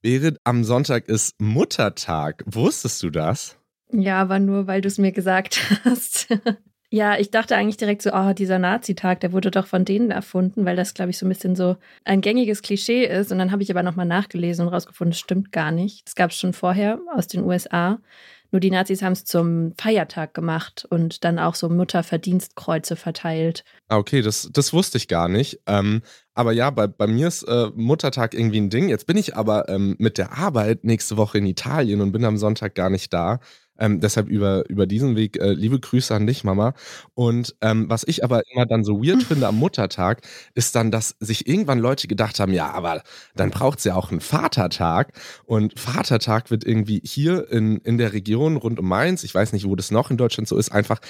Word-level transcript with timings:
Berit, 0.00 0.38
am 0.44 0.62
Sonntag 0.62 1.08
ist 1.08 1.34
Muttertag. 1.40 2.44
Wusstest 2.46 3.02
du 3.02 3.10
das? 3.10 3.58
Ja, 3.90 4.20
aber 4.20 4.38
nur, 4.38 4.68
weil 4.68 4.80
du 4.80 4.86
es 4.86 4.98
mir 4.98 5.10
gesagt 5.10 5.60
hast. 5.84 6.28
ja, 6.88 7.18
ich 7.18 7.32
dachte 7.32 7.56
eigentlich 7.56 7.78
direkt 7.78 8.02
so, 8.02 8.12
oh, 8.12 8.32
dieser 8.32 8.60
Nazi-Tag, 8.60 9.18
der 9.20 9.32
wurde 9.32 9.50
doch 9.50 9.66
von 9.66 9.84
denen 9.84 10.12
erfunden, 10.12 10.64
weil 10.64 10.76
das, 10.76 10.94
glaube 10.94 11.10
ich, 11.10 11.18
so 11.18 11.26
ein 11.26 11.30
bisschen 11.30 11.56
so 11.56 11.76
ein 12.04 12.20
gängiges 12.20 12.62
Klischee 12.62 13.06
ist. 13.06 13.32
Und 13.32 13.38
dann 13.38 13.50
habe 13.50 13.64
ich 13.64 13.72
aber 13.72 13.82
nochmal 13.82 14.06
nachgelesen 14.06 14.66
und 14.66 14.72
rausgefunden, 14.72 15.12
es 15.12 15.18
stimmt 15.18 15.50
gar 15.50 15.72
nicht. 15.72 16.06
Es 16.06 16.14
gab 16.14 16.30
es 16.30 16.38
schon 16.38 16.52
vorher 16.52 17.00
aus 17.12 17.26
den 17.26 17.42
USA. 17.42 17.98
Nur 18.50 18.60
die 18.60 18.70
Nazis 18.70 19.02
haben 19.02 19.12
es 19.12 19.24
zum 19.24 19.74
Feiertag 19.76 20.32
gemacht 20.32 20.86
und 20.88 21.24
dann 21.24 21.38
auch 21.38 21.54
so 21.54 21.68
Mutterverdienstkreuze 21.68 22.96
verteilt. 22.96 23.64
Ah, 23.88 23.98
okay, 23.98 24.22
das, 24.22 24.48
das 24.52 24.72
wusste 24.72 24.96
ich 24.96 25.06
gar 25.06 25.28
nicht. 25.28 25.60
Ähm, 25.66 26.02
aber 26.34 26.52
ja, 26.52 26.70
bei, 26.70 26.86
bei 26.86 27.06
mir 27.06 27.28
ist 27.28 27.42
äh, 27.42 27.70
Muttertag 27.74 28.32
irgendwie 28.32 28.60
ein 28.60 28.70
Ding. 28.70 28.88
Jetzt 28.88 29.06
bin 29.06 29.16
ich 29.16 29.36
aber 29.36 29.68
ähm, 29.68 29.96
mit 29.98 30.16
der 30.18 30.38
Arbeit 30.38 30.84
nächste 30.84 31.16
Woche 31.16 31.38
in 31.38 31.46
Italien 31.46 32.00
und 32.00 32.12
bin 32.12 32.24
am 32.24 32.38
Sonntag 32.38 32.74
gar 32.74 32.90
nicht 32.90 33.12
da. 33.12 33.40
Ähm, 33.78 34.00
deshalb 34.00 34.28
über, 34.28 34.68
über 34.68 34.86
diesen 34.86 35.16
Weg 35.16 35.38
äh, 35.38 35.52
liebe 35.52 35.78
Grüße 35.78 36.14
an 36.14 36.26
dich, 36.26 36.44
Mama. 36.44 36.74
Und 37.14 37.54
ähm, 37.60 37.88
was 37.88 38.04
ich 38.06 38.24
aber 38.24 38.42
immer 38.52 38.66
dann 38.66 38.84
so 38.84 39.02
weird 39.02 39.22
finde 39.22 39.46
am 39.46 39.56
Muttertag, 39.56 40.22
ist 40.54 40.74
dann, 40.74 40.90
dass 40.90 41.16
sich 41.20 41.46
irgendwann 41.48 41.78
Leute 41.78 42.08
gedacht 42.08 42.40
haben, 42.40 42.52
ja, 42.52 42.70
aber 42.70 43.02
dann 43.36 43.50
braucht 43.50 43.78
es 43.78 43.84
ja 43.84 43.94
auch 43.94 44.10
einen 44.10 44.20
Vatertag. 44.20 45.12
Und 45.44 45.78
Vatertag 45.78 46.50
wird 46.50 46.64
irgendwie 46.64 47.00
hier 47.04 47.50
in, 47.50 47.78
in 47.78 47.98
der 47.98 48.12
Region 48.12 48.56
rund 48.56 48.78
um 48.78 48.88
Mainz, 48.88 49.24
ich 49.24 49.34
weiß 49.34 49.52
nicht, 49.52 49.66
wo 49.66 49.76
das 49.76 49.90
noch 49.90 50.10
in 50.10 50.16
Deutschland 50.16 50.48
so 50.48 50.56
ist, 50.56 50.72
einfach 50.72 51.00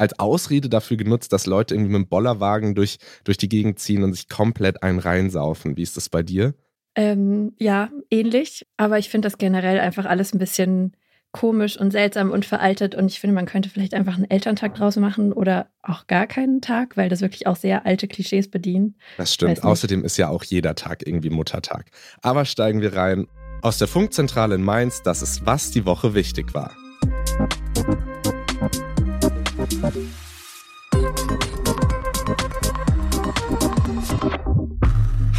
als 0.00 0.18
Ausrede 0.18 0.70
dafür 0.70 0.96
genutzt, 0.96 1.32
dass 1.32 1.46
Leute 1.46 1.74
irgendwie 1.74 1.92
mit 1.92 2.06
dem 2.06 2.08
Bollerwagen 2.08 2.74
durch, 2.74 2.98
durch 3.24 3.36
die 3.36 3.50
Gegend 3.50 3.78
ziehen 3.78 4.02
und 4.02 4.14
sich 4.14 4.28
komplett 4.30 4.82
einen 4.82 4.98
reinsaufen. 4.98 5.76
Wie 5.76 5.82
ist 5.82 5.96
das 5.96 6.08
bei 6.08 6.22
dir? 6.22 6.54
Ähm, 6.94 7.52
ja, 7.58 7.90
ähnlich. 8.10 8.66
Aber 8.78 8.98
ich 8.98 9.10
finde 9.10 9.26
das 9.26 9.36
generell 9.36 9.78
einfach 9.78 10.06
alles 10.06 10.32
ein 10.32 10.38
bisschen 10.38 10.96
komisch 11.32 11.78
und 11.78 11.92
seltsam 11.92 12.30
und 12.30 12.44
veraltet. 12.44 12.94
Und 12.94 13.06
ich 13.06 13.20
finde, 13.20 13.34
man 13.34 13.46
könnte 13.46 13.68
vielleicht 13.68 13.94
einfach 13.94 14.16
einen 14.16 14.30
Elterntag 14.30 14.74
draus 14.74 14.96
machen 14.96 15.32
oder 15.32 15.68
auch 15.82 16.06
gar 16.06 16.26
keinen 16.26 16.60
Tag, 16.60 16.96
weil 16.96 17.08
das 17.08 17.20
wirklich 17.20 17.46
auch 17.46 17.56
sehr 17.56 17.86
alte 17.86 18.08
Klischees 18.08 18.50
bedient. 18.50 18.96
Das 19.16 19.34
stimmt. 19.34 19.62
Außerdem 19.62 20.04
ist 20.04 20.16
ja 20.16 20.28
auch 20.28 20.44
jeder 20.44 20.74
Tag 20.74 21.06
irgendwie 21.06 21.30
Muttertag. 21.30 21.90
Aber 22.22 22.44
steigen 22.44 22.80
wir 22.80 22.94
rein. 22.94 23.26
Aus 23.62 23.78
der 23.78 23.88
Funkzentrale 23.88 24.54
in 24.54 24.62
Mainz, 24.62 25.02
das 25.02 25.22
ist, 25.22 25.44
was 25.44 25.70
die 25.70 25.84
Woche 25.84 26.14
wichtig 26.14 26.54
war. 26.54 26.72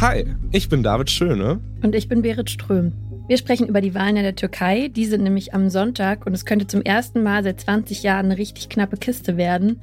Hi, 0.00 0.24
ich 0.52 0.68
bin 0.68 0.82
David 0.82 1.10
Schöne. 1.10 1.60
Und 1.82 1.94
ich 1.94 2.08
bin 2.08 2.22
Berit 2.22 2.50
Ström. 2.50 3.11
Wir 3.28 3.36
sprechen 3.38 3.68
über 3.68 3.80
die 3.80 3.94
Wahlen 3.94 4.16
in 4.16 4.24
der 4.24 4.34
Türkei. 4.34 4.88
Die 4.88 5.06
sind 5.06 5.22
nämlich 5.22 5.54
am 5.54 5.68
Sonntag 5.70 6.26
und 6.26 6.34
es 6.34 6.44
könnte 6.44 6.66
zum 6.66 6.82
ersten 6.82 7.22
Mal 7.22 7.44
seit 7.44 7.60
20 7.60 8.02
Jahren 8.02 8.26
eine 8.26 8.38
richtig 8.38 8.68
knappe 8.68 8.96
Kiste 8.96 9.36
werden. 9.36 9.80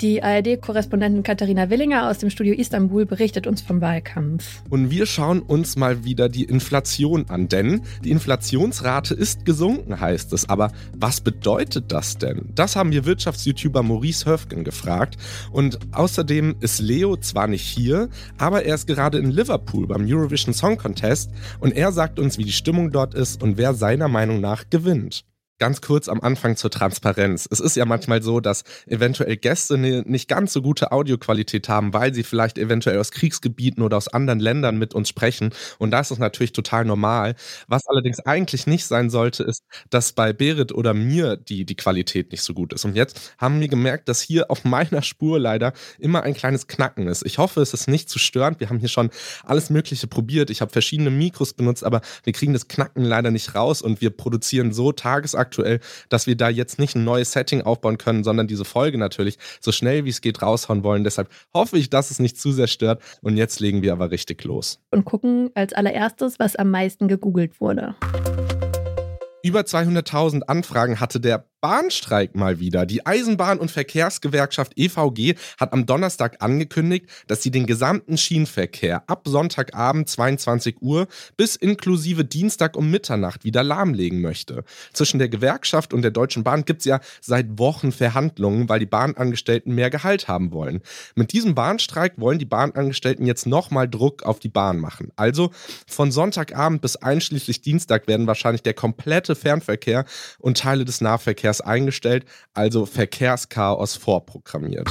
Die 0.00 0.22
ARD-Korrespondentin 0.22 1.22
Katharina 1.22 1.70
Willinger 1.70 2.10
aus 2.10 2.18
dem 2.18 2.30
Studio 2.30 2.54
Istanbul 2.54 3.06
berichtet 3.06 3.46
uns 3.46 3.62
vom 3.62 3.80
Wahlkampf. 3.80 4.62
Und 4.68 4.90
wir 4.90 5.06
schauen 5.06 5.40
uns 5.40 5.76
mal 5.76 6.04
wieder 6.04 6.28
die 6.28 6.44
Inflation 6.44 7.26
an, 7.28 7.48
denn 7.48 7.82
die 8.02 8.10
Inflationsrate 8.10 9.14
ist 9.14 9.44
gesunken, 9.44 10.00
heißt 10.00 10.32
es. 10.32 10.48
Aber 10.48 10.72
was 10.96 11.20
bedeutet 11.20 11.92
das 11.92 12.18
denn? 12.18 12.50
Das 12.54 12.74
haben 12.74 12.90
wir 12.90 13.04
Wirtschafts-YouTuber 13.04 13.82
Maurice 13.82 14.26
Höfgen 14.26 14.64
gefragt. 14.64 15.16
Und 15.52 15.78
außerdem 15.92 16.56
ist 16.60 16.80
Leo 16.80 17.16
zwar 17.16 17.46
nicht 17.46 17.64
hier, 17.64 18.08
aber 18.38 18.64
er 18.64 18.74
ist 18.74 18.88
gerade 18.88 19.18
in 19.18 19.30
Liverpool 19.30 19.86
beim 19.86 20.04
Eurovision 20.04 20.54
Song 20.54 20.78
Contest 20.78 21.30
und 21.60 21.76
er 21.76 21.92
sagt 21.92 22.18
uns, 22.18 22.38
wie 22.38 22.44
die 22.44 22.52
Stimmung 22.52 22.90
dort 22.90 23.14
ist 23.14 23.42
und 23.42 23.56
wer 23.56 23.74
seiner 23.74 24.08
Meinung 24.08 24.40
nach 24.40 24.68
gewinnt 24.68 25.24
ganz 25.58 25.80
kurz 25.80 26.08
am 26.08 26.20
Anfang 26.20 26.56
zur 26.56 26.70
Transparenz. 26.70 27.48
Es 27.48 27.60
ist 27.60 27.76
ja 27.76 27.84
manchmal 27.84 28.20
so, 28.20 28.40
dass 28.40 28.64
eventuell 28.86 29.36
Gäste 29.36 29.74
eine 29.74 30.02
nicht 30.02 30.28
ganz 30.28 30.52
so 30.52 30.60
gute 30.60 30.90
Audioqualität 30.90 31.68
haben, 31.68 31.94
weil 31.94 32.12
sie 32.12 32.24
vielleicht 32.24 32.58
eventuell 32.58 32.98
aus 32.98 33.12
Kriegsgebieten 33.12 33.82
oder 33.84 33.96
aus 33.96 34.08
anderen 34.08 34.40
Ländern 34.40 34.76
mit 34.76 34.92
uns 34.92 35.08
sprechen. 35.08 35.50
Und 35.78 35.92
das 35.92 36.10
ist 36.10 36.18
natürlich 36.18 36.52
total 36.52 36.84
normal. 36.84 37.36
Was 37.68 37.86
allerdings 37.86 38.18
eigentlich 38.18 38.66
nicht 38.66 38.86
sein 38.86 39.08
sollte, 39.08 39.44
ist, 39.44 39.62
dass 39.88 40.12
bei 40.12 40.32
Berit 40.32 40.72
oder 40.72 40.94
mir 40.94 41.36
die, 41.36 41.64
die 41.64 41.76
Qualität 41.76 42.32
nicht 42.32 42.42
so 42.42 42.54
gut 42.54 42.72
ist. 42.72 42.84
Und 42.84 42.96
jetzt 42.96 43.34
haben 43.38 43.60
wir 43.60 43.68
gemerkt, 43.68 44.08
dass 44.08 44.20
hier 44.20 44.50
auf 44.50 44.64
meiner 44.64 45.02
Spur 45.02 45.38
leider 45.38 45.74
immer 46.00 46.24
ein 46.24 46.34
kleines 46.34 46.66
Knacken 46.66 47.06
ist. 47.06 47.24
Ich 47.24 47.38
hoffe, 47.38 47.60
es 47.60 47.72
ist 47.72 47.86
nicht 47.86 48.08
zu 48.08 48.18
störend. 48.18 48.58
Wir 48.58 48.68
haben 48.68 48.80
hier 48.80 48.88
schon 48.88 49.10
alles 49.44 49.70
Mögliche 49.70 50.08
probiert. 50.08 50.50
Ich 50.50 50.60
habe 50.60 50.72
verschiedene 50.72 51.10
Mikros 51.10 51.52
benutzt, 51.52 51.84
aber 51.84 52.00
wir 52.24 52.32
kriegen 52.32 52.52
das 52.52 52.66
Knacken 52.66 53.04
leider 53.04 53.30
nicht 53.30 53.54
raus 53.54 53.80
und 53.80 54.00
wir 54.00 54.10
produzieren 54.10 54.72
so 54.72 54.90
tagesaktuell 54.90 55.41
aktuell, 55.42 55.80
dass 56.08 56.26
wir 56.26 56.36
da 56.36 56.48
jetzt 56.48 56.78
nicht 56.78 56.94
ein 56.94 57.04
neues 57.04 57.32
Setting 57.32 57.62
aufbauen 57.62 57.98
können, 57.98 58.24
sondern 58.24 58.46
diese 58.46 58.64
Folge 58.64 58.96
natürlich 58.96 59.38
so 59.60 59.72
schnell 59.72 60.04
wie 60.04 60.10
es 60.10 60.20
geht 60.20 60.40
raushauen 60.40 60.82
wollen. 60.82 61.04
Deshalb 61.04 61.28
hoffe 61.52 61.76
ich, 61.76 61.90
dass 61.90 62.10
es 62.10 62.18
nicht 62.18 62.38
zu 62.38 62.52
sehr 62.52 62.68
stört. 62.68 63.02
Und 63.20 63.36
jetzt 63.36 63.60
legen 63.60 63.82
wir 63.82 63.92
aber 63.92 64.10
richtig 64.10 64.44
los. 64.44 64.80
Und 64.90 65.04
gucken 65.04 65.50
als 65.54 65.72
allererstes, 65.72 66.38
was 66.38 66.56
am 66.56 66.70
meisten 66.70 67.08
gegoogelt 67.08 67.60
wurde. 67.60 67.94
Über 69.44 69.60
200.000 69.62 70.42
Anfragen 70.42 71.00
hatte 71.00 71.18
der 71.18 71.46
Bahnstreik 71.62 72.34
mal 72.34 72.58
wieder. 72.58 72.86
Die 72.86 73.06
Eisenbahn- 73.06 73.58
und 73.58 73.70
Verkehrsgewerkschaft 73.70 74.72
EVG 74.74 75.36
hat 75.58 75.72
am 75.72 75.86
Donnerstag 75.86 76.42
angekündigt, 76.42 77.06
dass 77.28 77.40
sie 77.40 77.52
den 77.52 77.66
gesamten 77.66 78.18
Schienenverkehr 78.18 79.04
ab 79.08 79.22
Sonntagabend 79.28 80.08
22 80.08 80.82
Uhr 80.82 81.06
bis 81.36 81.54
inklusive 81.54 82.24
Dienstag 82.24 82.76
um 82.76 82.90
Mitternacht 82.90 83.44
wieder 83.44 83.62
lahmlegen 83.62 84.20
möchte. 84.20 84.64
Zwischen 84.92 85.20
der 85.20 85.28
Gewerkschaft 85.28 85.94
und 85.94 86.02
der 86.02 86.10
Deutschen 86.10 86.42
Bahn 86.42 86.64
gibt 86.64 86.80
es 86.80 86.86
ja 86.86 86.98
seit 87.20 87.60
Wochen 87.60 87.92
Verhandlungen, 87.92 88.68
weil 88.68 88.80
die 88.80 88.86
Bahnangestellten 88.86 89.72
mehr 89.72 89.90
Gehalt 89.90 90.26
haben 90.26 90.50
wollen. 90.50 90.80
Mit 91.14 91.32
diesem 91.32 91.54
Bahnstreik 91.54 92.14
wollen 92.16 92.40
die 92.40 92.44
Bahnangestellten 92.44 93.24
jetzt 93.24 93.46
nochmal 93.46 93.88
Druck 93.88 94.24
auf 94.24 94.40
die 94.40 94.48
Bahn 94.48 94.80
machen. 94.80 95.12
Also 95.14 95.52
von 95.86 96.10
Sonntagabend 96.10 96.82
bis 96.82 96.96
einschließlich 96.96 97.60
Dienstag 97.60 98.08
werden 98.08 98.26
wahrscheinlich 98.26 98.64
der 98.64 98.74
komplette 98.74 99.36
Fernverkehr 99.36 100.06
und 100.40 100.58
Teile 100.58 100.84
des 100.84 101.00
Nahverkehrs 101.00 101.51
eingestellt, 101.60 102.24
also 102.54 102.86
Verkehrschaos 102.86 103.96
vorprogrammiert. 103.96 104.88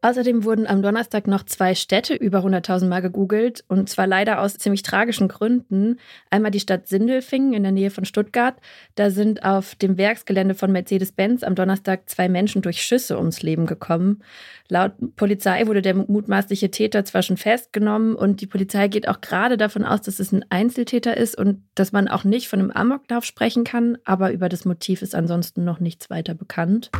Außerdem 0.00 0.44
wurden 0.44 0.68
am 0.68 0.80
Donnerstag 0.80 1.26
noch 1.26 1.42
zwei 1.42 1.74
Städte 1.74 2.14
über 2.14 2.38
100.000 2.38 2.86
Mal 2.86 3.02
gegoogelt 3.02 3.64
und 3.66 3.88
zwar 3.88 4.06
leider 4.06 4.40
aus 4.40 4.56
ziemlich 4.56 4.84
tragischen 4.84 5.26
Gründen. 5.26 5.98
Einmal 6.30 6.52
die 6.52 6.60
Stadt 6.60 6.86
Sindelfingen 6.86 7.52
in 7.52 7.64
der 7.64 7.72
Nähe 7.72 7.90
von 7.90 8.04
Stuttgart. 8.04 8.54
Da 8.94 9.10
sind 9.10 9.44
auf 9.44 9.74
dem 9.74 9.98
Werksgelände 9.98 10.54
von 10.54 10.70
Mercedes-Benz 10.70 11.42
am 11.42 11.56
Donnerstag 11.56 12.08
zwei 12.08 12.28
Menschen 12.28 12.62
durch 12.62 12.80
Schüsse 12.80 13.18
ums 13.18 13.42
Leben 13.42 13.66
gekommen. 13.66 14.22
Laut 14.68 14.92
Polizei 15.16 15.66
wurde 15.66 15.82
der 15.82 15.94
mutmaßliche 15.94 16.70
Täter 16.70 17.04
zwar 17.04 17.22
schon 17.22 17.36
festgenommen 17.36 18.14
und 18.14 18.40
die 18.40 18.46
Polizei 18.46 18.86
geht 18.86 19.08
auch 19.08 19.20
gerade 19.20 19.56
davon 19.56 19.84
aus, 19.84 20.02
dass 20.02 20.20
es 20.20 20.30
ein 20.30 20.44
Einzeltäter 20.48 21.16
ist 21.16 21.36
und 21.36 21.64
dass 21.74 21.90
man 21.90 22.06
auch 22.06 22.22
nicht 22.22 22.48
von 22.48 22.60
einem 22.60 22.70
Amoklauf 22.70 23.24
sprechen 23.24 23.64
kann, 23.64 23.98
aber 24.04 24.30
über 24.30 24.48
das 24.48 24.64
Motiv 24.64 25.02
ist 25.02 25.16
ansonsten 25.16 25.64
noch 25.64 25.80
nichts 25.80 26.08
weiter 26.08 26.34
bekannt. 26.34 26.92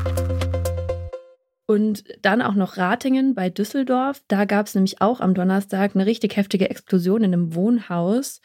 Und 1.71 2.05
dann 2.23 2.41
auch 2.41 2.55
noch 2.55 2.79
Ratingen 2.79 3.35
bei 3.35 3.51
Düsseldorf. 3.51 4.23
Da 4.27 4.47
gab 4.47 4.67
es 4.67 4.75
nämlich 4.75 5.03
auch 5.03 5.21
am 5.21 5.35
Donnerstag 5.35 5.95
eine 5.95 6.07
richtig 6.07 6.35
heftige 6.35 6.71
Explosion 6.71 7.23
in 7.23 7.35
einem 7.35 7.55
Wohnhaus. 7.55 8.41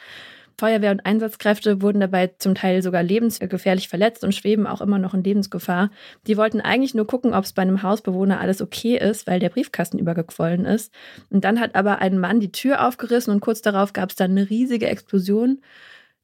Feuerwehr 0.60 0.92
und 0.92 1.06
Einsatzkräfte 1.06 1.82
wurden 1.82 2.02
dabei 2.02 2.34
zum 2.38 2.54
Teil 2.54 2.84
sogar 2.84 3.02
lebensgefährlich 3.02 3.88
verletzt 3.88 4.26
und 4.26 4.36
schweben 4.36 4.68
auch 4.68 4.82
immer 4.82 5.00
noch 5.00 5.14
in 5.14 5.24
Lebensgefahr. 5.24 5.90
Die 6.28 6.36
wollten 6.36 6.60
eigentlich 6.60 6.96
nur 6.96 7.08
gucken, 7.08 7.34
ob 7.34 7.46
es 7.46 7.54
bei 7.54 7.62
einem 7.62 7.82
Hausbewohner 7.82 8.42
alles 8.42 8.62
okay 8.62 8.98
ist, 8.98 9.26
weil 9.26 9.40
der 9.40 9.50
Briefkasten 9.50 10.00
übergequollen 10.00 10.66
ist. 10.66 10.94
Und 11.30 11.46
dann 11.46 11.62
hat 11.62 11.76
aber 11.76 12.00
ein 12.00 12.20
Mann 12.20 12.42
die 12.42 12.52
Tür 12.52 12.86
aufgerissen 12.86 13.34
und 13.34 13.40
kurz 13.40 13.62
darauf 13.62 13.94
gab 13.94 14.10
es 14.10 14.18
dann 14.18 14.32
eine 14.32 14.50
riesige 14.50 14.88
Explosion. 14.88 15.62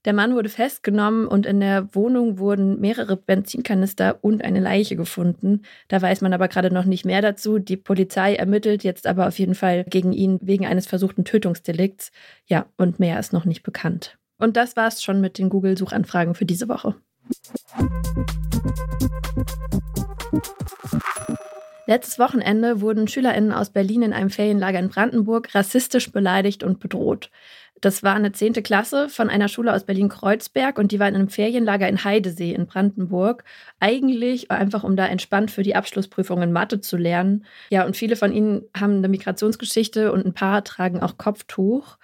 Der 0.06 0.14
Mann 0.14 0.34
wurde 0.34 0.48
festgenommen 0.48 1.28
und 1.28 1.46
in 1.46 1.60
der 1.60 1.94
Wohnung 1.94 2.40
wurden 2.40 2.80
mehrere 2.80 3.18
Benzinkanister 3.18 4.20
und 4.22 4.46
eine 4.46 4.62
Leiche 4.62 4.96
gefunden. 4.96 5.64
Da 5.90 6.02
weiß 6.02 6.22
man 6.22 6.32
aber 6.34 6.48
gerade 6.48 6.74
noch 6.74 6.86
nicht 6.86 7.04
mehr 7.04 7.22
dazu. 7.22 7.60
Die 7.60 7.76
Polizei 7.76 8.36
ermittelt 8.36 8.86
jetzt 8.86 9.06
aber 9.06 9.28
auf 9.28 9.38
jeden 9.40 9.56
Fall 9.56 9.84
gegen 9.84 10.14
ihn 10.14 10.40
wegen 10.42 10.66
eines 10.66 10.88
versuchten 10.88 11.26
Tötungsdelikts. 11.26 12.12
Ja, 12.46 12.68
und 12.78 13.00
mehr 13.00 13.20
ist 13.20 13.34
noch 13.34 13.44
nicht 13.44 13.64
bekannt. 13.64 14.18
Und 14.38 14.56
das 14.56 14.78
war's 14.78 15.04
schon 15.04 15.20
mit 15.20 15.38
den 15.38 15.50
Google-Suchanfragen 15.50 16.34
für 16.34 16.46
diese 16.46 16.70
Woche. 16.70 16.96
Letztes 21.90 22.20
Wochenende 22.20 22.82
wurden 22.82 23.08
SchülerInnen 23.08 23.52
aus 23.52 23.72
Berlin 23.72 24.04
in 24.04 24.14
einem 24.14 24.30
Ferienlager 24.30 24.78
in 24.78 24.90
Brandenburg 24.90 25.56
rassistisch 25.56 26.12
beleidigt 26.12 26.64
und 26.64 26.80
bedroht. 26.80 27.32
Das 27.82 28.04
war 28.04 28.16
eine 28.16 28.32
zehnte 28.32 28.62
Klasse 28.62 29.10
von 29.10 29.30
einer 29.30 29.48
Schule 29.48 29.74
aus 29.74 29.86
Berlin-Kreuzberg 29.86 30.78
und 30.78 30.92
die 30.92 31.00
war 31.00 31.08
in 31.08 31.16
einem 31.16 31.30
Ferienlager 31.30 31.88
in 31.88 32.04
Heidesee 32.04 32.54
in 32.54 32.66
Brandenburg. 32.68 33.44
Eigentlich 33.80 34.52
einfach, 34.52 34.84
um 34.84 34.96
da 34.96 35.06
entspannt 35.06 35.52
für 35.52 35.64
die 35.64 35.76
Abschlussprüfung 35.76 36.42
in 36.42 36.52
Mathe 36.52 36.82
zu 36.82 36.98
lernen. 36.98 37.46
Ja, 37.70 37.86
und 37.86 37.96
viele 37.96 38.16
von 38.16 38.34
ihnen 38.34 38.64
haben 38.78 38.98
eine 38.98 39.08
Migrationsgeschichte 39.08 40.12
und 40.12 40.26
ein 40.26 40.34
paar 40.34 40.64
tragen 40.64 41.02
auch 41.02 41.18
Kopftuch. 41.18 41.98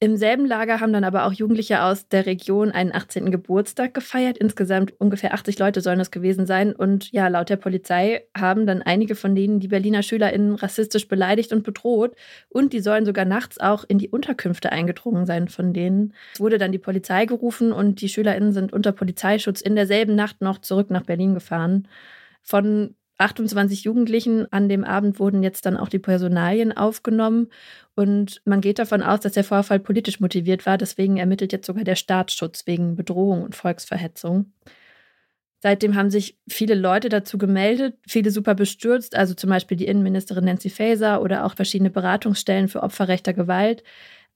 Im 0.00 0.16
selben 0.16 0.44
Lager 0.44 0.80
haben 0.80 0.92
dann 0.92 1.04
aber 1.04 1.24
auch 1.24 1.32
Jugendliche 1.32 1.82
aus 1.82 2.08
der 2.08 2.26
Region 2.26 2.72
einen 2.72 2.92
18. 2.92 3.30
Geburtstag 3.30 3.94
gefeiert. 3.94 4.36
Insgesamt 4.36 4.92
ungefähr 5.00 5.32
80 5.32 5.58
Leute 5.58 5.80
sollen 5.80 6.00
es 6.00 6.10
gewesen 6.10 6.46
sein. 6.46 6.74
Und 6.74 7.10
ja, 7.12 7.28
laut 7.28 7.48
der 7.48 7.56
Polizei 7.56 8.24
haben 8.36 8.66
dann 8.66 8.82
einige 8.82 9.14
von 9.14 9.34
denen 9.34 9.60
die 9.60 9.68
Berliner 9.68 10.02
SchülerInnen 10.02 10.56
rassistisch 10.56 11.06
beleidigt 11.06 11.52
und 11.52 11.62
bedroht. 11.62 12.16
Und 12.48 12.72
die 12.72 12.80
sollen 12.80 13.06
sogar 13.06 13.24
nachts 13.24 13.58
auch 13.58 13.84
in 13.86 13.98
die 13.98 14.08
Unterkünfte 14.08 14.72
eingedrungen 14.72 15.26
sein 15.26 15.48
von 15.48 15.72
denen. 15.72 16.12
Es 16.34 16.40
wurde 16.40 16.58
dann 16.58 16.72
die 16.72 16.78
Polizei 16.78 17.24
gerufen 17.24 17.72
und 17.72 18.00
die 18.00 18.08
SchülerInnen 18.08 18.52
sind 18.52 18.72
unter 18.72 18.92
Polizeischutz 18.92 19.60
in 19.60 19.76
derselben 19.76 20.16
Nacht 20.16 20.40
noch 20.40 20.58
zurück 20.58 20.90
nach 20.90 21.04
Berlin 21.04 21.34
gefahren. 21.34 21.88
Von 22.42 22.94
28 23.18 23.84
Jugendlichen 23.84 24.50
an 24.52 24.68
dem 24.68 24.84
Abend 24.84 25.20
wurden 25.20 25.42
jetzt 25.42 25.66
dann 25.66 25.76
auch 25.76 25.88
die 25.88 25.98
Personalien 25.98 26.76
aufgenommen. 26.76 27.48
Und 27.94 28.42
man 28.44 28.60
geht 28.60 28.78
davon 28.78 29.02
aus, 29.02 29.20
dass 29.20 29.32
der 29.32 29.44
Vorfall 29.44 29.78
politisch 29.78 30.20
motiviert 30.20 30.66
war. 30.66 30.78
Deswegen 30.78 31.16
ermittelt 31.16 31.52
jetzt 31.52 31.66
sogar 31.66 31.84
der 31.84 31.94
Staatsschutz 31.94 32.66
wegen 32.66 32.96
Bedrohung 32.96 33.42
und 33.42 33.54
Volksverhetzung. 33.54 34.52
Seitdem 35.64 35.94
haben 35.94 36.10
sich 36.10 36.36
viele 36.46 36.74
Leute 36.74 37.08
dazu 37.08 37.38
gemeldet, 37.38 37.96
viele 38.06 38.30
super 38.30 38.54
bestürzt, 38.54 39.16
also 39.16 39.32
zum 39.32 39.48
Beispiel 39.48 39.78
die 39.78 39.86
Innenministerin 39.86 40.44
Nancy 40.44 40.68
Faeser 40.68 41.22
oder 41.22 41.46
auch 41.46 41.54
verschiedene 41.54 41.88
Beratungsstellen 41.88 42.68
für 42.68 42.82
Opfer 42.82 43.08
rechter 43.08 43.32
Gewalt. 43.32 43.82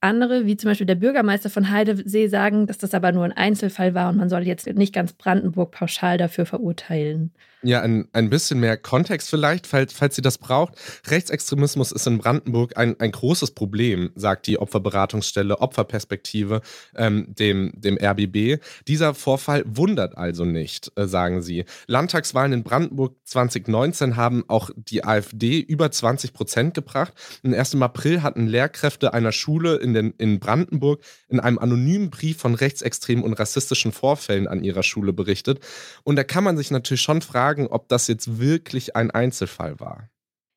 Andere, 0.01 0.47
wie 0.47 0.57
zum 0.57 0.71
Beispiel 0.71 0.87
der 0.87 0.95
Bürgermeister 0.95 1.51
von 1.51 1.71
Heidesee, 1.71 2.29
sagen, 2.29 2.67
dass 2.67 2.79
das 2.79 2.95
aber 2.95 3.13
nur 3.13 3.25
ein 3.25 3.33
Einzelfall 3.33 3.95
war 3.95 4.09
und 4.09 4.17
man 4.17 4.31
soll 4.31 4.47
jetzt 4.47 4.67
nicht 4.69 4.95
ganz 4.95 5.13
Brandenburg 5.13 5.73
pauschal 5.73 6.17
dafür 6.17 6.47
verurteilen. 6.47 7.35
Ja, 7.63 7.83
ein, 7.83 8.07
ein 8.13 8.31
bisschen 8.31 8.61
mehr 8.61 8.77
Kontext 8.77 9.29
vielleicht, 9.29 9.67
falls, 9.67 9.93
falls 9.93 10.15
Sie 10.15 10.23
das 10.23 10.39
braucht. 10.39 10.75
Rechtsextremismus 11.09 11.91
ist 11.91 12.07
in 12.07 12.19
Brandenburg 12.19 12.77
ein, 12.77 12.95
ein 13.01 13.11
großes 13.11 13.51
Problem, 13.51 14.11
sagt 14.15 14.47
die 14.47 14.61
Opferberatungsstelle 14.61 15.61
Opferperspektive 15.61 16.61
ähm, 16.95 17.35
dem, 17.37 17.73
dem 17.75 17.99
RBB. 18.01 18.63
Dieser 18.87 19.13
Vorfall 19.13 19.65
wundert 19.67 20.17
also 20.17 20.45
nicht, 20.45 20.93
äh, 20.95 21.09
sagen 21.09 21.43
sie. 21.43 21.65
Landtagswahlen 21.89 22.53
in 22.53 22.63
Brandenburg 22.63 23.17
2019 23.25 24.15
haben 24.15 24.45
auch 24.47 24.71
die 24.77 25.05
AfD 25.05 25.59
über 25.59 25.91
20 25.91 26.33
Prozent 26.33 26.75
gebracht. 26.75 27.13
Und 27.43 27.55
erst 27.55 27.75
im 27.75 27.83
April 27.83 28.23
hatten 28.23 28.47
Lehrkräfte 28.47 29.15
einer 29.15 29.33
Schule 29.33 29.79
in, 29.79 29.95
den, 29.95 30.15
in 30.19 30.39
Brandenburg 30.39 31.03
in 31.29 31.41
einem 31.41 31.59
anonymen 31.59 32.11
Brief 32.11 32.39
von 32.39 32.55
rechtsextremen 32.55 33.25
und 33.25 33.33
rassistischen 33.33 33.91
Vorfällen 33.91 34.47
an 34.47 34.63
ihrer 34.63 34.85
Schule 34.85 35.13
berichtet. 35.13 35.59
Und 36.05 36.15
da 36.15 36.23
kann 36.23 36.45
man 36.45 36.57
sich 36.57 36.71
natürlich 36.71 37.03
schon 37.03 37.21
fragen, 37.21 37.48
fragen, 37.49 37.69
ob 37.69 37.89
das 37.89 38.09
jetzt 38.09 38.39
wirklich 38.39 38.95
ein 38.95 39.11
Einzelfall 39.11 39.81
war. 39.81 40.11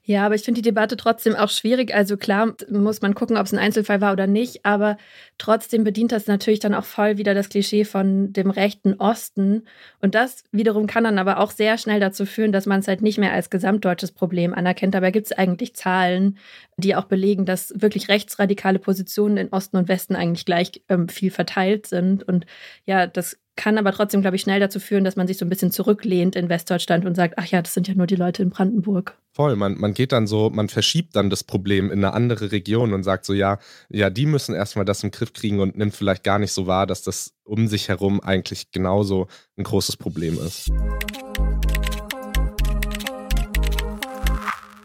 Ja, 0.04 0.26
aber 0.26 0.34
ich 0.34 0.42
finde 0.42 0.62
die 0.62 0.68
Debatte 0.68 0.98
trotzdem 0.98 1.36
auch 1.36 1.50
schwierig. 1.50 1.94
Also 1.94 2.18
klar 2.18 2.56
muss 2.70 3.02
man 3.02 3.14
gucken, 3.14 3.38
ob 3.38 3.46
es 3.46 3.54
ein 3.54 3.60
Einzelfall 3.60 4.02
war 4.02 4.12
oder 4.12 4.26
nicht, 4.26 4.66
aber 4.66 4.98
trotzdem 5.38 5.84
bedient 5.84 6.12
das 6.12 6.26
natürlich 6.26 6.60
dann 6.60 6.74
auch 6.74 6.84
voll 6.84 7.18
wieder 7.18 7.36
das 7.36 7.50
Klischee 7.50 7.86
von 7.86 8.34
dem 8.34 8.50
rechten 8.50 8.96
Osten. 8.96 9.68
Und 10.02 10.16
das 10.16 10.44
wiederum 10.52 10.88
kann 10.88 11.04
dann 11.04 11.20
aber 11.20 11.40
auch 11.40 11.52
sehr 11.52 11.78
schnell 11.78 12.00
dazu 12.00 12.26
führen, 12.26 12.52
dass 12.52 12.66
man 12.66 12.80
es 12.80 12.88
halt 12.88 13.04
nicht 13.04 13.20
mehr 13.20 13.32
als 13.32 13.52
gesamtdeutsches 13.52 14.12
Problem 14.12 14.56
anerkennt. 14.56 14.96
Dabei 14.96 15.12
gibt 15.12 15.28
es 15.28 15.38
eigentlich 15.38 15.76
Zahlen, 15.76 16.40
die 16.78 16.96
auch 16.96 17.06
belegen, 17.06 17.46
dass 17.46 17.72
wirklich 17.78 18.10
rechtsradikale 18.10 18.80
Positionen 18.80 19.38
in 19.38 19.50
Osten 19.50 19.78
und 19.78 19.88
Westen 19.88 20.16
eigentlich 20.16 20.46
gleich 20.46 20.84
ähm, 20.90 21.10
viel 21.10 21.30
verteilt 21.30 21.86
sind. 21.86 22.24
Und 22.24 22.48
ja, 22.86 23.06
das 23.06 23.38
kann 23.62 23.78
aber 23.78 23.92
trotzdem, 23.92 24.22
glaube 24.22 24.36
ich, 24.36 24.42
schnell 24.42 24.60
dazu 24.60 24.80
führen, 24.80 25.04
dass 25.04 25.16
man 25.16 25.28
sich 25.28 25.38
so 25.38 25.46
ein 25.46 25.50
bisschen 25.50 25.70
zurücklehnt 25.70 26.36
in 26.36 26.50
Westdeutschland 26.50 27.06
und 27.06 27.14
sagt, 27.14 27.36
ach 27.38 27.46
ja, 27.46 27.62
das 27.62 27.76
sind 27.76 27.88
ja 27.88 27.94
nur 27.94 28.08
die 28.08 28.16
Leute 28.16 28.42
in 28.42 28.50
Brandenburg. 28.50 29.16
Voll, 29.34 29.56
man, 29.56 29.78
man 29.78 29.94
geht 29.94 30.14
dann 30.14 30.26
so, 30.26 30.50
man 30.50 30.68
verschiebt 30.68 31.16
dann 31.16 31.30
das 31.30 31.44
Problem 31.44 31.92
in 31.92 32.04
eine 32.04 32.16
andere 32.16 32.52
Region 32.52 32.92
und 32.92 33.04
sagt 33.04 33.24
so, 33.24 33.34
ja, 33.34 33.60
ja, 33.88 34.10
die 34.10 34.26
müssen 34.26 34.56
erstmal 34.56 34.84
das 34.84 35.04
im 35.04 35.12
Griff 35.12 35.34
kriegen 35.34 35.60
und 35.60 35.78
nimmt 35.78 35.94
vielleicht 35.94 36.24
gar 36.24 36.40
nicht 36.40 36.54
so 36.54 36.66
wahr, 36.66 36.88
dass 36.88 37.04
das 37.04 37.36
um 37.44 37.68
sich 37.68 37.88
herum 37.88 38.20
eigentlich 38.20 38.72
genauso 38.72 39.28
ein 39.58 39.64
großes 39.64 39.96
Problem 39.96 40.40
ist. 40.40 40.72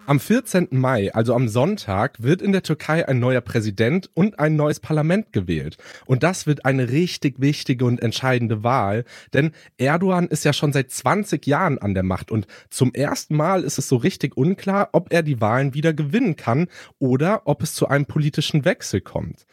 Am 0.08 0.20
14. 0.20 0.68
Mai, 0.70 1.12
also 1.12 1.34
am 1.34 1.48
Sonntag, 1.48 2.22
wird 2.22 2.40
in 2.40 2.52
der 2.52 2.62
Türkei 2.62 3.08
ein 3.08 3.18
neuer 3.18 3.40
Präsident 3.40 4.08
und 4.14 4.38
ein 4.38 4.54
neues 4.54 4.78
Parlament 4.78 5.32
gewählt. 5.32 5.78
Und 6.04 6.22
das 6.22 6.46
wird 6.46 6.64
eine 6.64 6.90
richtig 6.90 7.40
wichtige 7.40 7.84
und 7.84 8.00
entscheidende 8.00 8.62
Wahl, 8.62 9.04
denn 9.34 9.50
Erdogan 9.78 10.28
ist 10.28 10.44
ja 10.44 10.52
schon 10.52 10.72
seit 10.72 10.92
20 10.92 11.44
Jahren 11.48 11.78
an 11.78 11.94
der 11.94 12.04
Macht 12.04 12.30
und 12.30 12.46
zum 12.70 12.94
ersten 12.94 13.34
Mal 13.34 13.64
ist 13.64 13.78
es 13.78 13.88
so 13.88 13.96
richtig 13.96 14.36
unklar, 14.36 14.90
ob 14.92 15.12
er 15.12 15.24
die 15.24 15.40
Wahlen 15.40 15.74
wieder 15.74 15.92
gewinnen 15.92 16.36
kann 16.36 16.68
oder 17.00 17.42
ob 17.46 17.64
es 17.64 17.74
zu 17.74 17.88
einem 17.88 18.06
politischen 18.06 18.64
Wechsel 18.64 19.00
kommt. 19.00 19.44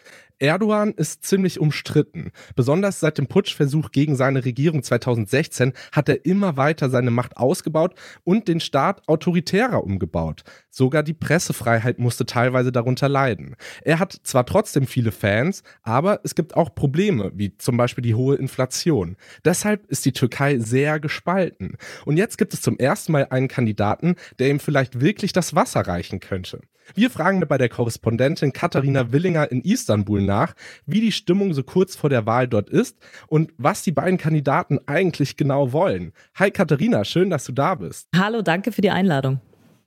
Erdogan 0.44 0.92
ist 0.92 1.24
ziemlich 1.24 1.57
umstritten. 1.62 2.31
Besonders 2.54 3.00
seit 3.00 3.18
dem 3.18 3.28
Putschversuch 3.28 3.92
gegen 3.92 4.18
seine 4.18 4.44
Regierung 4.44 4.84
2016 4.84 5.72
hat 5.94 6.10
er 6.10 6.25
immer 6.25 6.57
weiter 6.57 6.90
seine 6.90 7.12
Macht 7.12 7.38
ausgebaut 7.38 7.95
und 8.25 8.50
den 8.50 8.60
Staat 8.60 9.07
autoritärer 9.07 9.81
umgebaut. 9.81 10.44
Sogar 10.69 11.01
die 11.01 11.13
Pressefreiheit 11.13 11.98
musste 11.98 12.25
teilweise 12.25 12.74
darunter 12.74 13.07
leiden. 13.07 13.56
Er 13.84 14.00
hat 14.00 14.19
zwar 14.24 14.45
trotzdem 14.45 14.86
viele 14.86 15.13
Fans, 15.13 15.63
aber 15.81 16.19
es 16.25 16.36
gibt 16.36 16.57
auch 16.57 16.75
Probleme, 16.75 17.31
wie 17.34 17.57
zum 17.57 17.78
Beispiel 17.78 18.01
die 18.01 18.16
hohe 18.16 18.36
Inflation. 18.36 19.16
Deshalb 19.45 19.86
ist 19.86 20.04
die 20.04 20.12
Türkei 20.12 20.60
sehr 20.60 21.00
gespalten. 21.00 21.78
Und 22.04 22.18
jetzt 22.18 22.38
gibt 22.38 22.54
es 22.54 22.62
zum 22.62 22.78
ersten 22.78 23.13
Mal 23.13 23.28
einen 23.30 23.48
Kandidaten, 23.48 24.16
der 24.40 24.50
ihm 24.50 24.60
vielleicht 24.60 25.00
wirklich 25.00 25.31
das 25.31 25.56
Wasser 25.56 25.88
reichen 25.88 26.19
könnte. 26.19 26.60
Wir 26.95 27.09
fragen 27.09 27.39
bei 27.47 27.57
der 27.57 27.69
Korrespondentin 27.69 28.53
Katharina 28.53 29.12
Willinger 29.12 29.51
in 29.51 29.62
Istanbul 29.62 30.21
nach, 30.21 30.53
wie 30.85 31.01
die 31.01 31.12
Stimmung 31.12 31.53
so 31.53 31.63
kurz 31.63 31.95
vor 31.95 32.09
der 32.09 32.25
Wahl 32.25 32.47
dort 32.47 32.69
ist 32.69 32.97
und 33.27 33.51
was 33.57 33.83
die 33.83 33.91
beiden 33.91 34.18
Kandidaten 34.18 34.80
eigentlich 34.85 35.38
genau 35.38 35.71
wollen. 35.71 36.13
Hi 36.35 36.51
Katharina, 36.51 37.03
schön, 37.06 37.30
dass 37.30 37.45
du 37.45 37.51
da 37.51 37.75
bist. 37.75 38.07
Hallo, 38.15 38.41
danke 38.41 38.71
für 38.71 38.81
die 38.81 38.91
Einladung. 38.91 39.39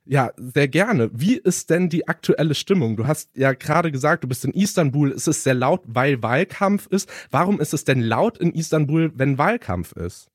Ja, 0.09 0.31
sehr 0.37 0.69
gerne. 0.69 1.09
Wie 1.13 1.35
ist 1.35 1.69
denn 1.69 1.89
die 1.89 2.07
aktuelle 2.07 2.55
Stimmung? 2.55 2.95
Du 2.95 3.07
hast 3.07 3.29
ja 3.35 3.51
gerade 3.51 3.91
gesagt, 3.91 4.23
du 4.23 4.27
bist 4.29 4.45
in 4.45 4.53
Istanbul. 4.53 5.11
Es 5.11 5.27
ist 5.27 5.43
sehr 5.43 5.53
laut, 5.53 5.81
weil 5.85 6.23
Wahlkampf 6.23 6.87
ist. 6.87 7.09
Warum 7.29 7.59
ist 7.59 7.73
es 7.73 7.83
denn 7.83 7.99
laut 7.99 8.37
in 8.37 8.53
Istanbul, 8.53 9.11
wenn 9.15 9.37
Wahlkampf 9.37 9.91
ist? 9.91 10.29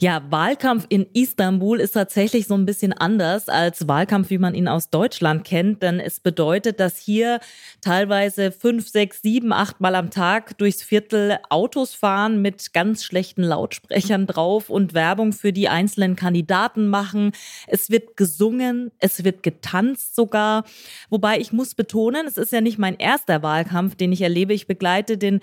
Ja, 0.00 0.22
Wahlkampf 0.30 0.86
in 0.90 1.06
Istanbul 1.12 1.80
ist 1.80 1.90
tatsächlich 1.90 2.46
so 2.46 2.54
ein 2.54 2.66
bisschen 2.66 2.92
anders 2.92 3.48
als 3.48 3.88
Wahlkampf, 3.88 4.30
wie 4.30 4.38
man 4.38 4.54
ihn 4.54 4.68
aus 4.68 4.90
Deutschland 4.90 5.42
kennt, 5.42 5.82
denn 5.82 5.98
es 5.98 6.20
bedeutet, 6.20 6.78
dass 6.78 6.98
hier 6.98 7.40
teilweise 7.80 8.52
fünf, 8.52 8.88
sechs, 8.88 9.22
sieben, 9.22 9.52
acht 9.52 9.80
Mal 9.80 9.96
am 9.96 10.10
Tag 10.10 10.56
durchs 10.58 10.84
Viertel 10.84 11.38
Autos 11.50 11.94
fahren 11.94 12.40
mit 12.40 12.72
ganz 12.72 13.02
schlechten 13.02 13.42
Lautsprechern 13.42 14.28
drauf 14.28 14.70
und 14.70 14.94
Werbung 14.94 15.32
für 15.32 15.52
die 15.52 15.68
einzelnen 15.68 16.14
Kandidaten 16.14 16.86
machen. 16.86 17.32
Es 17.66 17.90
wird 17.90 18.16
gesungen, 18.16 18.92
es 19.00 19.24
wird 19.24 19.42
getanzt 19.42 20.14
sogar. 20.14 20.62
Wobei 21.10 21.40
ich 21.40 21.52
muss 21.52 21.74
betonen, 21.74 22.28
es 22.28 22.36
ist 22.36 22.52
ja 22.52 22.60
nicht 22.60 22.78
mein 22.78 22.96
erster 22.96 23.42
Wahlkampf, 23.42 23.96
den 23.96 24.12
ich 24.12 24.20
erlebe. 24.22 24.54
Ich 24.54 24.68
begleite 24.68 25.18
den, 25.18 25.40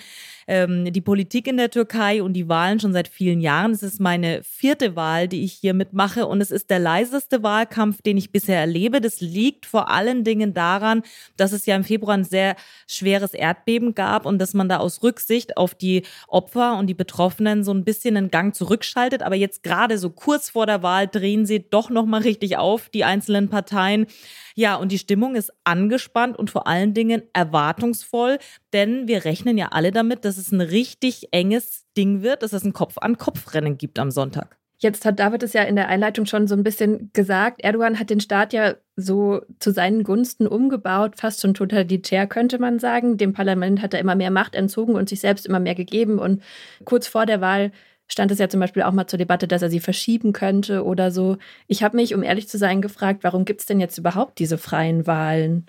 ähm, 0.47 0.93
die 0.93 1.01
Politik 1.01 1.45
in 1.47 1.57
der 1.57 1.71
Türkei 1.71 2.23
und 2.23 2.31
die 2.31 2.47
Wahlen 2.47 2.79
schon 2.79 2.93
seit 2.93 3.09
vielen 3.09 3.41
Jahren. 3.41 3.71
Es 3.71 3.83
ist 3.83 3.99
meine 3.99 4.44
vierte 4.45 4.95
Wahl, 4.95 5.27
die 5.27 5.43
ich 5.43 5.53
hier 5.53 5.73
mitmache 5.73 6.27
und 6.27 6.39
es 6.39 6.51
ist 6.51 6.69
der 6.69 6.79
leiseste 6.79 7.43
Wahlkampf, 7.43 8.01
den 8.01 8.17
ich 8.17 8.31
bisher 8.31 8.59
erlebe. 8.59 9.01
Das 9.01 9.19
liegt 9.19 9.65
vor 9.65 9.89
allen 9.89 10.23
Dingen 10.23 10.53
daran, 10.53 11.03
dass 11.35 11.51
es 11.51 11.65
ja 11.65 11.75
im 11.75 11.83
Februar 11.83 12.15
ein 12.15 12.23
sehr 12.23 12.55
schweres 12.87 13.33
Erdbeben 13.33 13.95
gab 13.95 14.25
und 14.25 14.39
dass 14.39 14.53
man 14.53 14.69
da 14.69 14.77
aus 14.77 15.03
Rücksicht 15.03 15.57
auf 15.57 15.75
die 15.75 16.03
Opfer 16.27 16.77
und 16.77 16.87
die 16.87 16.93
Betroffenen 16.93 17.63
so 17.63 17.73
ein 17.73 17.83
bisschen 17.83 18.17
einen 18.17 18.31
Gang 18.31 18.55
zurückschaltet. 18.55 19.23
Aber 19.23 19.35
jetzt 19.35 19.63
gerade 19.63 19.97
so 19.97 20.09
kurz 20.09 20.49
vor 20.49 20.65
der 20.65 20.83
Wahl 20.83 21.07
drehen 21.07 21.45
sie 21.45 21.67
doch 21.69 21.89
noch 21.89 22.05
mal 22.05 22.21
richtig 22.21 22.57
auf, 22.57 22.89
die 22.89 23.03
einzelnen 23.03 23.49
Parteien. 23.49 24.07
Ja, 24.55 24.75
und 24.75 24.91
die 24.91 24.99
Stimmung 24.99 25.35
ist 25.35 25.51
angespannt 25.63 26.37
und 26.37 26.49
vor 26.49 26.65
allen 26.67 26.93
Dingen 26.93 27.23
erwartungsvoll, 27.33 28.39
denn 28.73 29.07
wir 29.07 29.25
rechnen 29.25 29.57
ja 29.57 29.69
alle 29.71 29.91
damit, 29.91 30.23
dass 30.23 30.37
es 30.37 30.51
ein 30.51 30.61
richtig 30.61 31.29
enges 31.31 31.84
Ding 31.97 32.21
wird, 32.21 32.43
dass 32.43 32.53
es 32.53 32.63
ein 32.63 32.73
Kopf-an-Kopf-Rennen 32.73 33.77
gibt 33.77 33.99
am 33.99 34.11
Sonntag. 34.11 34.57
Jetzt 34.77 35.05
hat 35.05 35.19
David 35.19 35.41
es 35.43 35.53
ja 35.53 35.63
in 35.63 35.77
der 35.77 35.87
Einleitung 35.87 36.25
schon 36.25 36.47
so 36.47 36.55
ein 36.55 36.63
bisschen 36.63 37.09
gesagt. 37.13 37.61
Erdogan 37.63 37.97
hat 37.97 38.09
den 38.09 38.19
Staat 38.19 38.51
ja 38.51 38.75
so 38.97 39.41
zu 39.59 39.71
seinen 39.71 40.03
Gunsten 40.03 40.47
umgebaut, 40.47 41.15
fast 41.15 41.41
schon 41.41 41.53
totalitär, 41.53 42.27
könnte 42.27 42.59
man 42.59 42.79
sagen. 42.79 43.17
Dem 43.17 43.31
Parlament 43.31 43.81
hat 43.81 43.93
er 43.93 44.01
immer 44.01 44.15
mehr 44.15 44.31
Macht 44.31 44.53
entzogen 44.53 44.95
und 44.95 45.07
sich 45.07 45.21
selbst 45.21 45.45
immer 45.45 45.61
mehr 45.61 45.75
gegeben. 45.75 46.19
Und 46.19 46.43
kurz 46.83 47.07
vor 47.07 47.25
der 47.25 47.39
Wahl 47.39 47.71
stand 48.07 48.31
es 48.31 48.39
ja 48.39 48.49
zum 48.49 48.59
Beispiel 48.59 48.83
auch 48.83 48.91
mal 48.91 49.07
zur 49.07 49.17
Debatte, 49.17 49.47
dass 49.47 49.61
er 49.61 49.69
sie 49.69 49.79
verschieben 49.79 50.33
könnte 50.33 50.83
oder 50.83 51.09
so. 51.09 51.37
Ich 51.67 51.81
habe 51.81 51.95
mich, 51.95 52.13
um 52.13 52.21
ehrlich 52.21 52.49
zu 52.49 52.57
sein, 52.57 52.81
gefragt, 52.81 53.23
warum 53.23 53.45
gibt 53.45 53.61
es 53.61 53.65
denn 53.65 53.79
jetzt 53.79 53.97
überhaupt 53.97 54.39
diese 54.39 54.57
freien 54.57 55.07
Wahlen? 55.07 55.67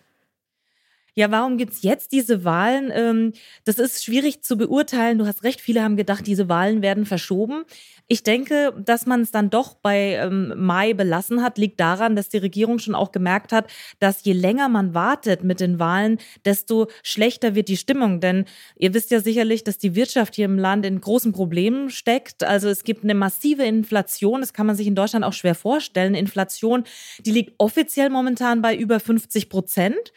Ja, 1.19 1.31
warum 1.31 1.57
gibt 1.57 1.73
es 1.73 1.83
jetzt 1.83 2.13
diese 2.13 2.45
Wahlen? 2.45 2.91
Ähm, 2.93 3.33
das 3.65 3.79
ist 3.79 4.05
schwierig 4.05 4.43
zu 4.43 4.59
beurteilen. 4.59 5.17
Du 5.17 5.27
hast 5.27 5.45
recht, 5.45 5.63
viele 5.63 5.83
haben 5.83 5.97
gedacht, 5.97 6.27
diese 6.27 6.51
Wahlen 6.51 6.83
werden 6.83 7.07
verschoben. 7.07 7.65
Ich 8.07 8.23
denke, 8.23 8.75
dass 8.85 9.07
man 9.07 9.23
es 9.23 9.31
dann 9.31 9.49
doch 9.49 9.77
bei 9.77 10.17
ähm, 10.17 10.53
Mai 10.59 10.93
belassen 10.93 11.43
hat, 11.43 11.57
liegt 11.57 11.81
daran, 11.81 12.17
dass 12.17 12.29
die 12.29 12.37
Regierung 12.37 12.79
schon 12.79 12.95
auch 12.95 13.13
gemerkt 13.13 13.53
hat, 13.53 13.71
dass 13.99 14.25
je 14.25 14.35
länger 14.35 14.69
man 14.69 14.93
wartet 14.93 15.43
mit 15.43 15.61
den 15.61 15.79
Wahlen, 15.79 16.19
desto 16.45 16.89
schlechter 17.03 17.55
wird 17.55 17.69
die 17.69 17.79
Stimmung. 17.79 18.21
Denn 18.21 18.45
ihr 18.77 18.93
wisst 18.93 19.11
ja 19.11 19.21
sicherlich, 19.21 19.65
dass 19.65 19.79
die 19.79 19.95
Wirtschaft 19.95 20.35
hier 20.35 20.45
im 20.45 20.59
Land 20.59 20.85
in 20.85 21.01
großen 21.01 21.33
Problemen 21.33 21.89
steckt. 21.89 22.45
Also 22.45 22.69
es 22.69 22.85
gibt 22.85 23.05
eine 23.05 23.15
massive 23.15 23.65
Inflation. 23.65 24.43
Das 24.43 24.53
kann 24.53 24.67
man 24.67 24.77
sich 24.77 24.87
in 24.87 24.95
Deutschland 24.95 25.25
auch 25.25 25.33
schwer 25.33 25.55
vorstellen. 25.55 26.15
Inflation, 26.15 26.85
die 27.21 27.33
liegt 27.33 27.55
offiziell 27.57 28.11
momentan 28.11 28.61
bei 28.61 28.77
über 28.77 29.01
50 29.01 29.49
Prozent. 29.49 30.13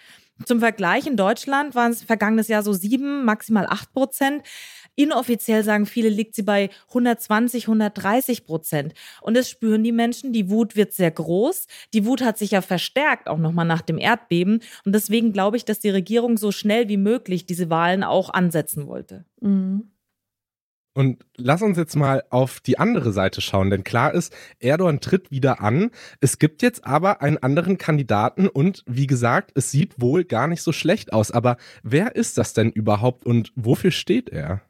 Zum 0.45 0.59
Vergleich, 0.59 1.05
in 1.05 1.17
Deutschland 1.17 1.75
waren 1.75 1.91
es 1.91 2.03
vergangenes 2.03 2.47
Jahr 2.47 2.63
so 2.63 2.73
sieben, 2.73 3.25
maximal 3.25 3.65
acht 3.67 3.91
Prozent. 3.93 4.43
Inoffiziell 4.95 5.63
sagen 5.63 5.85
viele, 5.85 6.09
liegt 6.09 6.35
sie 6.35 6.43
bei 6.43 6.69
120, 6.89 7.65
130 7.67 8.45
Prozent. 8.45 8.93
Und 9.21 9.35
das 9.35 9.49
spüren 9.49 9.83
die 9.83 9.91
Menschen. 9.91 10.33
Die 10.33 10.49
Wut 10.49 10.75
wird 10.75 10.93
sehr 10.93 11.11
groß. 11.11 11.67
Die 11.93 12.05
Wut 12.05 12.21
hat 12.21 12.37
sich 12.37 12.51
ja 12.51 12.61
verstärkt, 12.61 13.27
auch 13.27 13.37
nochmal 13.37 13.65
nach 13.65 13.81
dem 13.81 13.97
Erdbeben. 13.97 14.61
Und 14.85 14.93
deswegen 14.93 15.33
glaube 15.33 15.57
ich, 15.57 15.65
dass 15.65 15.79
die 15.79 15.89
Regierung 15.89 16.37
so 16.37 16.51
schnell 16.51 16.89
wie 16.89 16.97
möglich 16.97 17.45
diese 17.45 17.69
Wahlen 17.69 18.03
auch 18.03 18.29
ansetzen 18.29 18.87
wollte. 18.87 19.25
Mhm. 19.41 19.91
Und 20.93 21.23
lass 21.37 21.61
uns 21.61 21.77
jetzt 21.77 21.95
mal 21.95 22.23
auf 22.29 22.59
die 22.59 22.79
andere 22.79 23.13
Seite 23.13 23.41
schauen, 23.41 23.69
denn 23.69 23.83
klar 23.83 24.13
ist, 24.13 24.33
Erdogan 24.59 24.99
tritt 24.99 25.31
wieder 25.31 25.61
an. 25.61 25.91
Es 26.19 26.39
gibt 26.39 26.61
jetzt 26.61 26.85
aber 26.85 27.21
einen 27.21 27.37
anderen 27.37 27.77
Kandidaten 27.77 28.47
und 28.47 28.83
wie 28.87 29.07
gesagt, 29.07 29.51
es 29.55 29.71
sieht 29.71 30.01
wohl 30.01 30.25
gar 30.25 30.47
nicht 30.47 30.63
so 30.63 30.71
schlecht 30.71 31.13
aus. 31.13 31.31
Aber 31.31 31.57
wer 31.83 32.15
ist 32.15 32.37
das 32.37 32.53
denn 32.53 32.71
überhaupt 32.71 33.25
und 33.25 33.51
wofür 33.55 33.91
steht 33.91 34.29
er? 34.29 34.61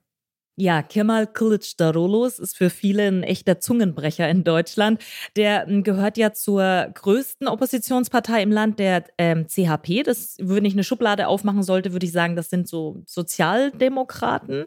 Ja, 0.62 0.82
Kemal 0.82 1.24
Kılıçdaroğlu 1.24 2.26
ist 2.26 2.58
für 2.58 2.70
viele 2.70 3.08
ein 3.08 3.24
echter 3.24 3.62
Zungenbrecher 3.62 4.28
in 4.30 4.44
Deutschland. 4.44 5.02
Der 5.38 5.66
hm, 5.66 5.84
gehört 5.84 6.18
ja 6.18 6.34
zur 6.34 6.90
größten 6.96 7.48
Oppositionspartei 7.48 8.44
im 8.44 8.52
Land, 8.52 8.78
der 8.78 9.06
ähm, 9.18 9.48
CHP. 9.48 10.04
Das, 10.04 10.36
wenn 10.42 10.66
ich 10.66 10.74
eine 10.74 10.84
Schublade 10.84 11.30
aufmachen 11.30 11.64
sollte, 11.64 11.94
würde 11.94 12.06
ich 12.06 12.12
sagen, 12.12 12.36
das 12.36 12.50
sind 12.50 12.68
so 12.68 13.02
Sozialdemokraten 13.06 14.66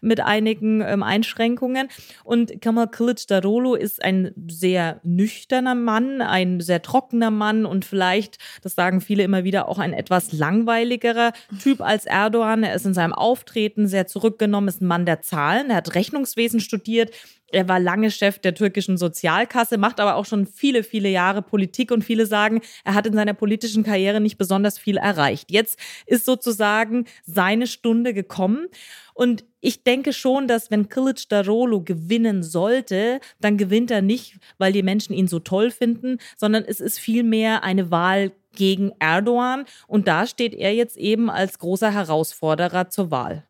mit 0.00 0.20
einigen 0.20 0.80
ähm, 0.80 1.02
Einschränkungen. 1.02 1.88
Und 2.24 2.60
Kamal 2.60 2.86
Kılıçdaroğlu 2.86 3.76
ist 3.76 4.02
ein 4.02 4.32
sehr 4.48 5.00
nüchterner 5.02 5.74
Mann, 5.74 6.20
ein 6.20 6.60
sehr 6.60 6.82
trockener 6.82 7.30
Mann 7.30 7.66
und 7.66 7.84
vielleicht, 7.84 8.38
das 8.62 8.74
sagen 8.74 9.00
viele 9.00 9.22
immer 9.22 9.44
wieder, 9.44 9.68
auch 9.68 9.78
ein 9.78 9.92
etwas 9.92 10.32
langweiligerer 10.32 11.32
Typ 11.62 11.80
als 11.80 12.06
Erdogan. 12.06 12.62
Er 12.62 12.74
ist 12.74 12.86
in 12.86 12.94
seinem 12.94 13.12
Auftreten 13.12 13.86
sehr 13.86 14.06
zurückgenommen, 14.06 14.68
ist 14.68 14.82
ein 14.82 14.86
Mann 14.86 15.06
der 15.06 15.20
Zahlen. 15.22 15.70
Er 15.70 15.76
hat 15.76 15.94
Rechnungswesen 15.94 16.60
studiert, 16.60 17.10
er 17.50 17.68
war 17.68 17.80
lange 17.80 18.10
Chef 18.10 18.38
der 18.38 18.54
türkischen 18.54 18.96
Sozialkasse, 18.96 19.78
macht 19.78 20.00
aber 20.00 20.16
auch 20.16 20.26
schon 20.26 20.46
viele, 20.46 20.82
viele 20.82 21.08
Jahre 21.08 21.42
Politik 21.42 21.90
und 21.90 22.04
viele 22.04 22.26
sagen, 22.26 22.60
er 22.84 22.94
hat 22.94 23.06
in 23.06 23.14
seiner 23.14 23.34
politischen 23.34 23.84
Karriere 23.84 24.20
nicht 24.20 24.38
besonders 24.38 24.78
viel 24.78 24.96
erreicht. 24.96 25.50
Jetzt 25.50 25.78
ist 26.06 26.26
sozusagen 26.26 27.06
seine 27.24 27.66
Stunde 27.66 28.12
gekommen 28.12 28.68
und 29.14 29.44
ich 29.60 29.82
denke 29.82 30.12
schon, 30.12 30.46
dass 30.46 30.70
wenn 30.70 30.88
Kilic 30.88 31.28
Darolo 31.28 31.82
gewinnen 31.82 32.42
sollte, 32.42 33.20
dann 33.40 33.56
gewinnt 33.56 33.90
er 33.90 34.02
nicht, 34.02 34.36
weil 34.58 34.72
die 34.72 34.82
Menschen 34.84 35.14
ihn 35.14 35.26
so 35.26 35.40
toll 35.40 35.70
finden, 35.70 36.18
sondern 36.36 36.64
es 36.64 36.80
ist 36.80 37.00
vielmehr 37.00 37.64
eine 37.64 37.90
Wahl 37.90 38.32
gegen 38.54 38.92
Erdogan 38.98 39.64
und 39.86 40.06
da 40.06 40.26
steht 40.26 40.54
er 40.54 40.74
jetzt 40.74 40.96
eben 40.96 41.30
als 41.30 41.58
großer 41.58 41.92
Herausforderer 41.92 42.90
zur 42.90 43.10
Wahl. 43.10 43.47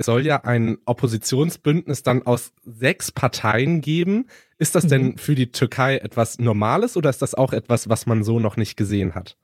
Es 0.00 0.06
soll 0.06 0.24
ja 0.24 0.44
ein 0.44 0.78
Oppositionsbündnis 0.86 2.02
dann 2.02 2.22
aus 2.22 2.54
sechs 2.64 3.12
Parteien 3.12 3.82
geben. 3.82 4.28
Ist 4.56 4.74
das 4.74 4.86
denn 4.86 5.08
mhm. 5.08 5.18
für 5.18 5.34
die 5.34 5.52
Türkei 5.52 5.98
etwas 5.98 6.38
Normales 6.38 6.96
oder 6.96 7.10
ist 7.10 7.20
das 7.20 7.34
auch 7.34 7.52
etwas, 7.52 7.90
was 7.90 8.06
man 8.06 8.24
so 8.24 8.40
noch 8.40 8.56
nicht 8.56 8.78
gesehen 8.78 9.14
hat? 9.14 9.36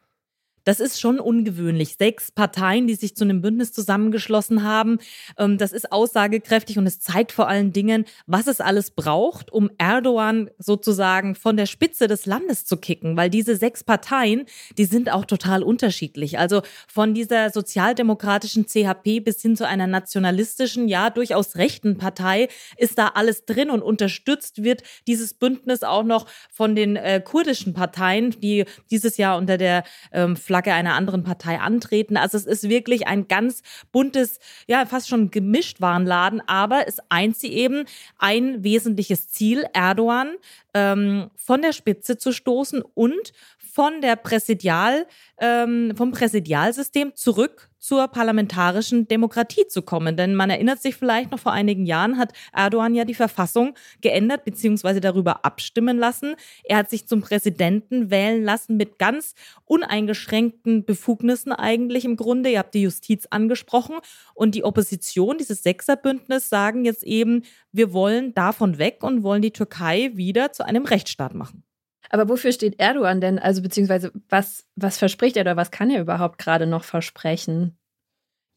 Das 0.67 0.81
ist 0.81 1.01
schon 1.01 1.21
ungewöhnlich. 1.21 1.95
Sechs 1.97 2.33
Parteien, 2.33 2.89
die 2.89 2.97
sich 2.97 3.15
zu 3.15 3.23
einem 3.23 3.41
Bündnis 3.41 3.73
zusammengeschlossen 3.73 4.65
haben. 4.65 4.99
Ähm, 5.39 5.59
das 5.59 5.71
ist 5.71 5.93
aussagekräftig 5.93 6.77
und 6.77 6.89
es 6.89 6.99
zeigt 6.99 7.31
vor 7.31 7.47
allen 7.47 7.73
Dingen, 7.73 8.05
was 8.27 8.49
es 8.49 8.61
alles 8.61 8.91
braucht, 8.91 9.53
um 9.53 9.71
Erdogan 9.79 10.51
sozusagen 10.59 11.37
von 11.37 11.57
der 11.57 11.67
Spitze 11.67 12.09
des 12.09 12.27
Landes 12.27 12.65
zu 12.65 12.79
kicken. 12.79 13.17
Weil 13.17 13.31
diese 13.31 13.55
sechs 13.55 13.85
Parteien, 13.85 14.45
die 14.77 14.87
sind 14.87 15.09
auch 15.09 15.25
total 15.25 15.63
unterschiedlich. 15.63 16.41
Also 16.41 16.63
von 16.89 17.15
dieser 17.15 17.51
sozialdemokratischen 17.51 18.67
CHP 18.67 19.21
bis 19.21 19.41
hin 19.41 19.55
zu 19.55 19.69
einer 19.69 19.87
nationalistischen, 19.87 20.89
ja 20.89 21.11
durchaus 21.11 21.55
rechten 21.55 21.97
Partei 21.97 22.49
ist 22.77 22.99
da 22.99 23.13
alles 23.15 23.45
drin 23.45 23.71
und 23.71 23.83
unterstützt 23.83 24.65
wird 24.65 24.83
dieses 25.07 25.33
Bündnis 25.33 25.85
auch 25.85 26.03
noch 26.03 26.27
von 26.51 26.75
den 26.75 26.97
äh, 26.97 27.23
kurdischen 27.25 27.73
Parteien, 27.73 28.31
die 28.41 28.65
dieses 28.91 29.17
Jahr 29.17 29.39
unter 29.39 29.59
der 29.59 29.85
ähm, 30.11 30.35
Flagge 30.35 30.56
einer 30.65 30.95
anderen 30.95 31.23
Partei 31.23 31.61
antreten. 31.61 32.17
Also 32.17 32.37
es 32.37 32.47
ist 32.47 32.69
wirklich 32.69 33.07
ein 33.07 33.29
ganz 33.29 33.63
buntes, 33.93 34.39
ja, 34.67 34.87
fast 34.87 35.09
schon 35.09 35.31
gemischt 35.31 35.81
Warenladen, 35.81 36.41
aber 36.47 36.89
es 36.89 36.99
eint 37.09 37.37
sie 37.37 37.53
eben 37.53 37.85
ein 38.19 38.65
wesentliches 38.65 39.31
Ziel, 39.31 39.65
Erdogan 39.73 40.35
ähm, 40.75 41.31
von 41.37 41.63
der 41.63 41.73
Spitze 41.73 42.19
zu 42.19 42.33
stoßen 42.33 42.83
und 42.83 43.33
von 43.59 44.01
der 44.01 44.17
Präsidial, 44.17 45.07
ähm, 45.39 45.93
vom 45.97 46.11
Präsidialsystem 46.11 47.15
zurück 47.15 47.69
zur 47.87 48.09
parlamentarischen 48.09 49.07
Demokratie 49.07 49.69
zu 49.69 49.81
kommen. 49.81 50.17
Denn 50.17 50.35
man 50.35 50.51
erinnert 50.51 50.83
sich 50.83 50.97
vielleicht 50.97 51.31
noch 51.31 51.39
vor 51.39 51.53
einigen 51.53 51.87
Jahren 51.87 52.19
hat 52.19 52.33
Erdogan 52.53 52.97
ja 52.97 53.05
die 53.05 53.15
Verfassung 53.15 53.77
geändert 54.01 54.45
bzw. 54.45 54.99
darüber 54.99 55.45
abstimmen 55.45 55.97
lassen. 55.97 56.35
Er 56.65 56.79
hat 56.79 56.91
sich 56.91 57.07
zum 57.07 57.21
Präsidenten 57.21 58.11
wählen 58.11 58.43
lassen 58.43 58.77
mit 58.77 58.99
ganz 58.99 59.35
uneingeschränkten 59.67 60.85
Befugnissen 60.85 61.53
eigentlich 61.53 62.05
im 62.05 62.17
Grunde. 62.17 62.51
Ihr 62.51 62.59
habt 62.59 62.75
die 62.75 62.83
Justiz 62.83 63.29
angesprochen 63.31 63.95
und 64.35 64.57
die 64.57 64.65
Opposition, 64.65 65.39
dieses 65.39 65.63
Sechserbündnis, 65.63 66.49
sagen 66.49 66.85
jetzt 66.85 67.05
eben, 67.05 67.45
wir 67.71 67.93
wollen 67.93 68.35
davon 68.35 68.79
weg 68.79 69.05
und 69.05 69.23
wollen 69.23 69.43
die 69.43 69.53
Türkei 69.53 70.11
wieder 70.15 70.51
zu 70.51 70.65
einem 70.65 70.87
Rechtsstaat 70.87 71.35
machen. 71.35 71.63
Aber 72.11 72.29
wofür 72.29 72.53
steht 72.53 72.79
Erdogan 72.79 73.21
denn? 73.21 73.39
Also 73.39 73.63
beziehungsweise 73.63 74.13
was, 74.29 74.65
was 74.77 74.99
verspricht 74.99 75.37
er 75.37 75.43
oder 75.43 75.57
was 75.57 75.71
kann 75.71 75.91
er 75.91 76.01
überhaupt 76.01 76.39
gerade 76.39 76.67
noch 76.67 76.85
versprechen? 76.85 77.79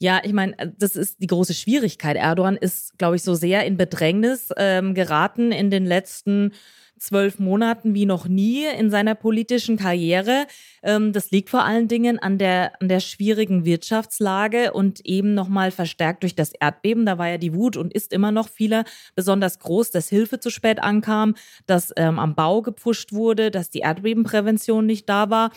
Ja, 0.01 0.21
ich 0.23 0.31
meine, 0.31 0.55
das 0.77 0.95
ist 0.95 1.21
die 1.21 1.27
große 1.27 1.53
Schwierigkeit. 1.53 2.15
Erdogan 2.15 2.55
ist, 2.55 2.97
glaube 2.97 3.17
ich, 3.17 3.23
so 3.23 3.35
sehr 3.35 3.65
in 3.65 3.75
Bedrängnis 3.75 4.49
ähm, 4.55 4.93
geraten 4.93 5.51
in 5.51 5.69
den 5.69 5.85
letzten 5.85 6.53
zwölf 6.99 7.39
Monaten 7.39 7.93
wie 7.93 8.05
noch 8.05 8.27
nie 8.27 8.65
in 8.65 8.89
seiner 8.89 9.15
politischen 9.15 9.77
Karriere. 9.77 10.45
Ähm, 10.83 11.13
das 11.13 11.31
liegt 11.31 11.49
vor 11.49 11.63
allen 11.63 11.87
Dingen 11.87 12.19
an 12.19 12.37
der, 12.37 12.73
an 12.81 12.87
der 12.89 12.99
schwierigen 12.99 13.65
Wirtschaftslage 13.65 14.73
und 14.73 15.05
eben 15.05 15.33
nochmal 15.33 15.71
verstärkt 15.71 16.23
durch 16.23 16.35
das 16.35 16.51
Erdbeben. 16.51 17.05
Da 17.05 17.17
war 17.17 17.27
ja 17.27 17.37
die 17.37 17.53
Wut 17.53 17.77
und 17.77 17.93
ist 17.93 18.13
immer 18.13 18.31
noch 18.31 18.49
vieler 18.49 18.83
besonders 19.15 19.59
groß, 19.59 19.91
dass 19.91 20.09
Hilfe 20.09 20.39
zu 20.39 20.49
spät 20.49 20.81
ankam, 20.81 21.35
dass 21.65 21.93
ähm, 21.97 22.19
am 22.19 22.35
Bau 22.35 22.61
gepusht 22.61 23.13
wurde, 23.13 23.51
dass 23.51 23.69
die 23.69 23.79
Erdbebenprävention 23.79 24.85
nicht 24.85 25.09
da 25.09 25.29
war. 25.29 25.51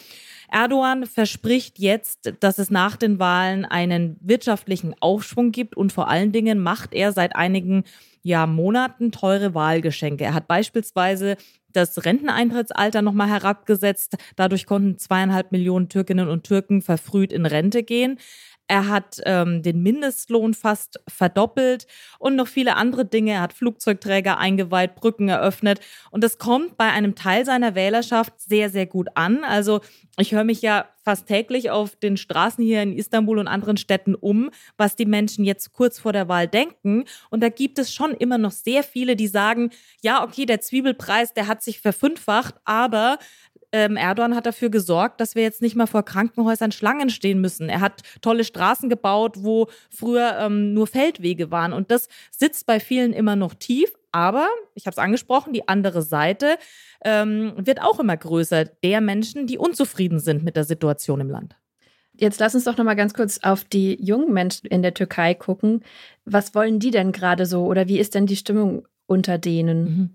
Erdogan 0.51 1.07
verspricht 1.07 1.79
jetzt, 1.79 2.35
dass 2.41 2.59
es 2.59 2.71
nach 2.71 2.97
den 2.97 3.19
Wahlen 3.19 3.65
einen 3.65 4.17
wirtschaftlichen 4.21 4.95
Aufschwung 5.01 5.51
gibt 5.51 5.77
und 5.77 5.93
vor 5.93 6.09
allen 6.09 6.31
Dingen 6.31 6.59
macht 6.59 6.93
er 6.93 7.13
seit 7.13 7.37
einigen 7.37 7.85
ja, 8.23 8.47
Monaten 8.47 9.13
teure 9.13 9.55
Wahlgeschenke. 9.55 10.25
Er 10.25 10.35
hat 10.35 10.47
beispielsweise 10.47 11.37
das 11.73 12.05
Renteneintrittsalter 12.05 13.03
nochmal 13.03 13.29
herabgesetzt. 13.29 14.17
Dadurch 14.37 14.67
konnten 14.67 14.99
zweieinhalb 14.99 15.53
Millionen 15.53 15.89
Türkinnen 15.89 16.29
und 16.29 16.45
Türken 16.45 16.83
verfrüht 16.83 17.33
in 17.33 17.47
Rente 17.47 17.83
gehen. 17.83 18.19
Er 18.69 18.89
hat 18.89 19.21
ähm, 19.25 19.63
den 19.63 19.83
Mindestlohn 19.83 20.55
fast 20.55 21.01
verdoppelt 21.09 21.87
und 22.19 22.37
noch 22.37 22.49
viele 22.49 22.77
andere 22.77 23.05
Dinge. 23.05 23.33
Er 23.33 23.43
hat 23.43 23.53
Flugzeugträger 23.53 24.39
eingeweiht, 24.39 24.95
Brücken 24.95 25.29
eröffnet. 25.29 25.81
Und 26.11 26.25
das 26.25 26.39
kommt 26.39 26.77
bei 26.77 26.91
einem 26.91 27.15
Teil 27.15 27.45
seiner 27.45 27.75
Wählerschaft 27.75 28.41
sehr, 28.41 28.71
sehr 28.71 28.87
gut 28.87 29.09
an. 29.15 29.45
Also 29.45 29.81
ich 30.19 30.33
höre 30.33 30.45
mich 30.45 30.63
ja 30.63 30.87
fast 31.05 31.27
täglich 31.27 31.71
auf 31.71 31.97
den 31.97 32.17
Straßen 32.17 32.63
hier 32.63 32.83
in 32.83 32.97
Istanbul 32.97 33.39
und 33.39 33.49
anderen 33.49 33.77
Städten 33.77 34.15
um, 34.15 34.51
was 34.77 34.95
die 34.95 35.07
Menschen 35.07 35.45
jetzt 35.45 35.73
kurz 35.73 35.99
vor 35.99 36.13
der 36.13 36.29
Wahl 36.29 36.47
denken. 36.47 37.05
Und 37.31 37.43
da 37.43 37.49
gibt 37.49 37.79
es 37.79 37.93
schon 37.93 38.13
immer 38.13 38.39
noch 38.39 38.53
sehr 38.53 38.83
viele, 38.83 39.17
die 39.17 39.27
sagen, 39.27 39.71
ja, 40.03 40.23
okay, 40.23 40.47
der 40.47 40.61
Zwiebelpreis, 40.61 41.35
der 41.35 41.47
hat 41.47 41.63
sich 41.63 41.81
verfünffacht, 41.81 42.55
aber 42.65 43.19
ähm, 43.73 43.97
Erdogan 43.97 44.35
hat 44.35 44.47
dafür 44.47 44.71
gesorgt, 44.71 45.21
dass 45.21 45.35
wir 45.35 45.43
jetzt 45.43 45.63
nicht 45.63 45.77
mal 45.77 45.87
vor 45.87 46.05
Krankenhäusern 46.05 46.73
Schlangen 46.73 47.11
stehen 47.11 47.41
müssen. 47.41 47.69
Er 47.69 47.81
hat 47.81 48.03
tolle 48.21 48.45
Straßen 48.45 48.89
gebaut, 48.89 49.37
wo 49.39 49.69
früher 49.91 50.39
ähm, 50.39 50.75
nur 50.75 50.87
Feldwege 50.87 51.51
waren. 51.51 51.73
Und 51.73 51.91
das 51.91 52.09
sitzt 52.31 52.67
bei 52.67 52.81
vielen 52.81 53.13
immer 53.13 53.37
noch 53.37 53.55
tief. 53.55 53.93
Aber, 54.13 54.49
ich 54.75 54.85
habe 54.85 54.93
es 54.93 54.99
angesprochen, 54.99 55.55
die 55.55 55.69
andere 55.69 56.03
Seite 56.03 56.59
ähm, 57.03 57.55
wird 57.57 57.81
auch 57.81 57.99
immer 57.99 58.17
größer, 58.17 58.67
der 58.67 59.01
Menschen, 59.01 59.47
die 59.47 59.57
unzufrieden 59.57 60.21
sind 60.21 60.45
mit 60.45 60.55
der 60.55 60.65
Situation 60.65 61.21
im 61.21 61.31
Land. 61.31 61.57
Jetzt 62.15 62.39
lass 62.41 62.55
uns 62.55 62.65
doch 62.65 62.77
noch 62.77 62.85
mal 62.85 62.95
ganz 62.95 63.15
kurz 63.15 63.39
auf 63.43 63.65
die 63.65 63.97
jungen 64.05 64.35
Menschen 64.35 64.67
in 64.67 64.83
der 64.83 64.93
Türkei 64.93 65.33
gucken. 65.33 65.83
Was 66.27 66.55
wollen 66.55 66.79
die 66.79 66.91
denn 66.91 67.11
gerade 67.11 67.47
so 67.47 67.65
oder 67.65 67.89
wie 67.89 67.99
ist 67.99 68.15
denn 68.15 68.27
die 68.27 68.37
Stimmung 68.37 68.87
unter 69.07 69.39
denen? 69.39 69.85
Mhm. 69.85 70.11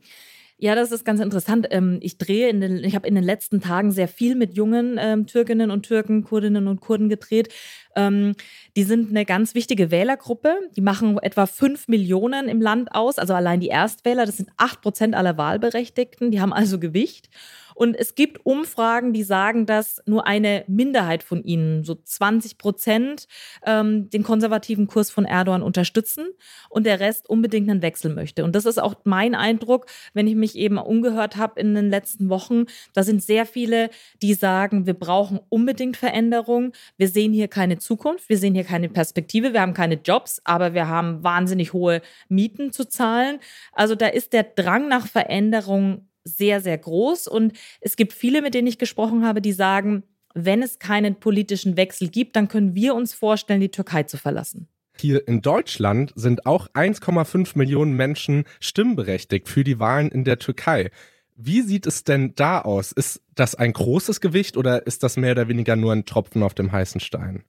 Ja, 0.59 0.73
das 0.73 0.91
ist 0.91 1.05
ganz 1.05 1.19
interessant. 1.19 1.67
Ähm, 1.69 1.99
ich 2.01 2.17
drehe 2.17 2.49
in 2.49 2.61
den, 2.61 2.83
ich 2.83 2.95
habe 2.95 3.07
in 3.07 3.13
den 3.13 3.23
letzten 3.23 3.61
Tagen 3.61 3.91
sehr 3.91 4.07
viel 4.07 4.33
mit 4.33 4.55
jungen 4.55 4.97
ähm, 4.99 5.27
Türkinnen 5.27 5.69
und 5.69 5.83
Türken, 5.83 6.23
Kurdinnen 6.23 6.67
und 6.67 6.81
Kurden 6.81 7.09
gedreht. 7.09 7.53
Ähm, 7.95 8.33
die 8.75 8.81
sind 8.83 9.11
eine 9.11 9.23
ganz 9.23 9.53
wichtige 9.53 9.91
Wählergruppe. 9.91 10.57
Die 10.75 10.81
machen 10.81 11.19
etwa 11.19 11.45
fünf 11.45 11.87
Millionen 11.87 12.49
im 12.49 12.59
Land 12.59 12.95
aus. 12.95 13.19
Also 13.19 13.35
allein 13.35 13.59
die 13.59 13.67
Erstwähler, 13.67 14.25
das 14.25 14.37
sind 14.37 14.49
acht 14.57 14.81
Prozent 14.81 15.13
aller 15.13 15.37
Wahlberechtigten. 15.37 16.31
Die 16.31 16.41
haben 16.41 16.53
also 16.53 16.79
Gewicht. 16.79 17.29
Und 17.77 17.95
es 17.95 18.15
gibt 18.15 18.43
Umfragen, 18.43 19.13
die 19.13 19.21
sagen, 19.21 19.67
dass 19.67 20.01
nur 20.07 20.25
eine 20.25 20.63
Minderheit 20.65 21.21
von 21.21 21.43
ihnen, 21.43 21.83
so 21.83 21.93
20 21.93 22.57
Prozent, 22.57 23.27
ähm, 23.67 24.09
den 24.09 24.23
konservativen 24.23 24.87
Kurs 24.87 25.11
von 25.11 25.25
Erdogan 25.25 25.61
unterstützen 25.61 26.25
und 26.71 26.87
der 26.87 26.99
Rest 26.99 27.29
unbedingt 27.29 27.69
einen 27.69 27.83
Wechsel 27.83 28.11
möchte. 28.11 28.43
Und 28.43 28.55
das 28.55 28.65
ist 28.65 28.79
auch 28.79 28.95
mein 29.03 29.35
Eindruck, 29.35 29.85
wenn 30.15 30.25
ich 30.25 30.33
mich 30.33 30.55
eben 30.55 30.79
umgehört 30.79 31.37
habe 31.37 31.59
in 31.59 31.75
den 31.75 31.91
letzten 31.91 32.29
Wochen. 32.29 32.65
Da 32.93 33.03
sind 33.03 33.21
sehr 33.21 33.45
viele, 33.45 33.91
die 34.23 34.33
sagen, 34.33 34.87
wir 34.87 34.95
brauchen 34.95 35.39
unbedingt 35.49 35.97
Veränderung. 35.97 36.71
Wir 36.97 37.09
sehen 37.09 37.31
hier 37.31 37.47
keine 37.47 37.77
Zukunft, 37.77 38.27
wir 38.27 38.39
sehen 38.39 38.55
hier 38.55 38.63
keine 38.63 38.89
Perspektive, 38.89 39.53
wir 39.53 39.61
haben 39.61 39.75
keine 39.75 39.99
Jobs, 40.03 40.41
aber 40.45 40.73
wir 40.73 40.87
haben 40.87 41.23
wahnsinnig 41.23 41.73
hohe 41.73 42.01
Mieten 42.27 42.71
zu 42.71 42.85
zahlen. 42.89 43.37
Also 43.71 43.93
da 43.93 44.07
ist 44.07 44.33
der 44.33 44.41
Drang 44.43 44.87
nach 44.87 45.05
Veränderung 45.05 46.06
sehr, 46.27 46.61
sehr 46.61 46.77
groß. 46.77 47.27
Und 47.27 47.53
es 47.81 47.95
gibt 47.95 48.13
viele, 48.13 48.41
mit 48.41 48.53
denen 48.53 48.67
ich 48.67 48.77
gesprochen 48.77 49.25
habe, 49.25 49.41
die 49.41 49.53
sagen, 49.53 50.03
wenn 50.33 50.61
es 50.61 50.79
keinen 50.79 51.15
politischen 51.19 51.77
Wechsel 51.77 52.09
gibt, 52.09 52.35
dann 52.35 52.47
können 52.47 52.75
wir 52.75 52.93
uns 52.93 53.13
vorstellen, 53.13 53.61
die 53.61 53.71
Türkei 53.71 54.03
zu 54.03 54.17
verlassen. 54.17 54.67
Hier 54.99 55.27
in 55.27 55.41
Deutschland 55.41 56.11
sind 56.15 56.45
auch 56.45 56.67
1,5 56.69 57.57
Millionen 57.57 57.93
Menschen 57.93 58.45
stimmberechtigt 58.59 59.47
für 59.47 59.63
die 59.63 59.79
Wahlen 59.79 60.09
in 60.09 60.23
der 60.23 60.39
Türkei. 60.39 60.91
Wie 61.35 61.61
sieht 61.61 61.85
es 61.85 62.03
denn 62.03 62.33
da 62.35 62.61
aus? 62.61 62.91
Ist 62.91 63.21
das 63.35 63.53
ein 63.53 63.73
großes 63.73 64.21
Gewicht 64.21 64.57
oder 64.57 64.87
ist 64.87 65.03
das 65.03 65.17
mehr 65.17 65.33
oder 65.33 65.47
weniger 65.47 65.75
nur 65.75 65.93
ein 65.93 66.05
Tropfen 66.05 66.41
auf 66.41 66.55
dem 66.55 66.71
heißen 66.71 66.99
Stein? 66.99 67.43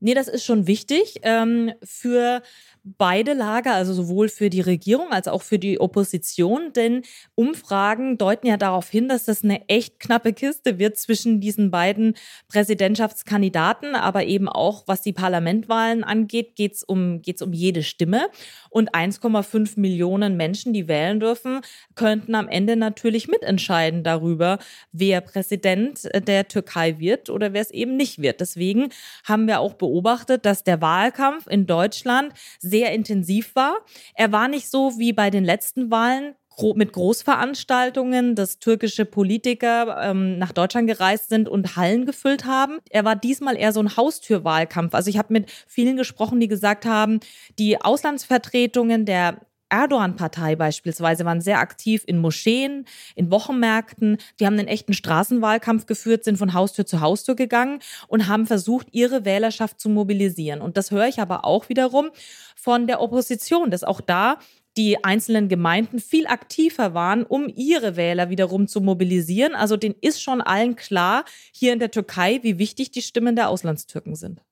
Nee, 0.00 0.12
das 0.12 0.28
ist 0.28 0.44
schon 0.44 0.66
wichtig. 0.66 1.20
Ähm, 1.22 1.72
für 1.82 2.42
beide 2.84 3.32
Lager, 3.32 3.72
also 3.74 3.94
sowohl 3.94 4.28
für 4.28 4.50
die 4.50 4.60
Regierung 4.60 5.10
als 5.10 5.26
auch 5.26 5.42
für 5.42 5.58
die 5.58 5.80
Opposition, 5.80 6.72
denn 6.74 7.02
Umfragen 7.34 8.18
deuten 8.18 8.46
ja 8.46 8.58
darauf 8.58 8.90
hin, 8.90 9.08
dass 9.08 9.24
das 9.24 9.42
eine 9.42 9.66
echt 9.68 9.98
knappe 9.98 10.34
Kiste 10.34 10.78
wird 10.78 10.98
zwischen 10.98 11.40
diesen 11.40 11.70
beiden 11.70 12.14
Präsidentschaftskandidaten, 12.48 13.94
aber 13.94 14.24
eben 14.24 14.50
auch 14.50 14.84
was 14.86 15.00
die 15.00 15.14
Parlamentwahlen 15.14 16.04
angeht, 16.04 16.56
geht 16.56 16.74
es 16.74 16.84
um, 16.84 17.22
geht's 17.22 17.40
um 17.40 17.54
jede 17.54 17.82
Stimme. 17.82 18.28
Und 18.68 18.94
1,5 18.94 19.80
Millionen 19.80 20.36
Menschen, 20.36 20.74
die 20.74 20.86
wählen 20.86 21.20
dürfen, 21.20 21.62
könnten 21.94 22.34
am 22.34 22.48
Ende 22.48 22.76
natürlich 22.76 23.28
mitentscheiden 23.28 24.04
darüber, 24.04 24.58
wer 24.92 25.22
Präsident 25.22 26.06
der 26.28 26.48
Türkei 26.48 26.98
wird 26.98 27.30
oder 27.30 27.54
wer 27.54 27.62
es 27.62 27.70
eben 27.70 27.96
nicht 27.96 28.20
wird. 28.20 28.40
Deswegen 28.40 28.90
haben 29.24 29.46
wir 29.46 29.60
auch 29.60 29.74
beobachtet, 29.74 30.44
dass 30.44 30.64
der 30.64 30.82
Wahlkampf 30.82 31.46
in 31.46 31.66
Deutschland 31.66 32.34
sehr 32.58 32.73
intensiv 32.82 33.54
war. 33.54 33.76
Er 34.14 34.32
war 34.32 34.48
nicht 34.48 34.68
so 34.68 34.98
wie 34.98 35.12
bei 35.12 35.30
den 35.30 35.44
letzten 35.44 35.90
Wahlen 35.90 36.34
mit 36.74 36.92
Großveranstaltungen, 36.92 38.36
dass 38.36 38.58
türkische 38.58 39.04
Politiker 39.04 39.96
ähm, 40.00 40.38
nach 40.38 40.52
Deutschland 40.52 40.86
gereist 40.86 41.28
sind 41.28 41.48
und 41.48 41.76
Hallen 41.76 42.06
gefüllt 42.06 42.44
haben. 42.44 42.78
Er 42.90 43.04
war 43.04 43.16
diesmal 43.16 43.56
eher 43.56 43.72
so 43.72 43.80
ein 43.80 43.96
Haustürwahlkampf. 43.96 44.94
Also 44.94 45.10
ich 45.10 45.18
habe 45.18 45.32
mit 45.32 45.50
vielen 45.66 45.96
gesprochen, 45.96 46.38
die 46.38 46.48
gesagt 46.48 46.86
haben, 46.86 47.20
die 47.58 47.80
Auslandsvertretungen 47.80 49.04
der 49.04 49.40
Erdogan-Partei 49.68 50.56
beispielsweise 50.56 51.24
waren 51.24 51.40
sehr 51.40 51.58
aktiv 51.58 52.02
in 52.06 52.18
Moscheen, 52.18 52.86
in 53.14 53.30
Wochenmärkten. 53.30 54.18
Die 54.38 54.46
haben 54.46 54.58
einen 54.58 54.68
echten 54.68 54.92
Straßenwahlkampf 54.92 55.86
geführt, 55.86 56.24
sind 56.24 56.36
von 56.36 56.54
Haustür 56.54 56.86
zu 56.86 57.00
Haustür 57.00 57.34
gegangen 57.34 57.80
und 58.08 58.28
haben 58.28 58.46
versucht, 58.46 58.88
ihre 58.92 59.24
Wählerschaft 59.24 59.80
zu 59.80 59.88
mobilisieren. 59.88 60.60
Und 60.60 60.76
das 60.76 60.90
höre 60.90 61.08
ich 61.08 61.20
aber 61.20 61.44
auch 61.44 61.68
wiederum 61.68 62.10
von 62.56 62.86
der 62.86 63.00
Opposition, 63.00 63.70
dass 63.70 63.84
auch 63.84 64.00
da 64.00 64.38
die 64.76 65.04
einzelnen 65.04 65.48
Gemeinden 65.48 66.00
viel 66.00 66.26
aktiver 66.26 66.94
waren, 66.94 67.22
um 67.22 67.48
ihre 67.54 67.96
Wähler 67.96 68.30
wiederum 68.30 68.66
zu 68.66 68.80
mobilisieren. 68.80 69.54
Also 69.54 69.76
denen 69.76 69.94
ist 70.00 70.22
schon 70.22 70.40
allen 70.40 70.76
klar 70.76 71.24
hier 71.52 71.72
in 71.72 71.78
der 71.78 71.90
Türkei, 71.90 72.40
wie 72.42 72.58
wichtig 72.58 72.90
die 72.90 73.02
Stimmen 73.02 73.36
der 73.36 73.48
Auslandstürken 73.48 74.16
sind. 74.16 74.42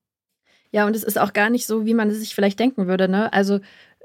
Ja, 0.70 0.87
und 0.87 0.96
es 0.96 1.04
ist 1.04 1.18
auch 1.18 1.34
gar 1.34 1.50
nicht 1.50 1.66
so, 1.66 1.84
wie 1.84 1.92
man 1.92 2.08
es 2.08 2.18
sich 2.18 2.34
vielleicht 2.34 2.58
denken 2.58 2.87
würde. 2.87 3.06
Ne? 3.06 3.30
Also 3.32 3.60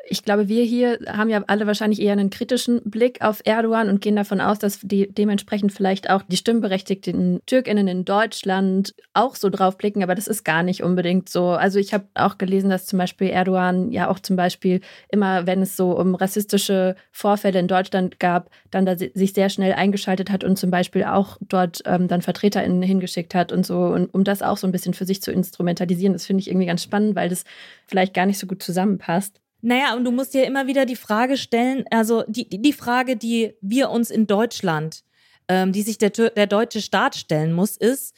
ich 0.10 0.24
glaube, 0.24 0.48
wir 0.48 0.64
hier 0.64 1.00
haben 1.08 1.30
ja 1.30 1.44
alle 1.48 1.68
wahrscheinlich 1.68 2.02
eher 2.02 2.14
einen 2.14 2.30
kritischen 2.30 2.82
Blick 2.84 3.22
auf 3.22 3.42
Erdogan 3.44 3.90
und 3.90 4.02
gehen 4.02 4.16
davon 4.16 4.40
aus, 4.40 4.58
dass 4.60 4.80
die 4.82 5.14
dementsprechend 5.14 5.74
vielleicht 5.74 6.10
auch 6.10 6.24
die 6.28 6.38
stimmberechtigten 6.38 7.42
Türkinnen 7.46 7.88
in 7.88 8.06
Deutschland 8.06 8.96
auch 9.14 9.36
so 9.36 9.50
drauf 9.50 9.78
blicken, 9.78 10.04
aber 10.04 10.16
das 10.16 10.28
ist 10.28 10.44
gar 10.44 10.64
nicht 10.64 10.84
unbedingt 10.84 11.30
so. 11.30 11.50
Also 11.50 11.80
ich 11.80 11.94
habe 11.94 12.06
auch 12.16 12.38
gelesen, 12.38 12.70
dass 12.70 12.86
zum 12.86 13.00
Beispiel 13.00 13.30
Erdogan 13.30 13.92
ja 13.92 14.10
auch 14.10 14.20
zum 14.20 14.36
Beispiel 14.36 14.82
immer, 15.10 15.46
wenn 15.46 15.62
es 15.62 15.76
so 15.76 15.98
um 15.98 16.16
rassistische 16.16 16.96
Vorfälle 17.12 17.60
in 17.60 17.68
Deutschland 17.68 18.20
gab, 18.20 18.50
dann 18.72 18.86
da 18.86 18.96
sich 18.98 19.34
sehr 19.34 19.50
schnell 19.50 19.74
eingeschaltet 19.74 20.32
hat 20.32 20.44
und 20.44 20.58
zum 20.58 20.72
Beispiel 20.72 21.04
auch 21.04 21.38
dort 21.42 21.82
ähm, 21.86 22.08
dann 22.08 22.22
VertreterInnen 22.22 22.82
hingeschickt 22.82 23.36
hat 23.36 23.52
und 23.52 23.66
so, 23.66 23.88
und 23.88 24.14
um 24.14 24.24
das 24.24 24.42
auch 24.42 24.58
so 24.58 24.68
ein 24.68 24.72
bisschen 24.72 24.94
für 24.94 25.06
sich 25.06 25.22
zu 25.22 25.32
instrumentalisieren. 25.32 26.14
Das 26.14 26.26
finde 26.26 26.42
ich 26.42 26.48
irgendwie 26.48 26.68
ganz 26.68 26.84
spannend, 26.84 27.16
weil 27.16 27.30
das 27.30 27.44
vielleicht 27.88 28.14
gar 28.14 28.26
nicht 28.26 28.40
so 28.40 28.48
gut 28.48 28.64
zusammenpasst. 28.64 29.40
Naja, 29.62 29.96
und 29.96 30.04
du 30.06 30.12
musst 30.12 30.34
dir 30.34 30.46
immer 30.46 30.68
wieder 30.68 30.86
die 30.86 30.96
Frage 30.96 31.38
stellen, 31.38 31.86
also 31.90 32.24
die, 32.28 32.48
die 32.48 32.74
Frage, 32.74 33.16
die 33.16 33.54
wir 33.62 33.90
uns 33.90 34.12
in 34.12 34.28
Deutschland, 34.28 35.04
ähm, 35.48 35.72
die 35.72 35.82
sich 35.82 35.98
der, 35.98 36.12
der 36.12 36.48
deutsche 36.48 36.82
Staat 36.82 37.16
stellen 37.16 37.54
muss, 37.54 37.76
ist, 37.76 38.16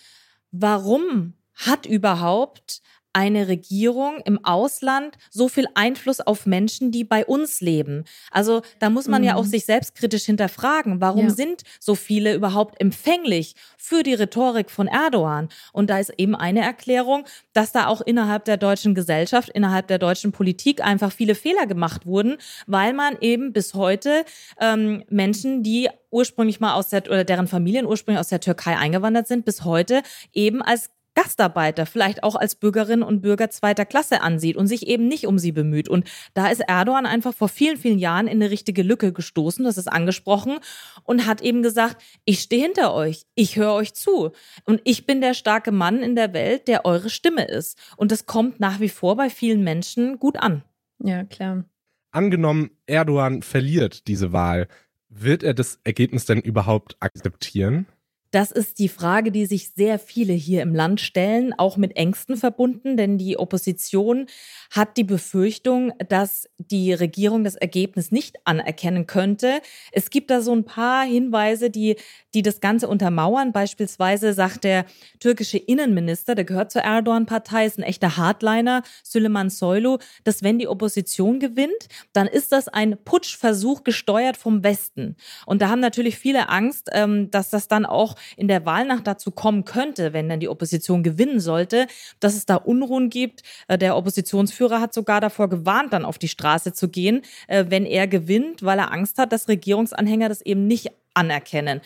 warum 0.52 1.34
hat 1.54 1.86
überhaupt 1.86 2.82
eine 3.20 3.50
Regierung 3.50 4.22
im 4.24 4.46
Ausland 4.46 5.18
so 5.30 5.50
viel 5.50 5.68
Einfluss 5.76 6.22
auf 6.22 6.46
Menschen, 6.46 6.90
die 6.92 7.04
bei 7.04 7.26
uns 7.26 7.60
leben? 7.60 8.06
Also 8.32 8.62
da 8.80 8.90
muss 8.90 9.10
man 9.10 9.24
mhm. 9.24 9.28
ja 9.28 9.36
auch 9.36 9.44
mhm. 9.44 9.50
sich 9.50 9.66
selbstkritisch 9.66 10.24
hinterfragen, 10.24 11.02
warum 11.02 11.26
ja. 11.26 11.30
sind 11.30 11.64
so 11.82 11.96
viele 11.96 12.34
überhaupt 12.34 12.80
empfänglich 12.80 13.56
für 13.78 14.04
die 14.04 14.14
Rhetorik 14.14 14.72
von 14.72 14.88
Erdogan? 14.88 15.50
Und 15.74 15.90
da 15.90 16.00
ist 16.00 16.14
eben 16.18 16.34
eine 16.34 16.62
Erklärung, 16.62 17.26
dass 17.52 17.74
da 17.74 17.88
auch 17.88 18.00
innerhalb 18.00 18.46
der 18.46 18.56
deutschen 18.56 18.96
Gesellschaft, 18.96 19.50
innerhalb 19.50 19.88
der 19.88 20.00
deutschen 20.00 20.32
Politik 20.32 20.82
einfach 20.82 21.12
viele 21.12 21.36
Fehler 21.36 21.68
gemacht 21.68 22.06
wurden, 22.06 22.38
weil 22.68 22.94
man 22.94 23.18
eben 23.20 23.52
bis 23.52 23.74
heute 23.74 24.24
ähm, 24.62 25.04
Menschen, 25.10 25.62
die 25.62 25.90
ursprünglich 26.10 26.62
mal 26.62 26.74
aus 26.74 26.88
der 26.88 27.04
oder 27.08 27.26
deren 27.26 27.48
Familien 27.48 27.86
ursprünglich 27.86 28.20
aus 28.22 28.30
der 28.30 28.40
Türkei 28.40 28.78
eingewandert 28.78 29.28
sind, 29.28 29.44
bis 29.44 29.66
heute 29.66 30.04
eben 30.34 30.62
als 30.62 30.90
Gastarbeiter 31.22 31.86
vielleicht 31.86 32.24
auch 32.24 32.38
als 32.38 32.56
Bürgerinnen 32.56 33.04
und 33.04 33.22
Bürger 33.22 33.50
zweiter 33.50 33.84
Klasse 33.84 34.22
ansieht 34.22 34.56
und 34.56 34.68
sich 34.68 34.88
eben 34.88 35.10
nicht 35.10 35.28
um 35.28 35.38
sie 35.38 35.52
bemüht. 35.52 35.90
Und 35.90 36.10
da 36.34 36.48
ist 36.48 36.62
Erdogan 36.62 37.06
einfach 37.06 37.34
vor 37.34 37.50
vielen, 37.50 37.76
vielen 37.76 38.00
Jahren 38.00 38.28
in 38.28 38.42
eine 38.42 38.50
richtige 38.50 38.84
Lücke 38.84 39.12
gestoßen, 39.12 39.66
das 39.66 39.78
ist 39.78 39.92
angesprochen, 39.92 40.60
und 41.04 41.26
hat 41.26 41.42
eben 41.42 41.62
gesagt, 41.62 42.02
ich 42.24 42.40
stehe 42.40 42.64
hinter 42.64 42.94
euch, 42.94 43.26
ich 43.36 43.58
höre 43.58 43.74
euch 43.74 43.94
zu 43.94 44.32
und 44.64 44.80
ich 44.86 45.06
bin 45.06 45.20
der 45.20 45.34
starke 45.34 45.74
Mann 45.74 46.02
in 46.02 46.16
der 46.16 46.32
Welt, 46.32 46.70
der 46.70 46.86
eure 46.86 47.10
Stimme 47.10 47.44
ist. 47.44 47.78
Und 47.98 48.14
das 48.14 48.26
kommt 48.26 48.62
nach 48.62 48.80
wie 48.80 48.88
vor 48.88 49.18
bei 49.18 49.30
vielen 49.30 49.62
Menschen 49.62 50.20
gut 50.20 50.38
an. 50.38 50.64
Ja, 51.04 51.26
klar. 51.26 51.66
Angenommen, 52.12 52.72
Erdogan 52.86 53.42
verliert 53.42 54.08
diese 54.08 54.32
Wahl, 54.32 54.70
wird 55.10 55.44
er 55.44 55.54
das 55.54 55.80
Ergebnis 55.84 56.24
denn 56.26 56.40
überhaupt 56.40 56.96
akzeptieren? 57.02 57.88
Das 58.32 58.52
ist 58.52 58.78
die 58.78 58.90
Frage, 58.90 59.32
die 59.32 59.48
sich 59.48 59.72
sehr 59.72 59.98
viele 59.98 60.34
hier 60.34 60.62
im 60.62 60.76
Land 60.76 61.02
stellen, 61.02 61.52
auch 61.58 61.78
mit 61.78 61.98
Ängsten 61.98 62.38
verbunden, 62.38 62.96
denn 62.96 63.18
die 63.18 63.40
Opposition 63.40 64.28
hat 64.70 64.98
die 64.98 65.04
Befürchtung, 65.04 65.94
dass 66.10 66.48
die 66.60 66.94
Regierung 66.94 67.44
das 67.44 67.56
Ergebnis 67.56 68.12
nicht 68.12 68.36
anerkennen 68.44 69.08
könnte. 69.08 69.62
Es 69.92 70.12
gibt 70.12 70.30
da 70.30 70.42
so 70.42 70.54
ein 70.54 70.64
paar 70.64 71.06
Hinweise, 71.06 71.72
die, 71.72 71.96
die 72.36 72.44
das 72.44 72.62
Ganze 72.62 72.88
untermauern. 72.88 73.52
Beispielsweise 73.52 74.34
sagt 74.34 74.64
der 74.64 74.86
türkische 75.20 75.58
Innenminister, 75.58 76.36
der 76.36 76.46
gehört 76.46 76.72
zur 76.72 76.84
Erdogan-Partei, 76.84 77.66
ist 77.66 77.80
ein 77.80 77.84
echter 77.84 78.16
Hardliner, 78.16 78.84
Süleyman 79.04 79.50
Soylu, 79.50 79.98
dass 80.24 80.44
wenn 80.44 80.60
die 80.60 80.68
Opposition 80.68 81.40
gewinnt, 81.40 81.88
dann 82.14 82.28
ist 82.28 82.52
das 82.52 82.68
ein 82.68 82.96
Putschversuch 83.04 83.84
gesteuert 83.84 84.38
vom 84.38 84.64
Westen. 84.64 85.16
Und 85.48 85.64
da 85.64 85.70
haben 85.70 85.80
natürlich 85.80 86.20
viele 86.20 86.50
Angst, 86.50 86.90
ähm, 86.94 87.32
dass 87.32 87.50
das 87.50 87.68
dann 87.68 87.88
auch 87.88 88.19
in 88.38 88.48
der 88.48 88.66
Wahlnacht 88.66 89.08
dazu 89.08 89.32
kommen 89.32 89.66
könnte, 89.66 90.14
wenn 90.14 90.30
dann 90.30 90.40
die 90.40 90.50
Opposition 90.50 91.04
gewinnen 91.04 91.40
sollte, 91.40 91.88
dass 92.20 92.36
es 92.36 92.46
da 92.46 92.56
Unruhen 92.56 93.10
gibt. 93.10 93.44
Äh, 93.68 93.78
der 93.78 93.96
Oppositionsführer 93.96 94.82
hat 94.82 94.94
sogar 94.94 95.22
davor 95.22 95.50
gewarnt, 95.50 95.94
dann 95.94 96.06
auf 96.06 96.18
die 96.18 96.28
Straße 96.28 96.74
zu 96.74 96.90
gehen, 96.90 97.22
äh, 97.48 97.66
wenn 97.70 97.86
er 97.86 98.08
gewinnt, 98.08 98.64
weil 98.64 98.80
er 98.80 98.92
Angst 98.92 99.18
hat, 99.18 99.32
dass 99.32 99.48
Regierungsanhänger 99.48 100.30
das 100.30 100.42
eben 100.42 100.68
nicht 100.68 100.92
anerkennen. 101.14 101.82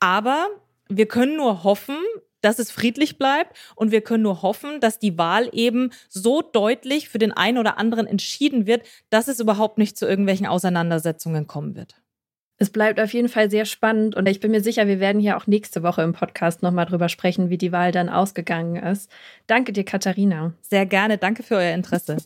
Aber 0.00 0.48
wir 0.88 1.06
können 1.06 1.36
nur 1.36 1.64
hoffen, 1.64 1.96
dass 2.42 2.58
es 2.58 2.70
friedlich 2.70 3.16
bleibt. 3.16 3.56
Und 3.74 3.90
wir 3.90 4.02
können 4.02 4.24
nur 4.24 4.42
hoffen, 4.42 4.80
dass 4.80 4.98
die 4.98 5.16
Wahl 5.16 5.48
eben 5.52 5.90
so 6.08 6.42
deutlich 6.42 7.08
für 7.08 7.18
den 7.18 7.32
einen 7.32 7.58
oder 7.58 7.78
anderen 7.78 8.06
entschieden 8.06 8.66
wird, 8.66 8.86
dass 9.08 9.28
es 9.28 9.40
überhaupt 9.40 9.78
nicht 9.78 9.96
zu 9.96 10.06
irgendwelchen 10.06 10.46
Auseinandersetzungen 10.46 11.46
kommen 11.46 11.74
wird. 11.76 12.01
Es 12.62 12.70
bleibt 12.70 13.00
auf 13.00 13.12
jeden 13.12 13.28
Fall 13.28 13.50
sehr 13.50 13.64
spannend 13.64 14.14
und 14.14 14.28
ich 14.28 14.38
bin 14.38 14.52
mir 14.52 14.60
sicher, 14.60 14.86
wir 14.86 15.00
werden 15.00 15.20
hier 15.20 15.36
auch 15.36 15.48
nächste 15.48 15.82
Woche 15.82 16.02
im 16.02 16.12
Podcast 16.12 16.62
nochmal 16.62 16.86
drüber 16.86 17.08
sprechen, 17.08 17.50
wie 17.50 17.58
die 17.58 17.72
Wahl 17.72 17.90
dann 17.90 18.08
ausgegangen 18.08 18.76
ist. 18.76 19.10
Danke 19.48 19.72
dir, 19.72 19.84
Katharina. 19.84 20.52
Sehr 20.60 20.86
gerne. 20.86 21.18
Danke 21.18 21.42
für 21.42 21.56
euer 21.56 21.74
Interesse. 21.74 22.18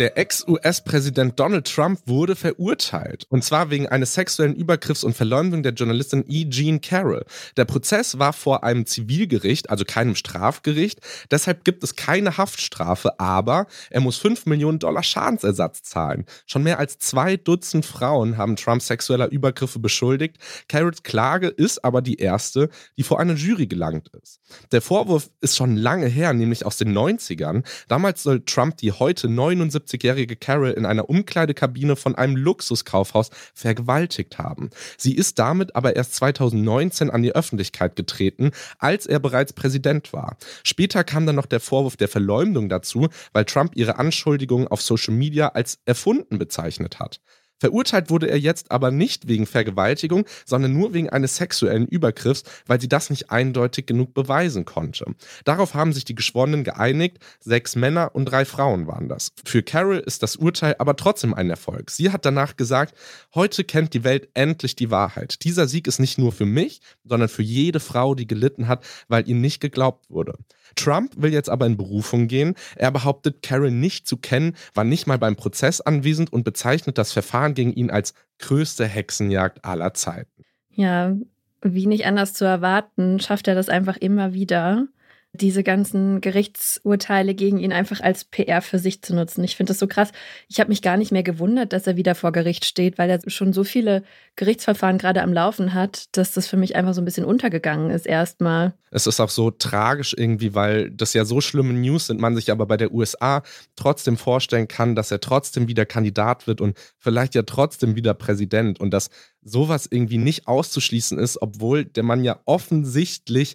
Der 0.00 0.16
Ex-US-Präsident 0.16 1.38
Donald 1.38 1.70
Trump 1.70 2.00
wurde 2.06 2.34
verurteilt. 2.34 3.26
Und 3.28 3.44
zwar 3.44 3.68
wegen 3.68 3.86
eines 3.86 4.14
sexuellen 4.14 4.54
Übergriffs 4.54 5.04
und 5.04 5.14
Verleumdung 5.14 5.62
der 5.62 5.74
Journalistin 5.74 6.24
E. 6.26 6.48
Jean 6.48 6.80
Carroll. 6.80 7.26
Der 7.58 7.66
Prozess 7.66 8.18
war 8.18 8.32
vor 8.32 8.64
einem 8.64 8.86
Zivilgericht, 8.86 9.68
also 9.68 9.84
keinem 9.84 10.14
Strafgericht. 10.14 11.00
Deshalb 11.30 11.66
gibt 11.66 11.84
es 11.84 11.96
keine 11.96 12.38
Haftstrafe, 12.38 13.20
aber 13.20 13.66
er 13.90 14.00
muss 14.00 14.16
5 14.16 14.46
Millionen 14.46 14.78
Dollar 14.78 15.02
Schadensersatz 15.02 15.82
zahlen. 15.82 16.24
Schon 16.46 16.62
mehr 16.62 16.78
als 16.78 16.98
zwei 16.98 17.36
Dutzend 17.36 17.84
Frauen 17.84 18.38
haben 18.38 18.56
Trump 18.56 18.80
sexueller 18.80 19.30
Übergriffe 19.30 19.80
beschuldigt. 19.80 20.38
Carrolls 20.68 21.02
Klage 21.02 21.48
ist 21.48 21.84
aber 21.84 22.00
die 22.00 22.16
erste, 22.16 22.70
die 22.96 23.02
vor 23.02 23.20
eine 23.20 23.34
Jury 23.34 23.66
gelangt 23.66 24.08
ist. 24.22 24.40
Der 24.72 24.80
Vorwurf 24.80 25.28
ist 25.42 25.58
schon 25.58 25.76
lange 25.76 26.06
her, 26.06 26.32
nämlich 26.32 26.64
aus 26.64 26.78
den 26.78 26.96
90ern. 26.96 27.66
Damals 27.88 28.22
soll 28.22 28.40
Trump 28.46 28.78
die 28.78 28.92
heute 28.92 29.28
79 29.28 29.89
75-jährige 29.90 30.36
Carol 30.36 30.70
in 30.70 30.86
einer 30.86 31.08
Umkleidekabine 31.08 31.96
von 31.96 32.14
einem 32.14 32.36
Luxuskaufhaus 32.36 33.30
vergewaltigt 33.54 34.38
haben. 34.38 34.70
Sie 34.96 35.14
ist 35.14 35.38
damit 35.38 35.76
aber 35.76 35.96
erst 35.96 36.14
2019 36.16 37.10
an 37.10 37.22
die 37.22 37.34
Öffentlichkeit 37.34 37.96
getreten, 37.96 38.52
als 38.78 39.06
er 39.06 39.18
bereits 39.18 39.52
Präsident 39.52 40.12
war. 40.12 40.36
Später 40.62 41.04
kam 41.04 41.26
dann 41.26 41.36
noch 41.36 41.46
der 41.46 41.60
Vorwurf 41.60 41.96
der 41.96 42.08
Verleumdung 42.08 42.68
dazu, 42.68 43.08
weil 43.32 43.44
Trump 43.44 43.76
ihre 43.76 43.98
Anschuldigungen 43.98 44.68
auf 44.68 44.82
Social 44.82 45.14
Media 45.14 45.48
als 45.48 45.80
erfunden 45.84 46.38
bezeichnet 46.38 46.98
hat. 46.98 47.20
Verurteilt 47.60 48.10
wurde 48.10 48.28
er 48.28 48.38
jetzt 48.38 48.70
aber 48.70 48.90
nicht 48.90 49.28
wegen 49.28 49.46
Vergewaltigung, 49.46 50.24
sondern 50.46 50.72
nur 50.72 50.94
wegen 50.94 51.10
eines 51.10 51.36
sexuellen 51.36 51.86
Übergriffs, 51.86 52.42
weil 52.66 52.80
sie 52.80 52.88
das 52.88 53.10
nicht 53.10 53.30
eindeutig 53.30 53.86
genug 53.86 54.14
beweisen 54.14 54.64
konnte. 54.64 55.04
Darauf 55.44 55.74
haben 55.74 55.92
sich 55.92 56.06
die 56.06 56.14
Geschworenen 56.14 56.64
geeinigt, 56.64 57.18
sechs 57.38 57.76
Männer 57.76 58.14
und 58.14 58.24
drei 58.24 58.44
Frauen 58.46 58.86
waren 58.86 59.08
das. 59.08 59.32
Für 59.44 59.62
Carol 59.62 59.98
ist 59.98 60.22
das 60.22 60.36
Urteil 60.36 60.74
aber 60.78 60.96
trotzdem 60.96 61.34
ein 61.34 61.50
Erfolg. 61.50 61.90
Sie 61.90 62.10
hat 62.10 62.24
danach 62.24 62.56
gesagt, 62.56 62.94
heute 63.34 63.62
kennt 63.62 63.92
die 63.92 64.04
Welt 64.04 64.28
endlich 64.32 64.74
die 64.74 64.90
Wahrheit. 64.90 65.44
Dieser 65.44 65.68
Sieg 65.68 65.86
ist 65.86 66.00
nicht 66.00 66.18
nur 66.18 66.32
für 66.32 66.46
mich, 66.46 66.80
sondern 67.04 67.28
für 67.28 67.42
jede 67.42 67.80
Frau, 67.80 68.14
die 68.14 68.26
gelitten 68.26 68.68
hat, 68.68 68.84
weil 69.08 69.28
ihm 69.28 69.40
nicht 69.42 69.60
geglaubt 69.60 70.08
wurde. 70.08 70.34
Trump 70.80 71.12
will 71.16 71.32
jetzt 71.32 71.50
aber 71.50 71.66
in 71.66 71.76
Berufung 71.76 72.28
gehen. 72.28 72.54
Er 72.76 72.90
behauptet, 72.90 73.42
Carol 73.42 73.70
nicht 73.70 74.06
zu 74.06 74.16
kennen, 74.16 74.54
war 74.74 74.84
nicht 74.84 75.06
mal 75.06 75.18
beim 75.18 75.36
Prozess 75.36 75.80
anwesend 75.80 76.32
und 76.32 76.44
bezeichnet 76.44 76.98
das 76.98 77.12
Verfahren 77.12 77.54
gegen 77.54 77.72
ihn 77.72 77.90
als 77.90 78.14
größte 78.38 78.86
Hexenjagd 78.86 79.64
aller 79.64 79.94
Zeiten. 79.94 80.44
Ja, 80.70 81.14
wie 81.62 81.86
nicht 81.86 82.06
anders 82.06 82.32
zu 82.32 82.44
erwarten, 82.44 83.20
schafft 83.20 83.48
er 83.48 83.54
das 83.54 83.68
einfach 83.68 83.96
immer 83.96 84.32
wieder 84.32 84.86
diese 85.32 85.62
ganzen 85.62 86.20
Gerichtsurteile 86.20 87.34
gegen 87.34 87.58
ihn 87.58 87.72
einfach 87.72 88.00
als 88.00 88.24
PR 88.24 88.62
für 88.62 88.80
sich 88.80 89.00
zu 89.02 89.14
nutzen. 89.14 89.44
Ich 89.44 89.54
finde 89.54 89.70
das 89.70 89.78
so 89.78 89.86
krass. 89.86 90.10
Ich 90.48 90.58
habe 90.58 90.70
mich 90.70 90.82
gar 90.82 90.96
nicht 90.96 91.12
mehr 91.12 91.22
gewundert, 91.22 91.72
dass 91.72 91.86
er 91.86 91.96
wieder 91.96 92.16
vor 92.16 92.32
Gericht 92.32 92.64
steht, 92.64 92.98
weil 92.98 93.08
er 93.08 93.20
schon 93.28 93.52
so 93.52 93.62
viele 93.62 94.02
Gerichtsverfahren 94.34 94.98
gerade 94.98 95.22
am 95.22 95.32
Laufen 95.32 95.72
hat, 95.72 96.16
dass 96.16 96.32
das 96.32 96.48
für 96.48 96.56
mich 96.56 96.74
einfach 96.74 96.94
so 96.94 97.00
ein 97.00 97.04
bisschen 97.04 97.24
untergegangen 97.24 97.90
ist 97.90 98.06
erstmal. 98.06 98.74
Es 98.90 99.06
ist 99.06 99.20
auch 99.20 99.28
so 99.28 99.52
tragisch 99.52 100.16
irgendwie, 100.18 100.54
weil 100.54 100.90
das 100.90 101.14
ja 101.14 101.24
so 101.24 101.40
schlimme 101.40 101.74
News 101.74 102.08
sind, 102.08 102.20
man 102.20 102.34
sich 102.34 102.50
aber 102.50 102.66
bei 102.66 102.76
der 102.76 102.92
USA 102.92 103.44
trotzdem 103.76 104.16
vorstellen 104.16 104.66
kann, 104.66 104.96
dass 104.96 105.12
er 105.12 105.20
trotzdem 105.20 105.68
wieder 105.68 105.86
Kandidat 105.86 106.48
wird 106.48 106.60
und 106.60 106.76
vielleicht 106.98 107.36
ja 107.36 107.42
trotzdem 107.42 107.94
wieder 107.94 108.14
Präsident 108.14 108.80
und 108.80 108.90
dass 108.90 109.10
sowas 109.42 109.86
irgendwie 109.88 110.18
nicht 110.18 110.48
auszuschließen 110.48 111.18
ist, 111.18 111.40
obwohl 111.40 111.84
der 111.84 112.02
Mann 112.02 112.24
ja 112.24 112.40
offensichtlich 112.46 113.54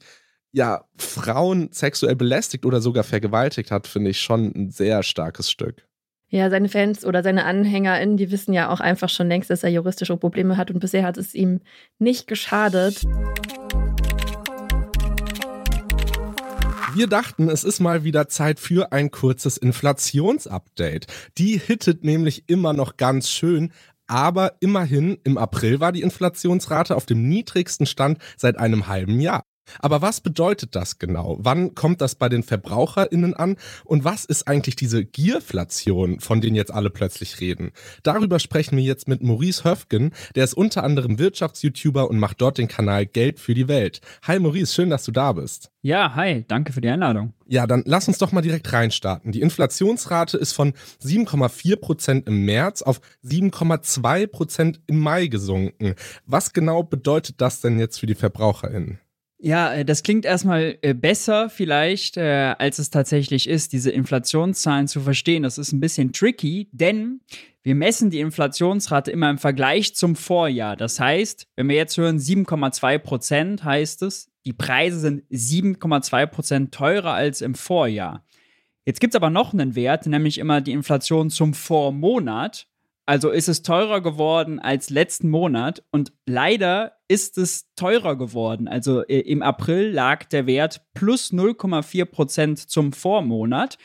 ja, 0.56 0.86
Frauen 0.96 1.68
sexuell 1.74 2.16
belästigt 2.16 2.66
oder 2.66 2.80
sogar 2.80 3.04
vergewaltigt 3.04 3.72
hat, 3.72 3.88
finde 3.88 4.12
ich 4.12 4.22
schon 4.22 4.54
ein 4.56 4.72
sehr 4.72 5.04
starkes 5.04 5.52
Stück. 5.52 5.86
Ja, 6.30 6.50
seine 6.50 6.70
Fans 6.70 7.06
oder 7.06 7.24
seine 7.24 7.44
AnhängerInnen, 7.44 8.16
die 8.16 8.32
wissen 8.32 8.54
ja 8.54 8.70
auch 8.70 8.80
einfach 8.80 9.10
schon 9.10 9.28
längst, 9.28 9.50
dass 9.50 9.64
er 9.64 9.70
juristische 9.70 10.16
Probleme 10.16 10.56
hat 10.56 10.72
und 10.72 10.80
bisher 10.80 11.04
hat 11.04 11.18
es 11.18 11.36
ihm 11.36 11.60
nicht 12.00 12.28
geschadet. 12.28 13.04
Wir 16.94 17.08
dachten, 17.08 17.50
es 17.50 17.66
ist 17.66 17.82
mal 17.82 18.06
wieder 18.06 18.30
Zeit 18.30 18.58
für 18.62 18.94
ein 18.94 19.12
kurzes 19.12 19.58
Inflationsupdate. 19.58 21.08
Die 21.38 21.60
hittet 21.60 22.06
nämlich 22.06 22.46
immer 22.48 22.72
noch 22.72 22.96
ganz 22.96 23.30
schön, 23.30 23.74
aber 24.08 24.54
immerhin 24.62 25.18
im 25.26 25.38
April 25.38 25.82
war 25.82 25.92
die 25.92 26.02
Inflationsrate 26.02 26.96
auf 26.96 27.06
dem 27.06 27.28
niedrigsten 27.28 27.86
Stand 27.86 28.20
seit 28.38 28.58
einem 28.58 28.88
halben 28.88 29.20
Jahr. 29.20 29.44
Aber 29.80 30.02
was 30.02 30.22
bedeutet 30.22 30.76
das 30.76 31.00
genau? 31.00 31.38
Wann 31.40 31.76
kommt 31.76 32.02
das 32.02 32.16
bei 32.16 32.30
den 32.30 32.44
VerbraucherInnen 32.44 33.34
an? 33.34 33.58
Und 33.84 34.04
was 34.04 34.26
ist 34.26 34.48
eigentlich 34.48 34.76
diese 34.76 35.06
Gierflation, 35.06 36.20
von 36.20 36.42
denen 36.42 36.56
jetzt 36.56 36.72
alle 36.72 36.90
plötzlich 36.90 37.40
reden? 37.40 37.72
Darüber 38.04 38.40
sprechen 38.40 38.78
wir 38.78 38.84
jetzt 38.84 39.08
mit 39.08 39.22
Maurice 39.22 39.64
Höfgen. 39.64 40.12
Der 40.36 40.44
ist 40.44 40.54
unter 40.54 40.84
anderem 40.84 41.20
Wirtschafts-YouTuber 41.20 42.10
und 42.10 42.20
macht 42.20 42.42
dort 42.42 42.58
den 42.58 42.68
Kanal 42.68 43.06
Geld 43.06 43.40
für 43.40 43.54
die 43.54 43.68
Welt. 43.68 44.02
Hi 44.24 44.40
Maurice, 44.40 44.74
schön, 44.74 44.90
dass 44.90 45.04
du 45.04 45.12
da 45.12 45.34
bist. 45.34 45.72
Ja, 45.82 46.16
hi, 46.16 46.44
danke 46.48 46.74
für 46.74 46.82
die 46.82 46.90
Einladung. 46.90 47.34
Ja, 47.46 47.68
dann 47.68 47.84
lass 47.86 48.08
uns 48.08 48.18
doch 48.18 48.32
mal 48.32 48.42
direkt 48.42 48.74
reinstarten. 48.74 49.32
Die 49.32 49.42
Inflationsrate 49.42 50.36
ist 50.36 50.54
von 50.54 50.74
7,4 51.04 51.76
Prozent 51.76 52.28
im 52.28 52.44
März 52.44 52.82
auf 52.82 53.02
7,2 53.24 54.26
Prozent 54.26 54.82
im 54.88 54.98
Mai 54.98 55.28
gesunken. 55.28 55.94
Was 56.26 56.54
genau 56.54 56.82
bedeutet 56.82 57.40
das 57.40 57.62
denn 57.62 57.78
jetzt 57.78 58.00
für 58.00 58.08
die 58.08 58.16
VerbraucherInnen? 58.16 59.00
Ja, 59.38 59.74
äh, 59.74 59.86
das 59.86 60.04
klingt 60.04 60.26
erstmal 60.26 60.78
äh, 60.82 60.94
besser 60.94 61.50
vielleicht, 61.50 62.18
äh, 62.18 62.56
als 62.58 62.80
es 62.80 62.90
tatsächlich 62.90 63.48
ist, 63.48 63.74
diese 63.74 63.92
Inflationszahlen 63.92 64.88
zu 64.88 65.02
verstehen. 65.02 65.44
Das 65.44 65.58
ist 65.58 65.72
ein 65.72 65.80
bisschen 65.80 66.14
tricky, 66.14 66.70
denn 66.72 67.22
wir 67.62 67.76
messen 67.76 68.12
die 68.12 68.20
Inflationsrate 68.20 69.12
immer 69.12 69.30
im 69.30 69.38
Vergleich 69.38 69.96
zum 69.96 70.16
Vorjahr. 70.16 70.76
Das 70.76 71.00
heißt, 71.00 71.48
wenn 71.56 71.68
wir 71.68 71.76
jetzt 71.76 71.98
hören 71.98 72.20
7,2 72.20 73.00
Prozent, 73.00 73.64
heißt 73.64 74.04
es, 74.04 74.32
die 74.46 74.54
Preise 74.54 75.00
sind 75.00 75.24
7,2 75.32 76.28
Prozent 76.28 76.74
teurer 76.74 77.14
als 77.14 77.42
im 77.42 77.56
Vorjahr. 77.56 78.24
Jetzt 78.86 79.00
gibt 79.00 79.16
es 79.16 79.16
aber 79.16 79.32
noch 79.32 79.52
einen 79.52 79.76
Wert, 79.76 80.06
nämlich 80.06 80.38
immer 80.38 80.62
die 80.62 80.74
Inflation 80.74 81.32
zum 81.32 81.56
Vormonat. 81.56 82.68
Also 83.06 83.30
ist 83.30 83.48
es 83.48 83.62
teurer 83.62 84.02
geworden 84.02 84.60
als 84.60 84.90
letzten 84.90 85.30
Monat 85.30 85.84
und 85.92 86.12
leider 86.26 86.94
ist 87.08 87.38
es 87.38 87.72
teurer 87.76 88.18
geworden. 88.18 88.68
Also 88.68 89.04
äh, 89.04 89.20
im 89.20 89.44
April 89.44 89.92
lag 89.92 90.26
der 90.26 90.48
Wert 90.48 90.82
plus 90.96 91.32
0,4 91.32 92.06
Prozent 92.06 92.60
zum 92.60 92.94
Vormonat. 92.94 93.78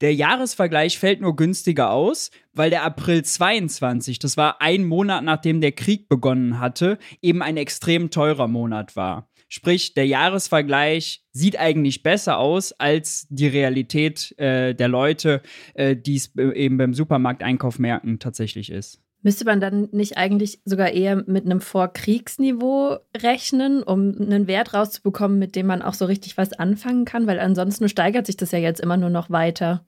Der 0.00 0.14
Jahresvergleich 0.14 0.98
fällt 0.98 1.20
nur 1.20 1.36
günstiger 1.36 1.90
aus, 1.90 2.30
weil 2.52 2.70
der 2.70 2.82
April 2.82 3.24
22, 3.24 4.18
das 4.18 4.36
war 4.36 4.60
ein 4.60 4.84
Monat 4.84 5.22
nachdem 5.24 5.60
der 5.60 5.72
Krieg 5.72 6.08
begonnen 6.08 6.58
hatte, 6.58 6.98
eben 7.20 7.42
ein 7.42 7.56
extrem 7.56 8.10
teurer 8.10 8.48
Monat 8.48 8.96
war. 8.96 9.28
Sprich, 9.54 9.92
der 9.92 10.06
Jahresvergleich 10.06 11.26
sieht 11.30 11.60
eigentlich 11.60 12.02
besser 12.02 12.38
aus 12.38 12.72
als 12.72 13.26
die 13.28 13.48
Realität 13.48 14.32
äh, 14.38 14.74
der 14.74 14.88
Leute, 14.88 15.42
äh, 15.74 15.94
die 15.94 16.16
es 16.16 16.34
eben 16.34 16.78
beim 16.78 16.94
Supermarkteinkauf 16.94 17.78
merken 17.78 18.18
tatsächlich 18.18 18.70
ist. 18.70 19.02
Müsste 19.20 19.44
man 19.44 19.60
dann 19.60 19.90
nicht 19.92 20.16
eigentlich 20.16 20.62
sogar 20.64 20.92
eher 20.92 21.16
mit 21.26 21.44
einem 21.44 21.60
Vorkriegsniveau 21.60 22.96
rechnen, 23.14 23.82
um 23.82 24.14
einen 24.18 24.46
Wert 24.46 24.72
rauszubekommen, 24.72 25.38
mit 25.38 25.54
dem 25.54 25.66
man 25.66 25.82
auch 25.82 25.92
so 25.92 26.06
richtig 26.06 26.38
was 26.38 26.54
anfangen 26.54 27.04
kann? 27.04 27.26
Weil 27.26 27.38
ansonsten 27.38 27.90
steigert 27.90 28.24
sich 28.24 28.38
das 28.38 28.52
ja 28.52 28.58
jetzt 28.58 28.80
immer 28.80 28.96
nur 28.96 29.10
noch 29.10 29.28
weiter. 29.28 29.84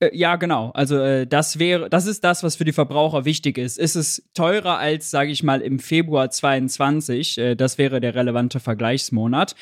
Äh, 0.00 0.16
ja, 0.16 0.36
genau. 0.36 0.70
Also 0.70 0.98
äh, 0.98 1.26
das 1.26 1.58
wäre, 1.58 1.88
das 1.88 2.06
ist 2.06 2.24
das, 2.24 2.42
was 2.42 2.56
für 2.56 2.64
die 2.64 2.72
Verbraucher 2.72 3.24
wichtig 3.24 3.58
ist. 3.58 3.78
Ist 3.78 3.94
es 3.94 4.28
teurer 4.34 4.78
als, 4.78 5.10
sage 5.10 5.30
ich 5.30 5.42
mal, 5.42 5.60
im 5.60 5.78
Februar 5.78 6.30
22? 6.30 7.38
Äh, 7.38 7.54
das 7.54 7.78
wäre 7.78 8.00
der 8.00 8.14
relevante 8.14 8.60
Vergleichsmonat. 8.60 9.54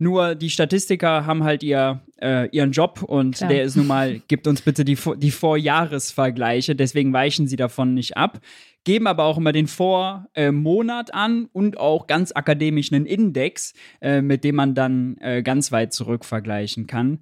Nur 0.00 0.36
die 0.36 0.50
Statistiker 0.50 1.26
haben 1.26 1.42
halt 1.42 1.64
ihr, 1.64 2.00
äh, 2.20 2.48
ihren 2.50 2.70
Job 2.70 3.02
und 3.02 3.36
Klar. 3.36 3.50
der 3.50 3.64
ist 3.64 3.74
nun 3.74 3.88
mal, 3.88 4.20
gibt 4.28 4.46
uns 4.46 4.62
bitte 4.62 4.84
die, 4.84 4.96
die 5.16 5.32
Vorjahresvergleiche, 5.32 6.76
deswegen 6.76 7.12
weichen 7.12 7.48
sie 7.48 7.56
davon 7.56 7.94
nicht 7.94 8.16
ab. 8.16 8.38
Geben 8.84 9.08
aber 9.08 9.24
auch 9.24 9.38
immer 9.38 9.50
den 9.50 9.66
Vormonat 9.66 11.10
äh, 11.10 11.12
an 11.12 11.48
und 11.52 11.78
auch 11.78 12.06
ganz 12.06 12.30
akademisch 12.32 12.92
einen 12.92 13.06
Index, 13.06 13.74
äh, 14.00 14.22
mit 14.22 14.44
dem 14.44 14.54
man 14.54 14.74
dann 14.74 15.16
ganz 15.42 15.72
weit 15.72 15.92
zurück 15.92 16.24
vergleichen 16.24 16.86
kann 16.86 17.20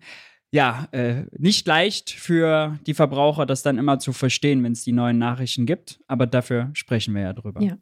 ja, 0.57 0.89
äh, 0.93 1.25
nicht 1.37 1.67
leicht 1.67 2.09
für 2.11 2.79
die 2.87 2.95
Verbraucher, 2.95 3.45
das 3.45 3.63
dann 3.63 3.77
immer 3.77 3.99
zu 3.99 4.15
verstehen, 4.15 4.65
wenn 4.65 4.73
es 4.73 4.83
die 4.83 4.93
neuen 4.93 5.19
Nachrichten 5.19 5.67
gibt. 5.67 6.01
Aber 6.07 6.27
dafür 6.27 6.71
sprechen 6.73 7.15
wir 7.15 7.21
ja 7.21 7.33
drüber. 7.35 7.61
Ja. 7.61 7.77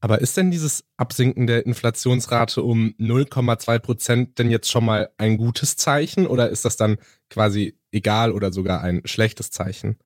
Aber 0.00 0.20
ist 0.20 0.36
denn 0.36 0.52
dieses 0.52 0.84
Absinken 0.96 1.48
der 1.48 1.66
Inflationsrate 1.66 2.62
um 2.62 2.94
0,2 3.00 3.78
Prozent 3.80 4.38
denn 4.38 4.50
jetzt 4.50 4.70
schon 4.70 4.84
mal 4.84 5.10
ein 5.16 5.36
gutes 5.36 5.76
Zeichen 5.76 6.28
oder 6.28 6.48
ist 6.48 6.64
das 6.64 6.76
dann 6.76 6.98
quasi 7.28 7.76
egal 7.90 8.30
oder 8.30 8.52
sogar 8.52 8.82
ein 8.82 9.02
schlechtes 9.04 9.50
Zeichen? 9.50 9.96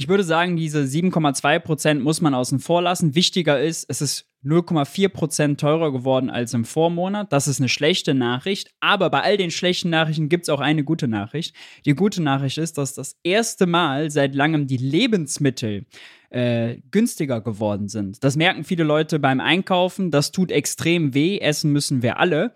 Ich 0.00 0.06
würde 0.06 0.22
sagen, 0.22 0.56
diese 0.56 0.82
7,2 0.82 1.58
Prozent 1.58 2.04
muss 2.04 2.20
man 2.20 2.32
außen 2.32 2.60
vor 2.60 2.82
lassen. 2.82 3.16
Wichtiger 3.16 3.60
ist, 3.60 3.84
es 3.88 4.00
ist 4.00 4.30
0,4 4.44 5.08
Prozent 5.08 5.60
teurer 5.60 5.90
geworden 5.90 6.30
als 6.30 6.54
im 6.54 6.64
Vormonat. 6.64 7.32
Das 7.32 7.48
ist 7.48 7.58
eine 7.58 7.68
schlechte 7.68 8.14
Nachricht. 8.14 8.70
Aber 8.78 9.10
bei 9.10 9.22
all 9.22 9.36
den 9.36 9.50
schlechten 9.50 9.90
Nachrichten 9.90 10.28
gibt 10.28 10.44
es 10.44 10.50
auch 10.50 10.60
eine 10.60 10.84
gute 10.84 11.08
Nachricht. 11.08 11.56
Die 11.84 11.96
gute 11.96 12.22
Nachricht 12.22 12.58
ist, 12.58 12.78
dass 12.78 12.94
das 12.94 13.18
erste 13.24 13.66
Mal 13.66 14.12
seit 14.12 14.36
langem 14.36 14.68
die 14.68 14.76
Lebensmittel 14.76 15.86
äh, 16.30 16.76
günstiger 16.90 17.40
geworden 17.40 17.88
sind. 17.88 18.22
Das 18.22 18.36
merken 18.36 18.64
viele 18.64 18.84
Leute 18.84 19.18
beim 19.18 19.40
Einkaufen. 19.40 20.10
Das 20.10 20.32
tut 20.32 20.52
extrem 20.52 21.14
weh. 21.14 21.38
Essen 21.38 21.72
müssen 21.72 22.02
wir 22.02 22.18
alle. 22.18 22.52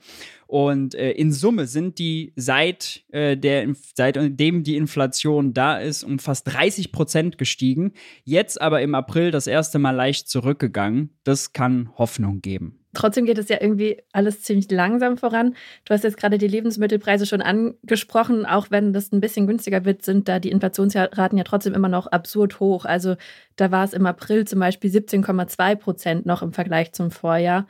Und 0.47 0.95
äh, 0.95 1.13
in 1.13 1.33
Summe 1.33 1.67
sind 1.67 1.99
die 1.99 2.35
seit 2.37 3.05
äh, 3.11 3.39
der 3.39 3.69
seitdem 3.95 4.65
die 4.65 4.77
Inflation 4.77 5.55
da 5.55 5.79
ist 5.79 6.05
um 6.05 6.19
fast 6.19 6.47
30 6.53 6.93
Prozent 6.93 7.39
gestiegen. 7.39 7.93
Jetzt 8.25 8.61
aber 8.61 8.83
im 8.83 8.95
April 8.95 9.31
das 9.31 9.47
erste 9.47 9.79
Mal 9.79 9.93
leicht 9.93 10.29
zurückgegangen. 10.29 11.09
Das 11.25 11.55
kann 11.55 11.91
Hoffnung 11.97 12.43
geben. 12.43 12.82
Trotzdem 12.95 13.25
geht 13.25 13.39
es 13.39 13.49
ja 13.49 13.57
irgendwie 13.61 14.03
alles 14.13 14.43
ziemlich 14.43 14.71
langsam 14.71 15.17
voran. 15.17 15.55
Du 15.85 15.95
hast 15.95 16.05
jetzt 16.05 16.19
gerade 16.19 16.37
die 16.37 16.47
Lebensmittelpreise 16.47 17.25
schon 17.25 17.41
angesprochen. 17.41 18.45
Auch 18.45 18.71
wenn 18.71 18.93
das 18.93 19.13
ein 19.13 19.21
bisschen 19.21 19.47
günstiger 19.47 19.85
wird, 19.87 20.03
sind 20.03 20.29
da 20.29 20.39
die 20.39 20.51
Inflationsraten 20.51 21.39
ja 21.39 21.45
trotzdem 21.45 21.73
immer 21.73 21.89
noch 21.89 22.07
absurd 22.09 22.61
hoch. 22.61 22.85
Also 22.85 23.17
da 23.57 23.71
war 23.71 23.85
es 23.85 23.95
im 23.95 24.05
April 24.05 24.47
zum 24.47 24.61
Beispiel 24.61 24.91
17,2 24.91 25.77
Prozent 25.77 26.27
noch 26.27 26.43
im 26.43 26.53
Vergleich 26.53 26.93
zum 26.93 27.11
Vorjahr. 27.11 27.67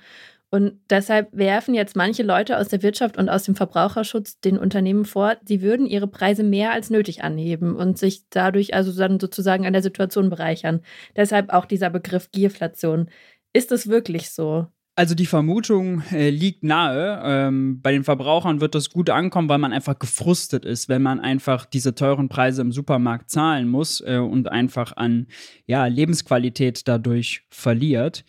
Und 0.51 0.75
deshalb 0.91 1.29
werfen 1.33 1.73
jetzt 1.73 1.97
manche 1.97 2.23
Leute 2.23 2.59
aus 2.59 2.69
der 2.69 2.83
Wirtschaft 2.83 3.17
und 3.17 3.31
aus 3.31 3.45
dem 3.45 3.55
Verbraucherschutz 3.55 4.39
den 4.41 4.59
Unternehmen 4.59 5.07
vor, 5.07 5.37
sie 5.47 5.63
würden 5.63 5.87
ihre 5.87 6.09
Preise 6.09 6.43
mehr 6.43 6.73
als 6.73 6.91
nötig 6.91 7.25
anheben 7.25 7.75
und 7.75 7.97
sich 7.97 8.29
dadurch 8.29 8.75
also 8.75 8.93
dann 8.93 9.19
sozusagen 9.19 9.67
an 9.67 9.73
der 9.73 9.83
Situation 9.83 10.29
bereichern. 10.29 10.83
Deshalb 11.17 11.55
auch 11.55 11.65
dieser 11.65 11.89
Begriff 11.89 12.31
Gierflation. 12.33 13.09
Ist 13.55 13.73
es 13.73 13.89
wirklich 13.89 14.31
so? 14.31 14.67
Also 14.95 15.15
die 15.15 15.27
Vermutung 15.27 16.03
äh, 16.13 16.29
liegt 16.29 16.65
nahe. 16.65 17.23
Ähm, 17.25 17.81
bei 17.81 17.93
den 17.93 18.05
Verbrauchern 18.05 18.61
wird 18.61 18.75
das 18.75 18.91
gut 18.91 19.09
ankommen, 19.09 19.49
weil 19.49 19.59
man 19.59 19.73
einfach 19.73 19.99
gefrustet 19.99 20.67
ist, 20.67 20.91
wenn 20.91 21.01
man 21.01 21.19
einfach 21.19 21.65
diese 21.65 21.95
teuren 21.95 22.29
Preise 22.29 22.61
im 22.61 22.73
Supermarkt 22.73 23.31
zahlen 23.31 23.69
muss 23.69 24.03
äh, 24.03 24.19
und 24.19 24.49
einfach 24.49 24.95
an 24.97 25.29
ja, 25.67 25.87
Lebensqualität 25.87 26.87
dadurch 26.89 27.47
verliert. 27.49 28.25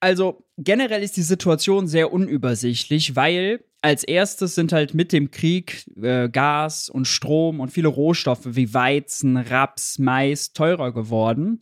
Also 0.00 0.44
generell 0.58 1.00
ist 1.00 1.16
die 1.16 1.22
Situation 1.22 1.86
sehr 1.86 2.12
unübersichtlich, 2.12 3.14
weil 3.14 3.64
als 3.82 4.02
erstes 4.02 4.56
sind 4.56 4.72
halt 4.72 4.94
mit 4.94 5.12
dem 5.12 5.30
Krieg 5.30 5.86
äh, 6.00 6.28
Gas 6.28 6.88
und 6.88 7.06
Strom 7.06 7.60
und 7.60 7.70
viele 7.70 7.86
Rohstoffe 7.86 8.46
wie 8.46 8.74
Weizen, 8.74 9.36
Raps, 9.36 10.00
Mais 10.00 10.52
teurer 10.52 10.92
geworden. 10.92 11.60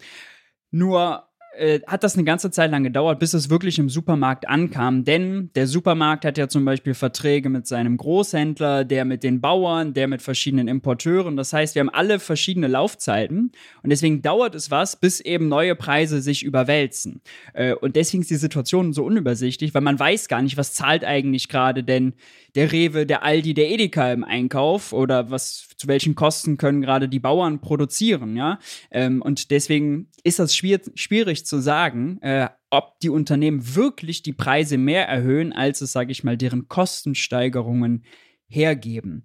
Nur 0.70 1.29
äh, 1.56 1.80
hat 1.86 2.04
das 2.04 2.14
eine 2.14 2.24
ganze 2.24 2.50
Zeit 2.50 2.70
lang 2.70 2.84
gedauert, 2.84 3.18
bis 3.18 3.34
es 3.34 3.50
wirklich 3.50 3.78
im 3.78 3.88
Supermarkt 3.88 4.48
ankam. 4.48 5.04
Denn 5.04 5.50
der 5.54 5.66
Supermarkt 5.66 6.24
hat 6.24 6.38
ja 6.38 6.48
zum 6.48 6.64
Beispiel 6.64 6.94
Verträge 6.94 7.48
mit 7.48 7.66
seinem 7.66 7.96
Großhändler, 7.96 8.84
der 8.84 9.04
mit 9.04 9.24
den 9.24 9.40
Bauern, 9.40 9.92
der 9.92 10.06
mit 10.06 10.22
verschiedenen 10.22 10.68
Importeuren. 10.68 11.36
Das 11.36 11.52
heißt, 11.52 11.74
wir 11.74 11.80
haben 11.80 11.90
alle 11.90 12.20
verschiedene 12.20 12.68
Laufzeiten 12.68 13.52
und 13.82 13.90
deswegen 13.90 14.22
dauert 14.22 14.54
es 14.54 14.70
was, 14.70 14.96
bis 14.96 15.20
eben 15.20 15.48
neue 15.48 15.74
Preise 15.74 16.22
sich 16.22 16.44
überwälzen. 16.44 17.20
Äh, 17.52 17.74
und 17.74 17.96
deswegen 17.96 18.22
ist 18.22 18.30
die 18.30 18.36
Situation 18.36 18.92
so 18.92 19.04
unübersichtlich, 19.04 19.74
weil 19.74 19.82
man 19.82 19.98
weiß 19.98 20.28
gar 20.28 20.42
nicht, 20.42 20.56
was 20.56 20.72
zahlt 20.74 21.04
eigentlich 21.04 21.48
gerade 21.48 21.82
denn 21.82 22.14
der 22.54 22.72
Rewe, 22.72 23.06
der 23.06 23.22
Aldi, 23.22 23.54
der 23.54 23.70
Edeka 23.70 24.12
im 24.12 24.24
Einkauf 24.24 24.92
oder 24.92 25.30
was 25.30 25.68
zu 25.76 25.88
welchen 25.88 26.14
Kosten 26.14 26.56
können 26.56 26.80
gerade 26.80 27.08
die 27.08 27.20
Bauern 27.20 27.60
produzieren, 27.60 28.36
ja? 28.36 28.58
Ähm, 28.90 29.22
und 29.22 29.50
deswegen 29.50 30.08
ist 30.24 30.38
das 30.38 30.54
schwierig, 30.54 30.90
schwierig 30.94 31.46
zu 31.46 31.60
sagen, 31.60 32.18
äh, 32.22 32.48
ob 32.70 33.00
die 33.00 33.08
Unternehmen 33.08 33.74
wirklich 33.74 34.22
die 34.22 34.32
Preise 34.32 34.78
mehr 34.78 35.08
erhöhen, 35.08 35.52
als 35.52 35.80
es, 35.80 35.92
sage 35.92 36.12
ich 36.12 36.24
mal, 36.24 36.36
deren 36.36 36.68
Kostensteigerungen 36.68 38.04
hergeben. 38.48 39.24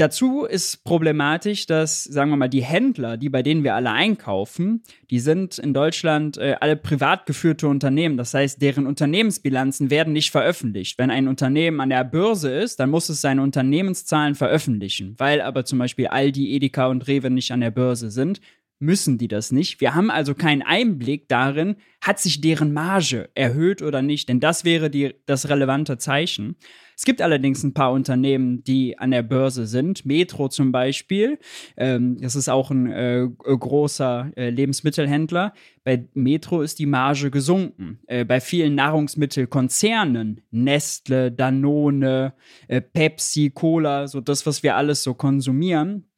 Dazu 0.00 0.46
ist 0.46 0.82
problematisch, 0.82 1.66
dass, 1.66 2.04
sagen 2.04 2.30
wir 2.30 2.38
mal, 2.38 2.48
die 2.48 2.62
Händler, 2.62 3.18
die 3.18 3.28
bei 3.28 3.42
denen 3.42 3.64
wir 3.64 3.74
alle 3.74 3.90
einkaufen, 3.90 4.82
die 5.10 5.20
sind 5.20 5.58
in 5.58 5.74
Deutschland 5.74 6.38
äh, 6.38 6.56
alle 6.58 6.76
privat 6.76 7.26
geführte 7.26 7.68
Unternehmen. 7.68 8.16
Das 8.16 8.32
heißt, 8.32 8.62
deren 8.62 8.86
Unternehmensbilanzen 8.86 9.90
werden 9.90 10.14
nicht 10.14 10.30
veröffentlicht. 10.30 10.96
Wenn 10.96 11.10
ein 11.10 11.28
Unternehmen 11.28 11.82
an 11.82 11.90
der 11.90 12.04
Börse 12.04 12.50
ist, 12.50 12.80
dann 12.80 12.88
muss 12.88 13.10
es 13.10 13.20
seine 13.20 13.42
Unternehmenszahlen 13.42 14.36
veröffentlichen. 14.36 15.16
Weil 15.18 15.42
aber 15.42 15.66
zum 15.66 15.78
Beispiel 15.78 16.06
Aldi, 16.06 16.54
Edeka 16.54 16.86
und 16.86 17.06
Rewe 17.06 17.28
nicht 17.28 17.52
an 17.52 17.60
der 17.60 17.70
Börse 17.70 18.10
sind, 18.10 18.40
müssen 18.80 19.18
die 19.18 19.28
das 19.28 19.52
nicht. 19.52 19.80
Wir 19.80 19.94
haben 19.94 20.10
also 20.10 20.34
keinen 20.34 20.62
Einblick 20.62 21.28
darin, 21.28 21.76
hat 22.00 22.18
sich 22.18 22.40
deren 22.40 22.72
Marge 22.72 23.28
erhöht 23.34 23.82
oder 23.82 24.02
nicht, 24.02 24.28
denn 24.28 24.40
das 24.40 24.64
wäre 24.64 24.90
die, 24.90 25.14
das 25.26 25.48
relevante 25.48 25.98
Zeichen. 25.98 26.56
Es 27.00 27.06
gibt 27.06 27.22
allerdings 27.22 27.62
ein 27.62 27.72
paar 27.72 27.92
Unternehmen, 27.92 28.62
die 28.62 28.98
an 28.98 29.10
der 29.10 29.22
Börse 29.22 29.64
sind. 29.64 30.04
Metro 30.04 30.48
zum 30.48 30.70
Beispiel. 30.70 31.38
Ähm, 31.78 32.18
das 32.20 32.36
ist 32.36 32.50
auch 32.50 32.70
ein 32.70 32.92
äh, 32.92 33.26
großer 33.42 34.30
äh, 34.36 34.50
Lebensmittelhändler. 34.50 35.54
Bei 35.82 36.06
Metro 36.12 36.60
ist 36.60 36.78
die 36.78 36.84
Marge 36.84 37.30
gesunken. 37.30 38.00
Äh, 38.06 38.26
bei 38.26 38.38
vielen 38.40 38.74
Nahrungsmittelkonzernen, 38.74 40.42
Nestle, 40.50 41.32
Danone, 41.32 42.34
äh, 42.68 42.82
Pepsi, 42.82 43.48
Cola, 43.48 44.06
so 44.06 44.20
das, 44.20 44.44
was 44.44 44.62
wir 44.62 44.76
alles 44.76 45.02
so 45.02 45.14
konsumieren, 45.14 46.09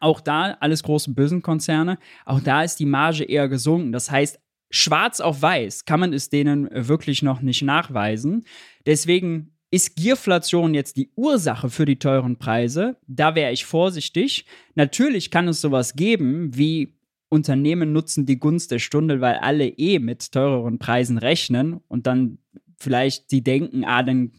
auch 0.00 0.20
da, 0.20 0.56
alles 0.60 0.82
große 0.82 1.12
bösen 1.12 1.42
Konzerne, 1.42 1.98
auch 2.24 2.40
da 2.40 2.62
ist 2.62 2.80
die 2.80 2.86
Marge 2.86 3.24
eher 3.24 3.48
gesunken. 3.48 3.92
Das 3.92 4.10
heißt, 4.10 4.38
schwarz 4.70 5.20
auf 5.20 5.42
weiß 5.42 5.84
kann 5.84 6.00
man 6.00 6.12
es 6.12 6.28
denen 6.28 6.68
wirklich 6.72 7.22
noch 7.22 7.40
nicht 7.40 7.62
nachweisen. 7.62 8.44
Deswegen 8.86 9.52
ist 9.70 9.96
Gierflation 9.96 10.74
jetzt 10.74 10.96
die 10.96 11.10
Ursache 11.16 11.70
für 11.70 11.84
die 11.84 11.98
teuren 11.98 12.38
Preise? 12.38 12.96
Da 13.06 13.34
wäre 13.34 13.52
ich 13.52 13.64
vorsichtig. 13.64 14.46
Natürlich 14.74 15.30
kann 15.30 15.48
es 15.48 15.60
sowas 15.60 15.94
geben 15.94 16.56
wie 16.56 16.94
Unternehmen 17.28 17.92
nutzen 17.92 18.24
die 18.24 18.38
Gunst 18.38 18.70
der 18.70 18.78
Stunde, 18.78 19.20
weil 19.20 19.36
alle 19.36 19.66
eh 19.66 19.98
mit 19.98 20.30
teureren 20.30 20.78
Preisen 20.78 21.18
rechnen 21.18 21.80
und 21.88 22.06
dann 22.06 22.38
vielleicht 22.78 23.32
die 23.32 23.42
denken, 23.42 23.84
ah, 23.84 24.02
dann 24.02 24.32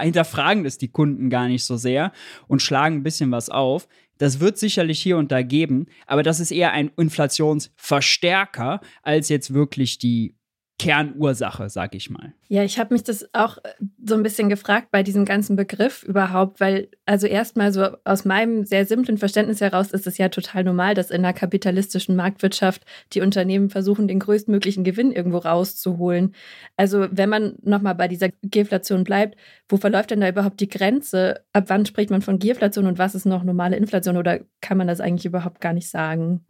hinterfragen 0.00 0.64
das 0.64 0.78
die 0.78 0.92
Kunden 0.92 1.30
gar 1.30 1.48
nicht 1.48 1.64
so 1.64 1.76
sehr 1.76 2.12
und 2.46 2.62
schlagen 2.62 2.96
ein 2.96 3.02
bisschen 3.02 3.30
was 3.32 3.48
auf. 3.48 3.88
Das 4.22 4.38
wird 4.38 4.56
sicherlich 4.56 5.02
hier 5.02 5.16
und 5.16 5.32
da 5.32 5.42
geben, 5.42 5.86
aber 6.06 6.22
das 6.22 6.38
ist 6.38 6.52
eher 6.52 6.70
ein 6.70 6.92
Inflationsverstärker 6.96 8.80
als 9.02 9.28
jetzt 9.28 9.52
wirklich 9.52 9.98
die 9.98 10.36
Kernursache, 10.82 11.70
sag 11.70 11.94
ich 11.94 12.10
mal. 12.10 12.32
Ja, 12.48 12.64
ich 12.64 12.78
habe 12.78 12.92
mich 12.92 13.04
das 13.04 13.32
auch 13.32 13.58
äh, 13.58 13.68
so 14.04 14.16
ein 14.16 14.24
bisschen 14.24 14.48
gefragt 14.48 14.88
bei 14.90 15.04
diesem 15.04 15.24
ganzen 15.24 15.54
Begriff 15.54 16.02
überhaupt, 16.02 16.58
weil 16.58 16.88
also 17.06 17.28
erstmal 17.28 17.72
so 17.72 17.96
aus 18.04 18.24
meinem 18.24 18.64
sehr 18.64 18.84
simplen 18.84 19.16
Verständnis 19.16 19.60
heraus 19.60 19.92
ist 19.92 20.08
es 20.08 20.18
ja 20.18 20.28
total 20.28 20.64
normal, 20.64 20.94
dass 20.94 21.10
in 21.10 21.24
einer 21.24 21.34
kapitalistischen 21.34 22.16
Marktwirtschaft 22.16 22.82
die 23.12 23.20
Unternehmen 23.20 23.70
versuchen, 23.70 24.08
den 24.08 24.18
größtmöglichen 24.18 24.82
Gewinn 24.82 25.12
irgendwo 25.12 25.38
rauszuholen. 25.38 26.34
Also 26.76 27.06
wenn 27.12 27.28
man 27.28 27.54
nochmal 27.62 27.94
bei 27.94 28.08
dieser 28.08 28.30
Gierflation 28.42 29.04
bleibt, 29.04 29.36
wo 29.68 29.76
verläuft 29.76 30.10
denn 30.10 30.20
da 30.20 30.28
überhaupt 30.28 30.58
die 30.58 30.68
Grenze? 30.68 31.44
Ab 31.52 31.64
wann 31.68 31.86
spricht 31.86 32.10
man 32.10 32.22
von 32.22 32.40
Gierflation 32.40 32.86
und 32.86 32.98
was 32.98 33.14
ist 33.14 33.24
noch 33.24 33.44
normale 33.44 33.76
Inflation 33.76 34.16
oder 34.16 34.40
kann 34.60 34.78
man 34.78 34.88
das 34.88 35.00
eigentlich 35.00 35.26
überhaupt 35.26 35.60
gar 35.60 35.74
nicht 35.74 35.88
sagen? 35.88 36.44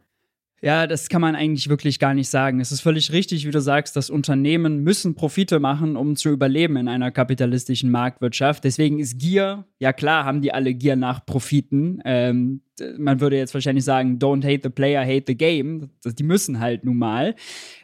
Ja, 0.63 0.87
das 0.87 1.09
kann 1.09 1.19
man 1.19 1.35
eigentlich 1.35 1.67
wirklich 1.67 1.99
gar 1.99 2.13
nicht 2.13 2.29
sagen. 2.29 2.61
Es 2.61 2.71
ist 2.71 2.79
völlig 2.79 3.11
richtig, 3.11 3.45
wie 3.45 3.51
du 3.51 3.59
sagst, 3.59 3.97
dass 3.97 4.09
Unternehmen 4.09 4.79
müssen 4.79 5.13
Profite 5.13 5.59
machen, 5.59 5.97
um 5.97 6.15
zu 6.15 6.29
überleben 6.29 6.77
in 6.77 6.87
einer 6.87 7.11
kapitalistischen 7.11 7.91
Marktwirtschaft. 7.91 8.63
Deswegen 8.63 8.97
ist 8.97 9.19
Gier, 9.19 9.65
ja 9.79 9.91
klar, 9.91 10.23
haben 10.23 10.41
die 10.41 10.53
alle 10.53 10.73
Gier 10.73 10.95
nach 10.95 11.25
Profiten. 11.25 11.99
Ähm, 12.05 12.61
man 12.97 13.19
würde 13.19 13.35
jetzt 13.35 13.53
wahrscheinlich 13.53 13.83
sagen, 13.83 14.19
don't 14.19 14.45
hate 14.45 14.61
the 14.63 14.69
player, 14.69 15.01
hate 15.01 15.25
the 15.27 15.35
game. 15.35 15.89
Die 16.05 16.23
müssen 16.23 16.61
halt 16.61 16.85
nun 16.85 16.95
mal. 16.97 17.35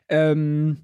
Ähm, 0.07 0.77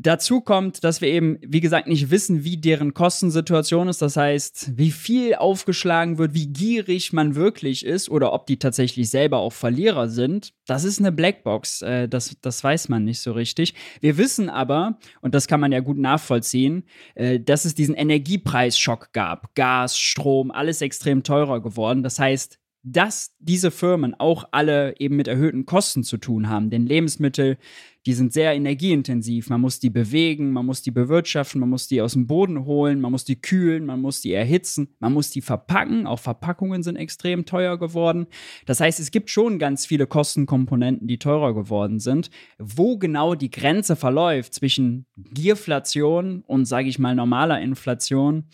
Dazu 0.00 0.40
kommt, 0.40 0.82
dass 0.82 1.00
wir 1.00 1.08
eben, 1.08 1.38
wie 1.40 1.60
gesagt, 1.60 1.86
nicht 1.86 2.10
wissen, 2.10 2.42
wie 2.42 2.56
deren 2.56 2.94
Kostensituation 2.94 3.86
ist. 3.86 4.02
Das 4.02 4.16
heißt, 4.16 4.72
wie 4.76 4.90
viel 4.90 5.36
aufgeschlagen 5.36 6.18
wird, 6.18 6.34
wie 6.34 6.48
gierig 6.48 7.12
man 7.12 7.36
wirklich 7.36 7.86
ist 7.86 8.08
oder 8.08 8.32
ob 8.32 8.46
die 8.46 8.58
tatsächlich 8.58 9.08
selber 9.08 9.38
auch 9.38 9.52
Verlierer 9.52 10.08
sind. 10.08 10.52
Das 10.66 10.82
ist 10.82 10.98
eine 10.98 11.12
Blackbox. 11.12 11.82
Äh, 11.82 12.08
das, 12.08 12.36
das 12.42 12.64
weiß 12.64 12.88
man 12.88 13.04
nicht 13.04 13.20
so 13.20 13.32
richtig. 13.32 13.74
Wir 14.00 14.18
wissen 14.18 14.50
aber, 14.50 14.98
und 15.20 15.32
das 15.34 15.46
kann 15.46 15.60
man 15.60 15.70
ja 15.70 15.78
gut 15.78 15.98
nachvollziehen, 15.98 16.84
äh, 17.14 17.38
dass 17.38 17.64
es 17.64 17.76
diesen 17.76 17.94
Energiepreisschock 17.94 19.12
gab. 19.12 19.54
Gas, 19.54 19.96
Strom, 19.96 20.50
alles 20.50 20.80
extrem 20.80 21.22
teurer 21.22 21.62
geworden. 21.62 22.02
Das 22.02 22.18
heißt, 22.18 22.58
dass 22.86 23.34
diese 23.38 23.70
Firmen 23.70 24.14
auch 24.14 24.44
alle 24.52 24.94
eben 25.00 25.16
mit 25.16 25.26
erhöhten 25.26 25.64
Kosten 25.64 26.04
zu 26.04 26.18
tun 26.18 26.50
haben. 26.50 26.68
Denn 26.68 26.84
Lebensmittel, 26.86 27.56
die 28.04 28.12
sind 28.12 28.34
sehr 28.34 28.52
energieintensiv. 28.52 29.48
Man 29.48 29.62
muss 29.62 29.80
die 29.80 29.88
bewegen, 29.88 30.52
man 30.52 30.66
muss 30.66 30.82
die 30.82 30.90
bewirtschaften, 30.90 31.60
man 31.60 31.70
muss 31.70 31.88
die 31.88 32.02
aus 32.02 32.12
dem 32.12 32.26
Boden 32.26 32.66
holen, 32.66 33.00
man 33.00 33.10
muss 33.10 33.24
die 33.24 33.40
kühlen, 33.40 33.86
man 33.86 34.02
muss 34.02 34.20
die 34.20 34.34
erhitzen, 34.34 34.94
man 35.00 35.14
muss 35.14 35.30
die 35.30 35.40
verpacken. 35.40 36.06
Auch 36.06 36.18
Verpackungen 36.18 36.82
sind 36.82 36.96
extrem 36.96 37.46
teuer 37.46 37.78
geworden. 37.78 38.26
Das 38.66 38.80
heißt, 38.80 39.00
es 39.00 39.10
gibt 39.10 39.30
schon 39.30 39.58
ganz 39.58 39.86
viele 39.86 40.06
Kostenkomponenten, 40.06 41.08
die 41.08 41.18
teurer 41.18 41.54
geworden 41.54 42.00
sind. 42.00 42.28
Wo 42.58 42.98
genau 42.98 43.34
die 43.34 43.50
Grenze 43.50 43.96
verläuft 43.96 44.52
zwischen 44.52 45.06
Gierflation 45.16 46.44
und, 46.46 46.66
sage 46.66 46.90
ich 46.90 46.98
mal, 46.98 47.14
normaler 47.14 47.62
Inflation, 47.62 48.44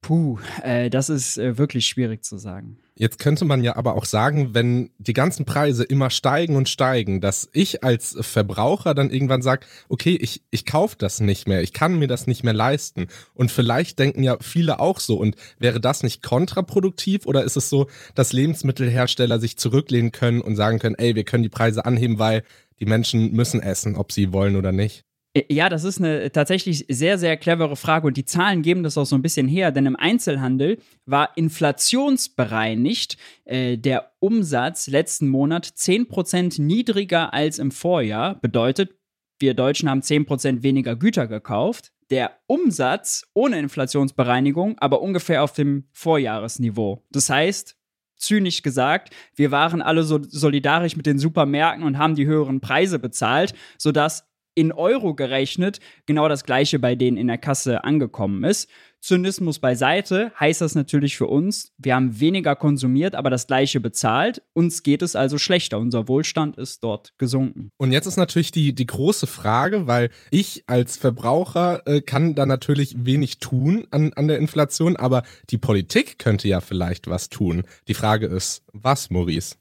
Puh, 0.00 0.38
äh, 0.62 0.90
das 0.90 1.10
ist 1.10 1.38
äh, 1.38 1.58
wirklich 1.58 1.86
schwierig 1.86 2.24
zu 2.24 2.38
sagen. 2.38 2.78
Jetzt 2.98 3.20
könnte 3.20 3.44
man 3.44 3.62
ja 3.62 3.76
aber 3.76 3.94
auch 3.94 4.04
sagen, 4.04 4.54
wenn 4.54 4.90
die 4.98 5.12
ganzen 5.12 5.44
Preise 5.44 5.84
immer 5.84 6.10
steigen 6.10 6.56
und 6.56 6.68
steigen, 6.68 7.20
dass 7.20 7.48
ich 7.52 7.84
als 7.84 8.16
Verbraucher 8.20 8.92
dann 8.92 9.10
irgendwann 9.10 9.40
sage, 9.40 9.64
okay, 9.88 10.18
ich, 10.20 10.42
ich 10.50 10.66
kaufe 10.66 10.96
das 10.98 11.20
nicht 11.20 11.46
mehr, 11.46 11.62
ich 11.62 11.72
kann 11.72 11.96
mir 12.00 12.08
das 12.08 12.26
nicht 12.26 12.42
mehr 12.42 12.54
leisten. 12.54 13.06
Und 13.34 13.52
vielleicht 13.52 14.00
denken 14.00 14.24
ja 14.24 14.36
viele 14.40 14.80
auch 14.80 14.98
so. 14.98 15.16
Und 15.16 15.36
wäre 15.60 15.80
das 15.80 16.02
nicht 16.02 16.24
kontraproduktiv 16.24 17.24
oder 17.24 17.44
ist 17.44 17.56
es 17.56 17.70
so, 17.70 17.86
dass 18.16 18.32
Lebensmittelhersteller 18.32 19.38
sich 19.38 19.56
zurücklehnen 19.58 20.10
können 20.10 20.40
und 20.40 20.56
sagen 20.56 20.80
können, 20.80 20.96
ey, 20.96 21.14
wir 21.14 21.24
können 21.24 21.44
die 21.44 21.48
Preise 21.48 21.84
anheben, 21.84 22.18
weil 22.18 22.42
die 22.80 22.86
Menschen 22.86 23.30
müssen 23.30 23.62
essen, 23.62 23.94
ob 23.94 24.10
sie 24.10 24.32
wollen 24.32 24.56
oder 24.56 24.72
nicht? 24.72 25.04
Äh, 25.38 25.54
ja, 25.54 25.68
das 25.68 25.84
ist 25.84 25.98
eine 25.98 26.30
tatsächlich 26.32 26.84
sehr, 26.88 27.18
sehr 27.18 27.36
clevere 27.36 27.76
Frage 27.76 28.06
und 28.06 28.16
die 28.16 28.24
Zahlen 28.24 28.62
geben 28.62 28.82
das 28.82 28.98
auch 28.98 29.04
so 29.04 29.16
ein 29.16 29.22
bisschen 29.22 29.48
her, 29.48 29.70
denn 29.70 29.86
im 29.86 29.96
Einzelhandel 29.96 30.78
war 31.06 31.36
inflationsbereinigt 31.36 33.16
äh, 33.44 33.76
der 33.76 34.12
Umsatz 34.20 34.88
letzten 34.88 35.28
Monat 35.28 35.66
10% 35.66 36.60
niedriger 36.60 37.32
als 37.32 37.58
im 37.58 37.70
Vorjahr. 37.70 38.40
Bedeutet, 38.40 38.96
wir 39.38 39.54
Deutschen 39.54 39.88
haben 39.88 40.00
10% 40.00 40.62
weniger 40.62 40.96
Güter 40.96 41.28
gekauft. 41.28 41.92
Der 42.10 42.38
Umsatz 42.46 43.26
ohne 43.34 43.58
Inflationsbereinigung 43.58 44.78
aber 44.78 45.02
ungefähr 45.02 45.44
auf 45.44 45.52
dem 45.52 45.88
Vorjahresniveau. 45.92 47.04
Das 47.10 47.28
heißt, 47.28 47.76
zynisch 48.16 48.62
gesagt, 48.62 49.14
wir 49.36 49.50
waren 49.50 49.82
alle 49.82 50.02
so 50.02 50.18
solidarisch 50.22 50.96
mit 50.96 51.06
den 51.06 51.18
Supermärkten 51.18 51.84
und 51.84 51.98
haben 51.98 52.16
die 52.16 52.26
höheren 52.26 52.60
Preise 52.60 52.98
bezahlt, 52.98 53.54
sodass 53.76 54.27
in 54.58 54.72
Euro 54.72 55.14
gerechnet 55.14 55.78
genau 56.06 56.28
das 56.28 56.44
gleiche 56.44 56.80
bei 56.80 56.96
denen 56.96 57.16
in 57.16 57.28
der 57.28 57.38
Kasse 57.38 57.84
angekommen 57.84 58.42
ist. 58.42 58.68
Zynismus 59.00 59.60
beiseite 59.60 60.32
heißt 60.40 60.60
das 60.60 60.74
natürlich 60.74 61.16
für 61.16 61.28
uns, 61.28 61.72
wir 61.78 61.94
haben 61.94 62.18
weniger 62.18 62.56
konsumiert, 62.56 63.14
aber 63.14 63.30
das 63.30 63.46
gleiche 63.46 63.78
bezahlt. 63.78 64.42
Uns 64.54 64.82
geht 64.82 65.02
es 65.02 65.14
also 65.14 65.38
schlechter. 65.38 65.78
Unser 65.78 66.08
Wohlstand 66.08 66.58
ist 66.58 66.82
dort 66.82 67.16
gesunken. 67.18 67.70
Und 67.76 67.92
jetzt 67.92 68.06
ist 68.06 68.16
natürlich 68.16 68.50
die, 68.50 68.74
die 68.74 68.86
große 68.86 69.28
Frage, 69.28 69.86
weil 69.86 70.10
ich 70.32 70.64
als 70.66 70.96
Verbraucher 70.96 71.86
äh, 71.86 72.00
kann 72.00 72.34
da 72.34 72.44
natürlich 72.44 72.96
wenig 72.98 73.38
tun 73.38 73.86
an, 73.92 74.12
an 74.14 74.26
der 74.26 74.38
Inflation, 74.38 74.96
aber 74.96 75.22
die 75.50 75.58
Politik 75.58 76.18
könnte 76.18 76.48
ja 76.48 76.60
vielleicht 76.60 77.06
was 77.06 77.28
tun. 77.28 77.62
Die 77.86 77.94
Frage 77.94 78.26
ist, 78.26 78.64
was, 78.72 79.10
Maurice? 79.10 79.54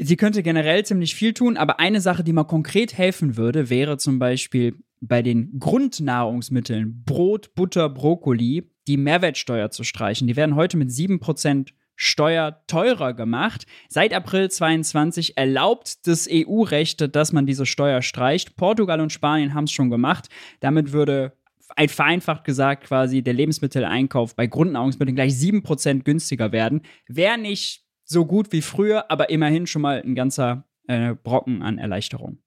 Sie 0.00 0.16
könnte 0.16 0.44
generell 0.44 0.84
ziemlich 0.84 1.16
viel 1.16 1.34
tun, 1.34 1.56
aber 1.56 1.80
eine 1.80 2.00
Sache, 2.00 2.22
die 2.22 2.32
mal 2.32 2.44
konkret 2.44 2.96
helfen 2.96 3.36
würde, 3.36 3.68
wäre 3.68 3.98
zum 3.98 4.20
Beispiel 4.20 4.76
bei 5.00 5.22
den 5.22 5.58
Grundnahrungsmitteln 5.58 7.02
Brot, 7.04 7.54
Butter, 7.54 7.88
Brokkoli 7.88 8.70
die 8.86 8.96
Mehrwertsteuer 8.96 9.70
zu 9.70 9.82
streichen. 9.84 10.28
Die 10.28 10.36
werden 10.36 10.54
heute 10.54 10.76
mit 10.76 10.90
7% 10.90 11.72
Steuer 11.96 12.62
teurer 12.68 13.12
gemacht. 13.12 13.66
Seit 13.88 14.14
April 14.14 14.50
22 14.50 15.36
erlaubt 15.36 16.06
das 16.06 16.28
EU-Recht, 16.30 17.14
dass 17.14 17.32
man 17.32 17.44
diese 17.44 17.66
Steuer 17.66 18.02
streicht. 18.02 18.56
Portugal 18.56 19.00
und 19.00 19.12
Spanien 19.12 19.52
haben 19.52 19.64
es 19.64 19.72
schon 19.72 19.90
gemacht. 19.90 20.28
Damit 20.60 20.92
würde 20.92 21.32
ein 21.74 21.88
vereinfacht 21.88 22.44
gesagt 22.44 22.84
quasi 22.84 23.22
der 23.22 23.34
Lebensmitteleinkauf 23.34 24.36
bei 24.36 24.46
Grundnahrungsmitteln 24.46 25.16
gleich 25.16 25.32
7% 25.32 26.04
günstiger 26.04 26.52
werden. 26.52 26.82
Wäre 27.08 27.36
nicht 27.36 27.87
so 28.08 28.24
gut 28.24 28.52
wie 28.52 28.62
früher, 28.62 29.10
aber 29.10 29.30
immerhin 29.30 29.66
schon 29.66 29.82
mal 29.82 30.02
ein 30.02 30.14
ganzer 30.14 30.64
äh, 30.86 31.14
Brocken 31.14 31.62
an 31.62 31.78
Erleichterung. 31.78 32.38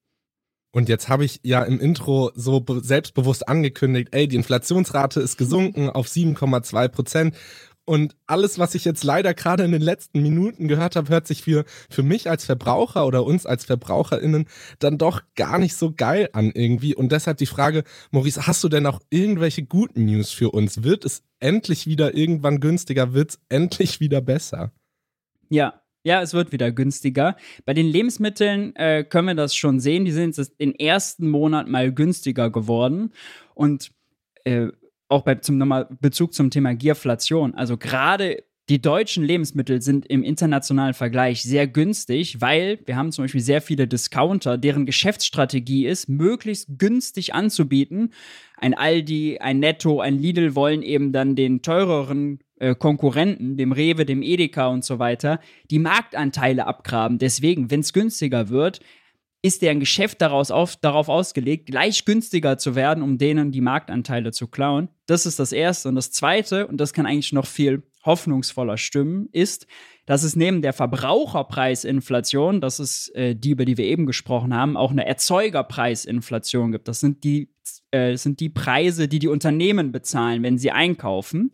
Und 0.72 0.88
jetzt 0.88 1.08
habe 1.08 1.24
ich 1.24 1.40
ja 1.42 1.62
im 1.62 1.78
Intro 1.80 2.32
so 2.34 2.64
selbstbewusst 2.80 3.46
angekündigt, 3.46 4.08
ey, 4.12 4.26
die 4.26 4.36
Inflationsrate 4.36 5.20
ist 5.20 5.36
gesunken 5.36 5.90
auf 5.90 6.06
7,2 6.06 6.88
Prozent. 6.88 7.36
Und 7.84 8.16
alles, 8.26 8.58
was 8.58 8.74
ich 8.74 8.84
jetzt 8.84 9.02
leider 9.02 9.34
gerade 9.34 9.64
in 9.64 9.72
den 9.72 9.82
letzten 9.82 10.22
Minuten 10.22 10.68
gehört 10.68 10.96
habe, 10.96 11.08
hört 11.10 11.26
sich 11.26 11.42
für, 11.42 11.64
für 11.90 12.02
mich 12.02 12.30
als 12.30 12.44
Verbraucher 12.44 13.06
oder 13.06 13.24
uns 13.24 13.44
als 13.44 13.64
VerbraucherInnen 13.64 14.46
dann 14.78 14.98
doch 14.98 15.20
gar 15.34 15.58
nicht 15.58 15.74
so 15.74 15.92
geil 15.92 16.30
an 16.32 16.52
irgendwie. 16.54 16.94
Und 16.94 17.12
deshalb 17.12 17.38
die 17.38 17.46
Frage, 17.46 17.82
Maurice, 18.10 18.46
hast 18.46 18.62
du 18.64 18.68
denn 18.68 18.86
auch 18.86 19.00
irgendwelche 19.10 19.64
guten 19.64 20.04
News 20.04 20.30
für 20.30 20.52
uns? 20.52 20.84
Wird 20.84 21.04
es 21.04 21.22
endlich 21.40 21.86
wieder 21.86 22.14
irgendwann 22.14 22.60
günstiger? 22.60 23.14
Wird 23.14 23.30
es 23.30 23.40
endlich 23.48 23.98
wieder 23.98 24.20
besser? 24.20 24.72
Ja, 25.52 25.82
ja, 26.02 26.22
es 26.22 26.32
wird 26.32 26.50
wieder 26.50 26.72
günstiger. 26.72 27.36
Bei 27.66 27.74
den 27.74 27.86
Lebensmitteln 27.86 28.74
äh, 28.74 29.04
können 29.04 29.28
wir 29.28 29.34
das 29.34 29.54
schon 29.54 29.80
sehen. 29.80 30.06
Die 30.06 30.10
sind 30.10 30.34
den 30.58 30.74
ersten 30.74 31.28
Monat 31.28 31.68
mal 31.68 31.92
günstiger 31.92 32.48
geworden. 32.48 33.12
Und 33.54 33.92
äh, 34.44 34.68
auch 35.08 35.22
bei 35.22 35.34
zum 35.34 35.58
nochmal 35.58 35.88
Bezug 36.00 36.32
zum 36.32 36.50
Thema 36.50 36.74
Gierflation. 36.74 37.54
Also 37.54 37.76
gerade 37.76 38.44
die 38.70 38.80
deutschen 38.80 39.24
Lebensmittel 39.24 39.82
sind 39.82 40.06
im 40.06 40.22
internationalen 40.22 40.94
Vergleich 40.94 41.42
sehr 41.42 41.66
günstig, 41.66 42.40
weil 42.40 42.78
wir 42.86 42.96
haben 42.96 43.12
zum 43.12 43.24
Beispiel 43.24 43.42
sehr 43.42 43.60
viele 43.60 43.86
Discounter, 43.86 44.56
deren 44.56 44.86
Geschäftsstrategie 44.86 45.86
ist, 45.86 46.08
möglichst 46.08 46.78
günstig 46.78 47.34
anzubieten. 47.34 48.14
Ein 48.56 48.72
Aldi, 48.72 49.38
ein 49.38 49.58
Netto, 49.58 50.00
ein 50.00 50.18
Lidl 50.18 50.54
wollen 50.54 50.82
eben 50.82 51.12
dann 51.12 51.36
den 51.36 51.60
teureren 51.60 52.38
äh, 52.62 52.76
Konkurrenten, 52.76 53.56
dem 53.56 53.72
Rewe, 53.72 54.06
dem 54.06 54.22
Edeka 54.22 54.68
und 54.68 54.84
so 54.84 55.00
weiter, 55.00 55.40
die 55.70 55.80
Marktanteile 55.80 56.66
abgraben. 56.66 57.18
Deswegen, 57.18 57.72
wenn 57.72 57.80
es 57.80 57.92
günstiger 57.92 58.50
wird, 58.50 58.78
ist 59.42 59.62
deren 59.62 59.80
Geschäft 59.80 60.22
daraus 60.22 60.52
auf, 60.52 60.76
darauf 60.76 61.08
ausgelegt, 61.08 61.66
gleich 61.66 62.04
günstiger 62.04 62.58
zu 62.58 62.76
werden, 62.76 63.02
um 63.02 63.18
denen 63.18 63.50
die 63.50 63.60
Marktanteile 63.60 64.30
zu 64.30 64.46
klauen. 64.46 64.88
Das 65.06 65.26
ist 65.26 65.40
das 65.40 65.50
Erste. 65.50 65.88
Und 65.88 65.96
das 65.96 66.12
Zweite, 66.12 66.68
und 66.68 66.76
das 66.76 66.92
kann 66.92 67.04
eigentlich 67.04 67.32
noch 67.32 67.46
viel 67.46 67.82
hoffnungsvoller 68.04 68.78
stimmen, 68.78 69.28
ist, 69.32 69.66
dass 70.06 70.22
es 70.22 70.36
neben 70.36 70.62
der 70.62 70.72
Verbraucherpreisinflation, 70.72 72.60
das 72.60 72.78
ist 72.78 73.12
äh, 73.16 73.34
die, 73.34 73.50
über 73.50 73.64
die 73.64 73.76
wir 73.76 73.86
eben 73.86 74.06
gesprochen 74.06 74.54
haben, 74.54 74.76
auch 74.76 74.92
eine 74.92 75.06
Erzeugerpreisinflation 75.06 76.70
gibt. 76.70 76.86
Das 76.86 77.00
sind 77.00 77.24
die, 77.24 77.52
äh, 77.90 78.16
sind 78.16 78.38
die 78.38 78.50
Preise, 78.50 79.08
die 79.08 79.18
die 79.18 79.28
Unternehmen 79.28 79.90
bezahlen, 79.90 80.44
wenn 80.44 80.58
sie 80.58 80.70
einkaufen. 80.70 81.50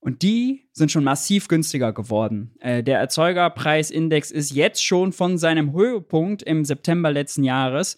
Und 0.00 0.22
die 0.22 0.68
sind 0.72 0.90
schon 0.90 1.04
massiv 1.04 1.48
günstiger 1.48 1.92
geworden. 1.92 2.54
Äh, 2.60 2.82
der 2.82 2.98
Erzeugerpreisindex 2.98 4.30
ist 4.30 4.50
jetzt 4.50 4.84
schon 4.84 5.12
von 5.12 5.36
seinem 5.36 5.72
Höhepunkt 5.72 6.42
im 6.42 6.64
September 6.64 7.12
letzten 7.12 7.44
Jahres 7.44 7.96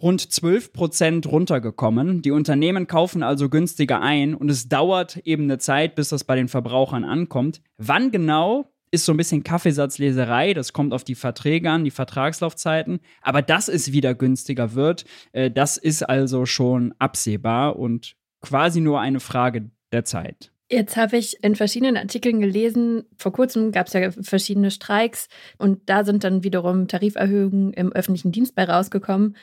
rund 0.00 0.32
12 0.32 0.72
Prozent 0.72 1.26
runtergekommen. 1.30 2.22
Die 2.22 2.32
Unternehmen 2.32 2.88
kaufen 2.88 3.22
also 3.22 3.48
günstiger 3.48 4.00
ein 4.00 4.34
und 4.34 4.50
es 4.50 4.68
dauert 4.68 5.18
eben 5.18 5.44
eine 5.44 5.58
Zeit, 5.58 5.94
bis 5.94 6.08
das 6.08 6.24
bei 6.24 6.34
den 6.34 6.48
Verbrauchern 6.48 7.04
ankommt. 7.04 7.62
Wann 7.78 8.10
genau 8.10 8.72
ist 8.90 9.06
so 9.06 9.12
ein 9.12 9.16
bisschen 9.16 9.44
Kaffeesatzleserei, 9.44 10.52
das 10.52 10.72
kommt 10.72 10.92
auf 10.92 11.04
die 11.04 11.14
Verträge 11.14 11.70
an, 11.70 11.84
die 11.84 11.90
Vertragslaufzeiten, 11.90 13.00
aber 13.22 13.40
dass 13.40 13.68
es 13.68 13.92
wieder 13.92 14.14
günstiger 14.14 14.74
wird, 14.74 15.04
äh, 15.32 15.50
das 15.50 15.78
ist 15.78 16.02
also 16.02 16.46
schon 16.46 16.94
absehbar 16.98 17.76
und 17.76 18.16
quasi 18.42 18.80
nur 18.80 19.00
eine 19.00 19.20
Frage 19.20 19.70
der 19.92 20.04
Zeit. 20.04 20.51
Jetzt 20.72 20.96
habe 20.96 21.18
ich 21.18 21.44
in 21.44 21.54
verschiedenen 21.54 21.98
Artikeln 21.98 22.40
gelesen, 22.40 23.04
vor 23.18 23.30
kurzem 23.30 23.72
gab 23.72 23.88
es 23.88 23.92
ja 23.92 24.10
verschiedene 24.10 24.70
Streiks 24.70 25.28
und 25.58 25.80
da 25.90 26.02
sind 26.02 26.24
dann 26.24 26.44
wiederum 26.44 26.88
Tariferhöhungen 26.88 27.74
im 27.74 27.92
öffentlichen 27.92 28.32
Dienst 28.32 28.54
bei 28.54 28.64
rausgekommen. 28.64 29.36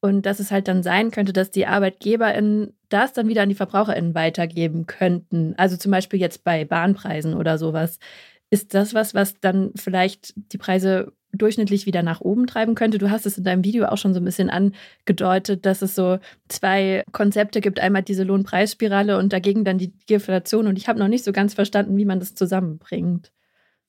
Und 0.00 0.24
dass 0.24 0.38
es 0.38 0.52
halt 0.52 0.68
dann 0.68 0.84
sein 0.84 1.10
könnte, 1.10 1.32
dass 1.32 1.50
die 1.50 1.66
ArbeitgeberInnen 1.66 2.74
das 2.90 3.12
dann 3.12 3.26
wieder 3.26 3.42
an 3.42 3.48
die 3.48 3.56
VerbraucherInnen 3.56 4.14
weitergeben 4.14 4.86
könnten. 4.86 5.54
Also 5.56 5.76
zum 5.76 5.90
Beispiel 5.90 6.20
jetzt 6.20 6.44
bei 6.44 6.64
Bahnpreisen 6.64 7.34
oder 7.34 7.58
sowas. 7.58 7.98
Ist 8.50 8.72
das 8.74 8.94
was, 8.94 9.14
was 9.14 9.40
dann 9.40 9.72
vielleicht 9.74 10.32
die 10.52 10.58
Preise 10.58 11.12
durchschnittlich 11.32 11.86
wieder 11.86 12.02
nach 12.02 12.20
oben 12.20 12.46
treiben 12.46 12.74
könnte. 12.74 12.98
Du 12.98 13.10
hast 13.10 13.26
es 13.26 13.38
in 13.38 13.44
deinem 13.44 13.64
Video 13.64 13.86
auch 13.86 13.98
schon 13.98 14.14
so 14.14 14.20
ein 14.20 14.24
bisschen 14.24 14.50
angedeutet, 14.50 15.66
dass 15.66 15.82
es 15.82 15.94
so 15.94 16.18
zwei 16.48 17.04
Konzepte 17.12 17.60
gibt. 17.60 17.80
Einmal 17.80 18.02
diese 18.02 18.24
Lohnpreisspirale 18.24 19.18
und 19.18 19.32
dagegen 19.32 19.64
dann 19.64 19.78
die 19.78 19.92
Deflation. 20.08 20.66
Und 20.66 20.78
ich 20.78 20.88
habe 20.88 20.98
noch 20.98 21.08
nicht 21.08 21.24
so 21.24 21.32
ganz 21.32 21.54
verstanden, 21.54 21.96
wie 21.96 22.04
man 22.04 22.20
das 22.20 22.34
zusammenbringt. 22.34 23.30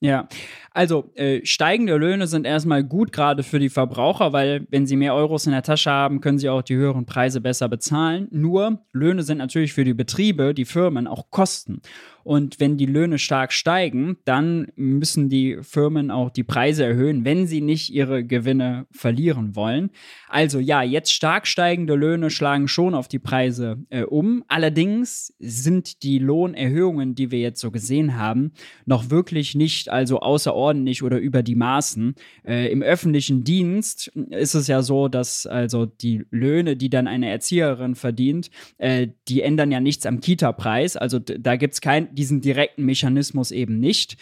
Ja, 0.02 0.28
also 0.70 1.12
äh, 1.14 1.44
steigende 1.44 1.94
Löhne 1.96 2.26
sind 2.26 2.46
erstmal 2.46 2.82
gut 2.82 3.12
gerade 3.12 3.42
für 3.42 3.58
die 3.58 3.68
Verbraucher, 3.68 4.32
weil 4.32 4.66
wenn 4.70 4.86
sie 4.86 4.96
mehr 4.96 5.14
Euros 5.14 5.44
in 5.44 5.52
der 5.52 5.62
Tasche 5.62 5.90
haben, 5.90 6.22
können 6.22 6.38
sie 6.38 6.48
auch 6.48 6.62
die 6.62 6.74
höheren 6.74 7.04
Preise 7.04 7.42
besser 7.42 7.68
bezahlen. 7.68 8.26
Nur 8.30 8.82
Löhne 8.94 9.22
sind 9.22 9.36
natürlich 9.36 9.74
für 9.74 9.84
die 9.84 9.92
Betriebe, 9.92 10.54
die 10.54 10.64
Firmen 10.64 11.06
auch 11.06 11.30
Kosten. 11.30 11.82
Und 12.24 12.60
wenn 12.60 12.76
die 12.76 12.86
Löhne 12.86 13.18
stark 13.18 13.52
steigen, 13.52 14.16
dann 14.24 14.68
müssen 14.76 15.28
die 15.28 15.58
Firmen 15.62 16.10
auch 16.10 16.30
die 16.30 16.44
Preise 16.44 16.84
erhöhen, 16.84 17.24
wenn 17.24 17.46
sie 17.46 17.60
nicht 17.60 17.90
ihre 17.90 18.24
Gewinne 18.24 18.86
verlieren 18.90 19.56
wollen. 19.56 19.90
Also 20.28 20.58
ja, 20.58 20.82
jetzt 20.82 21.12
stark 21.12 21.46
steigende 21.46 21.94
Löhne 21.94 22.30
schlagen 22.30 22.68
schon 22.68 22.94
auf 22.94 23.08
die 23.08 23.18
Preise 23.18 23.78
äh, 23.90 24.02
um. 24.02 24.44
Allerdings 24.48 25.34
sind 25.38 26.02
die 26.02 26.18
Lohnerhöhungen, 26.18 27.14
die 27.14 27.30
wir 27.30 27.40
jetzt 27.40 27.60
so 27.60 27.70
gesehen 27.70 28.16
haben, 28.16 28.52
noch 28.86 29.10
wirklich 29.10 29.54
nicht 29.54 29.88
also 29.88 30.20
außerordentlich 30.20 31.02
oder 31.02 31.18
über 31.18 31.42
die 31.42 31.56
Maßen. 31.56 32.14
Äh, 32.46 32.70
Im 32.70 32.82
öffentlichen 32.82 33.44
Dienst 33.44 34.08
ist 34.30 34.54
es 34.54 34.66
ja 34.66 34.82
so, 34.82 35.08
dass 35.08 35.46
also 35.46 35.86
die 35.86 36.24
Löhne, 36.30 36.76
die 36.76 36.90
dann 36.90 37.06
eine 37.06 37.30
Erzieherin 37.30 37.94
verdient, 37.94 38.50
äh, 38.78 39.08
die 39.28 39.42
ändern 39.42 39.70
ja 39.70 39.80
nichts 39.80 40.06
am 40.06 40.20
Kita-Preis. 40.20 40.96
Also 40.96 41.18
da 41.18 41.56
gibt 41.56 41.74
es 41.74 41.80
diesen 42.12 42.40
direkten 42.40 42.84
Mechanismus 42.84 43.50
eben 43.50 43.78
nicht. 43.78 44.16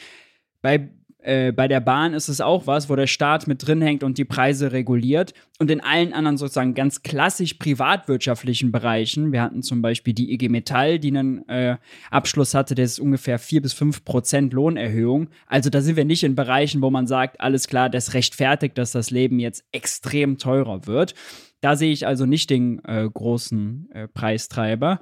Bei 0.62 0.90
äh, 1.20 1.52
bei 1.52 1.66
der 1.66 1.80
Bahn 1.80 2.14
ist 2.14 2.28
es 2.28 2.40
auch 2.40 2.66
was, 2.66 2.88
wo 2.88 2.94
der 2.94 3.08
Staat 3.08 3.48
mit 3.48 3.66
drin 3.66 3.82
hängt 3.82 4.04
und 4.04 4.18
die 4.18 4.24
Preise 4.24 4.72
reguliert. 4.72 5.34
Und 5.58 5.70
in 5.70 5.80
allen 5.80 6.12
anderen 6.12 6.38
sozusagen 6.38 6.74
ganz 6.74 7.02
klassisch 7.02 7.54
privatwirtschaftlichen 7.54 8.70
Bereichen, 8.70 9.32
wir 9.32 9.42
hatten 9.42 9.62
zum 9.62 9.82
Beispiel 9.82 10.14
die 10.14 10.32
IG 10.32 10.48
Metall, 10.48 10.98
die 11.00 11.08
einen 11.08 11.46
äh, 11.48 11.76
Abschluss 12.10 12.54
hatte, 12.54 12.76
der 12.76 12.84
ist 12.84 13.00
ungefähr 13.00 13.38
4 13.38 13.62
bis 13.62 13.72
5 13.72 14.04
Prozent 14.04 14.52
Lohnerhöhung. 14.52 15.28
Also 15.46 15.70
da 15.70 15.80
sind 15.80 15.96
wir 15.96 16.04
nicht 16.04 16.22
in 16.22 16.36
Bereichen, 16.36 16.82
wo 16.82 16.90
man 16.90 17.08
sagt, 17.08 17.40
alles 17.40 17.66
klar, 17.66 17.90
das 17.90 18.14
rechtfertigt, 18.14 18.78
dass 18.78 18.92
das 18.92 19.10
Leben 19.10 19.40
jetzt 19.40 19.64
extrem 19.72 20.38
teurer 20.38 20.86
wird. 20.86 21.14
Da 21.60 21.74
sehe 21.74 21.92
ich 21.92 22.06
also 22.06 22.24
nicht 22.24 22.48
den 22.50 22.82
äh, 22.84 23.08
großen 23.12 23.90
äh, 23.92 24.08
Preistreiber. 24.08 25.00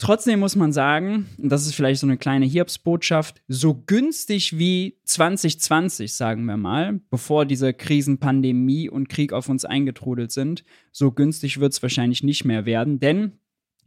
Trotzdem 0.00 0.40
muss 0.40 0.56
man 0.56 0.72
sagen, 0.72 1.26
und 1.36 1.50
das 1.52 1.66
ist 1.66 1.74
vielleicht 1.74 2.00
so 2.00 2.06
eine 2.06 2.16
kleine 2.16 2.46
Hiobsbotschaft, 2.46 3.42
so 3.48 3.74
günstig 3.74 4.58
wie 4.58 4.96
2020, 5.04 6.14
sagen 6.14 6.46
wir 6.46 6.56
mal, 6.56 7.00
bevor 7.10 7.44
diese 7.44 7.74
Krisenpandemie 7.74 8.88
und 8.88 9.10
Krieg 9.10 9.34
auf 9.34 9.50
uns 9.50 9.66
eingetrudelt 9.66 10.32
sind, 10.32 10.64
so 10.90 11.12
günstig 11.12 11.60
wird 11.60 11.74
es 11.74 11.82
wahrscheinlich 11.82 12.22
nicht 12.22 12.46
mehr 12.46 12.64
werden, 12.64 12.98
denn 12.98 13.32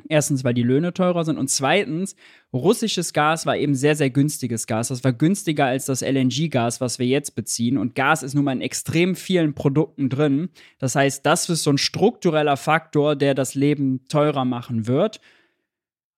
Erstens, 0.09 0.43
weil 0.43 0.55
die 0.55 0.63
Löhne 0.63 0.93
teurer 0.93 1.23
sind 1.23 1.37
und 1.37 1.49
zweitens, 1.49 2.17
russisches 2.51 3.13
Gas 3.13 3.45
war 3.45 3.55
eben 3.55 3.73
sehr, 3.73 3.95
sehr 3.95 4.09
günstiges 4.09 4.67
Gas. 4.67 4.89
Das 4.89 5.03
war 5.03 5.13
günstiger 5.13 5.67
als 5.67 5.85
das 5.85 6.01
LNG-Gas, 6.01 6.81
was 6.81 6.99
wir 6.99 7.05
jetzt 7.05 7.35
beziehen. 7.35 7.77
Und 7.77 7.95
Gas 7.95 8.21
ist 8.21 8.33
nun 8.33 8.43
mal 8.43 8.51
in 8.51 8.59
extrem 8.59 9.15
vielen 9.15 9.53
Produkten 9.53 10.09
drin. 10.09 10.49
Das 10.77 10.95
heißt, 10.95 11.25
das 11.25 11.47
ist 11.47 11.63
so 11.63 11.69
ein 11.69 11.77
struktureller 11.77 12.57
Faktor, 12.57 13.15
der 13.15 13.33
das 13.33 13.55
Leben 13.55 14.03
teurer 14.09 14.43
machen 14.43 14.87
wird 14.87 15.21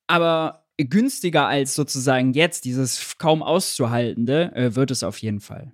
aber 0.07 0.65
günstiger 0.77 1.47
als 1.47 1.73
sozusagen 1.73 2.33
jetzt 2.33 2.65
dieses 2.65 3.17
kaum 3.17 3.41
auszuhaltende 3.41 4.51
äh, 4.55 4.75
wird 4.75 4.91
es 4.91 5.03
auf 5.03 5.17
jeden 5.19 5.39
Fall. 5.39 5.71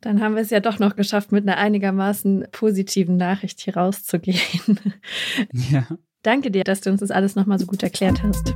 Dann 0.00 0.20
haben 0.20 0.36
wir 0.36 0.42
es 0.42 0.50
ja 0.50 0.60
doch 0.60 0.78
noch 0.78 0.94
geschafft, 0.94 1.32
mit 1.32 1.48
einer 1.48 1.56
einigermaßen 1.56 2.46
positiven 2.52 3.16
Nachricht 3.16 3.60
hier 3.60 3.76
rauszugehen. 3.76 4.40
Ja. 5.70 5.86
Danke 6.22 6.50
dir, 6.50 6.64
dass 6.64 6.80
du 6.80 6.90
uns 6.90 7.00
das 7.00 7.10
alles 7.10 7.36
nochmal 7.36 7.58
so 7.58 7.66
gut 7.66 7.82
erklärt 7.82 8.22
hast. 8.22 8.52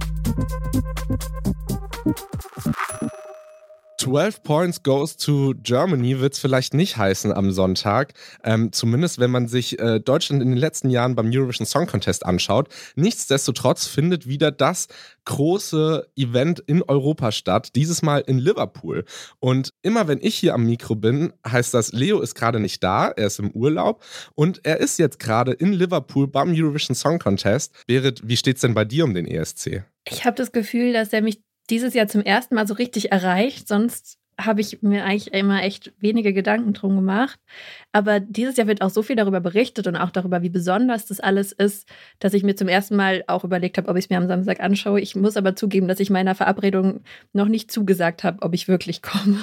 12 4.03 4.43
Points 4.43 4.83
goes 4.83 5.17
to 5.17 5.55
Germany 5.63 6.19
wird 6.19 6.33
es 6.33 6.41
vielleicht 6.41 6.75
nicht 6.75 6.97
heißen 6.97 7.33
am 7.33 7.53
Sonntag. 7.53 8.15
Ähm, 8.43 8.73
zumindest 8.73 9.21
wenn 9.21 9.31
man 9.31 9.47
sich 9.47 9.79
äh, 9.79 10.01
Deutschland 10.01 10.43
in 10.43 10.49
den 10.49 10.59
letzten 10.59 10.91
Jahren 10.91 11.15
beim 11.15 11.31
Eurovision 11.33 11.67
Song 11.67 11.87
Contest 11.87 12.27
anschaut. 12.27 12.69
Nichtsdestotrotz 12.97 13.87
findet 13.87 14.27
wieder 14.27 14.51
das 14.51 14.89
große 15.25 16.09
Event 16.17 16.59
in 16.59 16.83
Europa 16.83 17.31
statt, 17.31 17.77
dieses 17.77 18.03
Mal 18.03 18.25
in 18.27 18.41
Liverpool. 18.41 19.05
Und 19.39 19.73
immer 19.83 20.09
wenn 20.09 20.19
ich 20.21 20.35
hier 20.35 20.55
am 20.55 20.67
Mikro 20.67 20.97
bin, 20.97 21.33
heißt 21.47 21.73
das, 21.73 21.93
Leo 21.93 22.21
ist 22.23 22.35
gerade 22.35 22.59
nicht 22.59 22.83
da, 22.83 23.07
er 23.07 23.29
ist 23.29 23.39
im 23.39 23.53
Urlaub 23.53 24.03
und 24.35 24.65
er 24.65 24.81
ist 24.81 24.99
jetzt 24.99 25.21
gerade 25.21 25.53
in 25.53 25.73
Liverpool 25.73 26.27
beim 26.27 26.53
Eurovision 26.53 26.97
Song 26.97 27.21
Contest. 27.21 27.73
Berit, 27.87 28.21
wie 28.25 28.37
steht's 28.37 28.63
denn 28.63 28.75
bei 28.75 28.85
dir 28.85 29.05
um 29.05 29.15
den 29.15 29.29
ESC? 29.29 29.85
Ich 30.09 30.25
habe 30.25 30.35
das 30.35 30.51
Gefühl, 30.51 30.93
dass 30.93 31.13
er 31.13 31.23
mich 31.23 31.39
dieses 31.71 31.95
Jahr 31.95 32.09
zum 32.09 32.23
ersten 32.23 32.55
Mal 32.55 32.67
so 32.67 32.75
richtig 32.75 33.13
erreicht. 33.13 33.69
Sonst 33.69 34.19
habe 34.41 34.61
ich 34.61 34.83
mir 34.83 35.05
eigentlich 35.05 35.33
immer 35.33 35.63
echt 35.63 35.93
wenige 35.99 36.33
Gedanken 36.33 36.73
drum 36.73 36.97
gemacht. 36.97 37.39
Aber 37.93 38.21
dieses 38.21 38.57
Jahr 38.57 38.67
wird 38.67 38.83
auch 38.83 38.91
so 38.91 39.03
viel 39.03 39.17
darüber 39.17 39.41
berichtet 39.41 39.87
und 39.87 39.97
auch 39.97 40.11
darüber, 40.11 40.43
wie 40.43 40.49
besonders 40.49 41.07
das 41.07 41.21
alles 41.21 41.53
ist, 41.53 41.87
dass 42.19 42.35
ich 42.35 42.43
mir 42.43 42.57
zum 42.57 42.69
ersten 42.69 42.97
Mal 42.97 43.25
auch 43.27 43.45
überlegt 43.45 43.79
habe, 43.79 43.89
ob 43.89 43.97
ich 43.97 44.07
es 44.07 44.11
mir 44.11 44.17
am 44.17 44.29
Samstag 44.29 44.61
anschaue. 44.61 45.01
Ich 45.01 45.15
muss 45.15 45.37
aber 45.37 45.55
zugeben, 45.55 45.89
dass 45.89 46.01
ich 46.01 46.11
meiner 46.11 46.35
Verabredung 46.35 47.03
noch 47.33 47.49
nicht 47.49 47.71
zugesagt 47.71 48.25
habe, 48.25 48.43
ob 48.43 48.55
ich 48.55 48.69
wirklich 48.69 49.03
komme. 49.03 49.39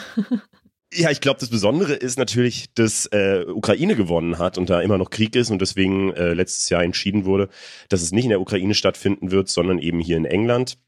Ja, 0.92 1.12
ich 1.12 1.22
glaube, 1.22 1.40
das 1.40 1.50
Besondere 1.50 1.94
ist 1.94 2.18
natürlich, 2.18 2.74
dass 2.74 3.06
äh, 3.12 3.46
Ukraine 3.48 3.96
gewonnen 3.96 4.40
hat 4.40 4.58
und 4.58 4.72
da 4.72 4.82
immer 4.82 4.98
noch 4.98 5.12
Krieg 5.12 5.36
ist 5.36 5.52
und 5.52 5.62
deswegen 5.62 6.12
äh, 6.14 6.34
letztes 6.34 6.68
Jahr 6.70 6.84
entschieden 6.84 7.26
wurde, 7.26 7.50
dass 7.90 8.02
es 8.02 8.12
nicht 8.12 8.24
in 8.24 8.32
der 8.32 8.42
Ukraine 8.42 8.74
stattfinden 8.74 9.30
wird, 9.30 9.50
sondern 9.50 9.78
eben 9.78 10.00
hier 10.00 10.18
in 10.18 10.26
England. 10.26 10.80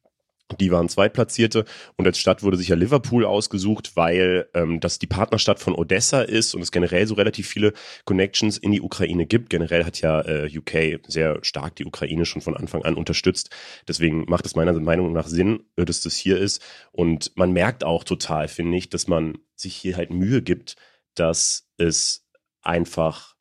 Die 0.60 0.72
waren 0.72 0.90
Zweitplatzierte 0.90 1.66
und 1.96 2.06
als 2.06 2.18
Stadt 2.18 2.44
wurde 2.44 2.58
sich 2.58 2.68
ja 2.68 2.76
Liverpool 2.76 3.26
ausgesucht, 3.26 3.96
weil 3.96 4.50
ähm, 4.54 4.80
das 4.80 5.00
die 5.00 5.08
Partnerstadt 5.08 5.60
von 5.60 5.76
Odessa 5.76 6.22
ist 6.22 6.54
und 6.56 6.62
es 6.62 6.72
generell 6.72 7.08
so 7.08 7.16
relativ 7.16 7.48
viele 7.48 7.74
Connections 8.06 8.58
in 8.58 8.72
die 8.72 8.82
Ukraine 8.82 9.26
gibt. 9.26 9.50
Generell 9.50 9.86
hat 9.86 10.02
ja 10.02 10.22
äh, 10.22 10.50
UK 10.58 11.02
sehr 11.08 11.40
stark 11.44 11.76
die 11.78 11.86
Ukraine 11.86 12.26
schon 12.26 12.42
von 12.42 12.58
Anfang 12.58 12.84
an 12.84 12.96
unterstützt. 12.96 13.50
Deswegen 13.88 14.26
macht 14.28 14.46
es 14.46 14.56
meiner 14.56 14.74
Meinung 14.74 15.14
nach 15.14 15.28
Sinn, 15.28 15.64
äh, 15.78 15.86
dass 15.86 16.02
das 16.02 16.16
hier 16.16 16.38
ist. 16.38 16.62
Und 16.92 17.32
man 17.36 17.52
merkt 17.52 17.84
auch 17.84 18.04
total, 18.04 18.48
finde 18.48 18.78
ich, 18.78 18.90
dass 18.90 19.08
man 19.08 19.38
sich 19.56 19.76
hier 19.76 19.96
halt 19.96 20.12
Mühe 20.12 20.42
gibt, 20.42 20.76
dass 21.16 21.70
es 21.78 22.26
einfach 22.62 23.36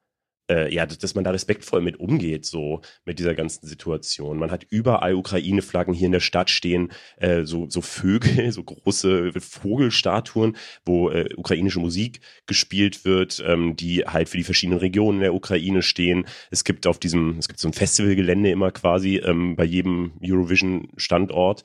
äh, 0.50 0.72
ja, 0.74 0.84
dass 0.84 1.14
man 1.14 1.24
da 1.24 1.30
respektvoll 1.30 1.80
mit 1.80 1.98
umgeht, 1.98 2.44
so 2.44 2.80
mit 3.04 3.18
dieser 3.18 3.34
ganzen 3.34 3.66
Situation. 3.66 4.38
Man 4.38 4.50
hat 4.50 4.66
überall 4.68 5.14
Ukraine-Flaggen 5.14 5.94
hier 5.94 6.06
in 6.06 6.12
der 6.12 6.20
Stadt 6.20 6.50
stehen, 6.50 6.90
äh, 7.16 7.44
so, 7.44 7.70
so 7.70 7.80
Vögel, 7.80 8.50
so 8.52 8.64
große 8.64 9.32
Vogelstatuen, 9.38 10.56
wo 10.84 11.10
äh, 11.10 11.28
ukrainische 11.36 11.80
Musik 11.80 12.20
gespielt 12.46 13.04
wird, 13.04 13.42
ähm, 13.46 13.76
die 13.76 14.04
halt 14.04 14.28
für 14.28 14.36
die 14.36 14.44
verschiedenen 14.44 14.80
Regionen 14.80 15.20
der 15.20 15.34
Ukraine 15.34 15.82
stehen. 15.82 16.26
Es 16.50 16.64
gibt 16.64 16.86
auf 16.86 16.98
diesem, 16.98 17.38
es 17.38 17.48
gibt 17.48 17.60
so 17.60 17.68
ein 17.68 17.72
Festivalgelände 17.72 18.50
immer 18.50 18.72
quasi 18.72 19.16
ähm, 19.16 19.54
bei 19.54 19.64
jedem 19.64 20.12
Eurovision-Standort. 20.22 21.62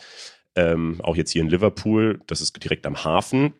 Ähm, 0.57 1.01
auch 1.01 1.15
jetzt 1.17 1.31
hier 1.31 1.41
in 1.41 1.49
Liverpool, 1.49 2.21
das 2.27 2.39
ist 2.39 2.63
direkt 2.63 2.85
am 2.85 3.03
Hafen. 3.03 3.53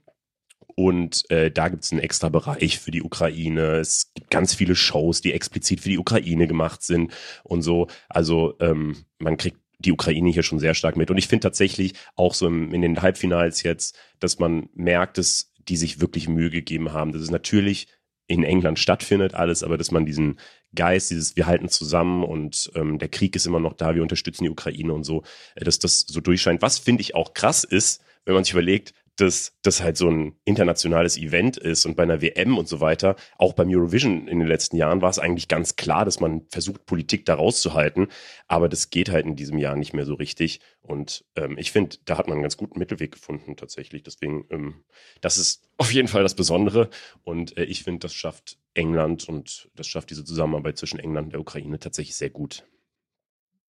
Und 0.76 1.30
äh, 1.32 1.52
da 1.52 1.70
gibt 1.70 1.84
es 1.86 1.92
einen 1.92 2.02
extra 2.02 2.28
Bereich 2.28 2.80
für 2.80 2.92
die 2.92 3.02
Ukraine. 3.02 3.78
Es 3.78 4.12
gibt 4.14 4.30
ganz 4.30 4.54
viele 4.54 4.76
Shows, 4.76 5.22
die 5.22 5.32
explizit 5.32 5.80
für 5.80 5.90
die 5.90 5.98
Ukraine 5.98 6.48
gemacht 6.48 6.84
sind 6.84 7.14
und 7.44 7.62
so. 7.62 7.88
Also 8.10 8.56
ähm, 8.60 9.06
man 9.18 9.38
kriegt 9.38 9.58
die 9.80 9.94
Ukraine 9.94 10.32
hier 10.32 10.44
schon 10.44 10.60
sehr 10.60 10.74
stark 10.74 10.98
mit. 10.98 11.10
Und 11.10 11.18
ich 11.18 11.28
finde 11.28 11.44
tatsächlich 11.44 11.94
auch 12.16 12.34
so 12.34 12.48
im, 12.48 12.74
in 12.74 12.82
den 12.82 13.02
Halbfinals 13.02 13.64
jetzt, 13.64 13.98
dass 14.20 14.40
man 14.40 14.70
merkt, 14.74 15.18
dass 15.18 15.54
die 15.68 15.78
sich 15.78 16.02
wirklich 16.02 16.28
Mühe 16.28 16.50
gegeben 16.50 16.92
haben. 16.92 17.14
Das 17.14 17.22
ist 17.22 17.32
natürlich 17.32 17.88
in 18.28 18.44
England 18.44 18.80
stattfindet 18.80 19.34
alles, 19.34 19.64
aber 19.64 19.78
dass 19.78 19.92
man 19.92 20.06
diesen 20.06 20.40
Geist, 20.74 21.12
dieses 21.12 21.36
wir 21.36 21.46
halten 21.46 21.70
zusammen 21.70 22.24
und 22.24 22.72
ähm, 22.76 22.98
der 23.00 23.08
Krieg 23.08 23.36
ist 23.36 23.46
immer 23.46 23.60
noch 23.60 23.74
da, 23.74 23.96
wir 23.96 24.02
unterstützen 24.02 24.44
die 24.44 24.50
Ukraine 24.50 24.94
und 24.94 25.04
so, 25.04 25.24
äh, 25.56 25.64
dass 25.64 25.80
das 25.80 26.02
so 26.02 26.20
durchscheint. 26.22 26.62
Was 26.62 26.80
finde 26.80 27.02
ich 27.02 27.16
auch 27.16 27.34
krass 27.34 27.64
ist, 27.64 28.02
wenn 28.26 28.34
man 28.34 28.44
sich 28.44 28.54
überlegt, 28.54 28.94
dass 29.16 29.58
das 29.62 29.82
halt 29.82 29.98
so 29.98 30.10
ein 30.10 30.36
internationales 30.44 31.18
Event 31.18 31.58
ist 31.58 31.86
und 31.86 31.96
bei 31.96 32.04
einer 32.04 32.22
WM 32.22 32.58
und 32.58 32.68
so 32.68 32.82
weiter, 32.82 33.16
auch 33.38 33.54
beim 33.54 33.70
Eurovision 33.70 34.28
in 34.28 34.40
den 34.40 34.48
letzten 34.48 34.76
Jahren 34.76 35.02
war 35.02 35.10
es 35.10 35.20
eigentlich 35.20 35.48
ganz 35.48 35.76
klar, 35.76 36.06
dass 36.06 36.20
man 36.20 36.46
versucht, 36.50 36.86
Politik 36.86 37.26
da 37.26 37.36
rauszuhalten, 37.36 38.08
aber 38.48 38.70
das 38.70 38.90
geht 38.90 39.10
halt 39.10 39.26
in 39.26 39.36
diesem 39.36 39.58
Jahr 39.58 39.76
nicht 39.76 39.94
mehr 39.94 40.06
so 40.06 40.16
richtig. 40.16 40.60
Und 40.82 41.26
ähm, 41.36 41.58
ich 41.58 41.72
finde, 41.72 41.98
da 42.06 42.18
hat 42.18 42.28
man 42.28 42.36
einen 42.36 42.44
ganz 42.44 42.58
guten 42.58 42.78
Mittelweg 42.78 43.12
gefunden 43.14 43.56
tatsächlich, 43.56 44.04
deswegen, 44.04 44.46
ähm, 44.50 44.84
das 45.22 45.38
ist 45.38 45.70
auf 45.78 45.92
jeden 45.94 46.08
Fall 46.08 46.24
das 46.24 46.36
Besondere. 46.36 46.90
Und 47.24 47.58
äh, 47.58 47.64
ich 47.64 47.84
finde, 47.84 48.00
das 48.00 48.14
schafft 48.14 48.58
England 48.74 49.28
und 49.30 49.70
das 49.76 49.88
schafft 49.88 50.10
diese 50.10 50.26
Zusammenarbeit 50.26 50.78
zwischen 50.78 51.00
England 51.00 51.28
und 51.28 51.34
der 51.34 51.42
Ukraine 51.42 51.80
tatsächlich 51.80 52.16
sehr 52.16 52.30
gut. 52.30 52.66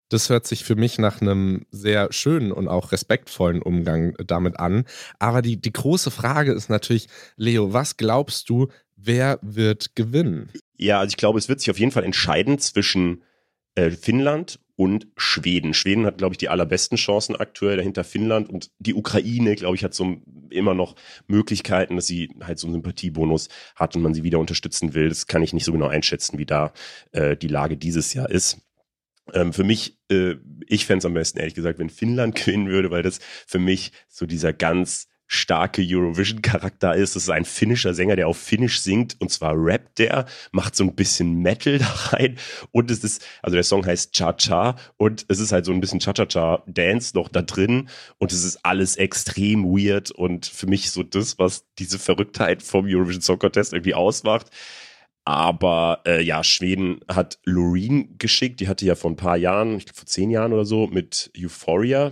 Das 0.09 0.29
hört 0.29 0.45
sich 0.45 0.63
für 0.63 0.75
mich 0.75 0.99
nach 0.99 1.21
einem 1.21 1.65
sehr 1.71 2.11
schönen 2.13 2.51
und 2.51 2.67
auch 2.67 2.91
respektvollen 2.91 3.61
Umgang 3.61 4.15
damit 4.25 4.59
an. 4.59 4.85
Aber 5.19 5.41
die, 5.41 5.59
die 5.59 5.73
große 5.73 6.11
Frage 6.11 6.51
ist 6.51 6.69
natürlich, 6.69 7.07
Leo, 7.37 7.73
was 7.73 7.97
glaubst 7.97 8.49
du, 8.49 8.67
wer 8.95 9.39
wird 9.41 9.95
gewinnen? 9.95 10.51
Ja, 10.77 10.99
also 10.99 11.09
ich 11.09 11.17
glaube, 11.17 11.39
es 11.39 11.49
wird 11.49 11.59
sich 11.59 11.71
auf 11.71 11.79
jeden 11.79 11.91
Fall 11.91 12.03
entscheiden 12.03 12.59
zwischen 12.59 13.23
äh, 13.75 13.91
Finnland 13.91 14.59
und 14.75 15.07
Schweden. 15.15 15.73
Schweden 15.73 16.05
hat, 16.05 16.17
glaube 16.17 16.33
ich, 16.33 16.37
die 16.37 16.49
allerbesten 16.49 16.97
Chancen 16.97 17.35
aktuell 17.35 17.77
dahinter 17.77 18.03
Finnland 18.03 18.49
und 18.49 18.71
die 18.79 18.93
Ukraine, 18.93 19.55
glaube 19.55 19.75
ich, 19.75 19.83
hat 19.83 19.93
so 19.93 20.17
immer 20.49 20.73
noch 20.73 20.95
Möglichkeiten, 21.27 21.95
dass 21.95 22.07
sie 22.07 22.29
halt 22.41 22.59
so 22.59 22.67
einen 22.67 22.73
Sympathiebonus 22.73 23.47
hat 23.75 23.95
und 23.95 24.01
man 24.01 24.13
sie 24.13 24.23
wieder 24.23 24.39
unterstützen 24.39 24.93
will. 24.93 25.09
Das 25.09 25.27
kann 25.27 25.43
ich 25.43 25.53
nicht 25.53 25.65
so 25.65 25.71
genau 25.71 25.87
einschätzen, 25.87 26.37
wie 26.37 26.45
da 26.45 26.73
äh, 27.11 27.37
die 27.37 27.47
Lage 27.47 27.77
dieses 27.77 28.13
Jahr 28.13 28.29
ist. 28.29 28.64
Ähm, 29.34 29.53
für 29.53 29.63
mich, 29.63 29.97
äh, 30.11 30.36
ich 30.67 30.86
fände 30.86 30.99
es 30.99 31.05
am 31.05 31.13
besten, 31.13 31.39
ehrlich 31.39 31.55
gesagt, 31.55 31.80
wenn 31.80 31.89
Finnland 31.89 32.36
gewinnen 32.45 32.69
würde, 32.69 32.91
weil 32.91 33.03
das 33.03 33.19
für 33.47 33.59
mich 33.59 33.91
so 34.07 34.26
dieser 34.26 34.53
ganz 34.53 35.07
starke 35.28 35.82
Eurovision-Charakter 35.84 36.95
ist. 36.95 37.15
Das 37.15 37.23
ist 37.23 37.30
ein 37.30 37.45
finnischer 37.45 37.93
Sänger, 37.93 38.15
der 38.15 38.28
auf 38.28 38.38
Finnisch 38.38 38.82
singt 38.82 39.15
und 39.19 39.32
zwar 39.32 39.53
rappt 39.55 39.99
der, 39.99 40.26
macht 40.51 40.76
so 40.76 40.84
ein 40.84 40.95
bisschen 40.95 41.41
Metal 41.41 41.78
da 41.80 41.88
rein 42.11 42.38
und 42.71 42.91
es 42.91 43.03
ist, 43.03 43.26
also 43.41 43.55
der 43.55 43.63
Song 43.63 43.86
heißt 43.86 44.13
Cha-Cha 44.13 44.76
und 44.97 45.26
es 45.28 45.39
ist 45.39 45.51
halt 45.51 45.65
so 45.65 45.71
ein 45.71 45.82
bisschen 45.82 45.99
Cha-Cha-Cha-Dance 45.99 47.15
noch 47.15 47.30
da 47.30 47.41
drin 47.41 47.89
und 48.17 48.32
es 48.32 48.43
ist 48.43 48.59
alles 48.63 48.97
extrem 48.97 49.65
weird 49.65 50.11
und 50.11 50.45
für 50.45 50.67
mich 50.67 50.91
so 50.91 51.03
das, 51.03 51.39
was 51.39 51.65
diese 51.80 51.99
Verrücktheit 51.99 52.61
vom 52.61 52.86
Eurovision 52.88 53.21
Song 53.21 53.39
Contest 53.39 53.73
irgendwie 53.73 53.95
ausmacht. 53.95 54.47
Aber 55.26 56.01
äh, 56.05 56.21
ja, 56.21 56.43
Schweden 56.43 56.99
hat 57.07 57.39
Loreen 57.43 58.17
geschickt. 58.19 58.59
Die 58.59 58.67
hatte 58.67 58.86
ja 58.86 58.95
vor 58.95 59.11
ein 59.11 59.15
paar 59.15 59.38
Jahren, 59.38 59.76
ich 59.78 59.86
glaube 59.86 59.97
vor 59.97 60.05
zehn 60.05 60.30
Jahren 60.30 60.53
oder 60.53 60.65
so, 60.65 60.86
mit 60.88 61.32
Euphoria 61.36 62.11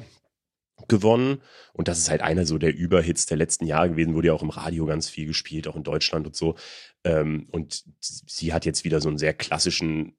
gewonnen. 0.87 1.41
Und 1.73 1.87
das 1.87 1.99
ist 1.99 2.09
halt 2.09 2.21
einer 2.21 2.45
so 2.45 2.57
der 2.57 2.75
Überhits 2.75 3.27
der 3.27 3.37
letzten 3.37 3.67
Jahre 3.67 3.91
gewesen, 3.91 4.15
wurde 4.15 4.27
ja 4.27 4.33
auch 4.33 4.41
im 4.41 4.49
Radio 4.49 4.85
ganz 4.87 5.09
viel 5.09 5.27
gespielt, 5.27 5.67
auch 5.67 5.75
in 5.75 5.83
Deutschland 5.83 6.25
und 6.25 6.35
so. 6.35 6.55
Ähm, 7.03 7.47
und 7.51 7.83
sie 7.99 8.51
hat 8.51 8.65
jetzt 8.65 8.83
wieder 8.83 8.99
so 8.99 9.09
einen 9.09 9.19
sehr 9.19 9.33
klassischen, 9.33 10.15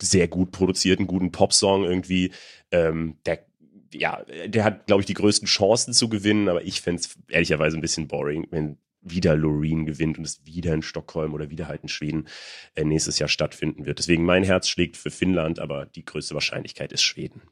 sehr 0.00 0.28
gut 0.28 0.52
produzierten, 0.52 1.08
guten 1.08 1.32
Popsong 1.32 1.84
irgendwie. 1.84 2.30
Ähm, 2.70 3.18
der 3.26 3.44
ja, 3.92 4.24
der 4.46 4.64
hat, 4.64 4.86
glaube 4.86 5.00
ich, 5.00 5.06
die 5.06 5.14
größten 5.14 5.46
Chancen 5.46 5.94
zu 5.94 6.08
gewinnen, 6.08 6.48
aber 6.48 6.62
ich 6.64 6.80
fände 6.80 7.00
es 7.00 7.16
ehrlicherweise 7.28 7.76
ein 7.78 7.80
bisschen 7.80 8.08
boring, 8.08 8.46
wenn 8.50 8.78
wieder 9.10 9.36
Loreen 9.36 9.86
gewinnt 9.86 10.18
und 10.18 10.24
es 10.24 10.44
wieder 10.44 10.74
in 10.74 10.82
Stockholm 10.82 11.34
oder 11.34 11.50
wieder 11.50 11.68
halt 11.68 11.82
in 11.82 11.88
Schweden 11.88 12.28
äh, 12.74 12.84
nächstes 12.84 13.18
Jahr 13.18 13.28
stattfinden 13.28 13.86
wird. 13.86 13.98
Deswegen 13.98 14.24
mein 14.24 14.44
Herz 14.44 14.68
schlägt 14.68 14.96
für 14.96 15.10
Finnland, 15.10 15.58
aber 15.58 15.86
die 15.86 16.04
größte 16.04 16.34
Wahrscheinlichkeit 16.34 16.92
ist 16.92 17.02
Schweden. 17.02 17.42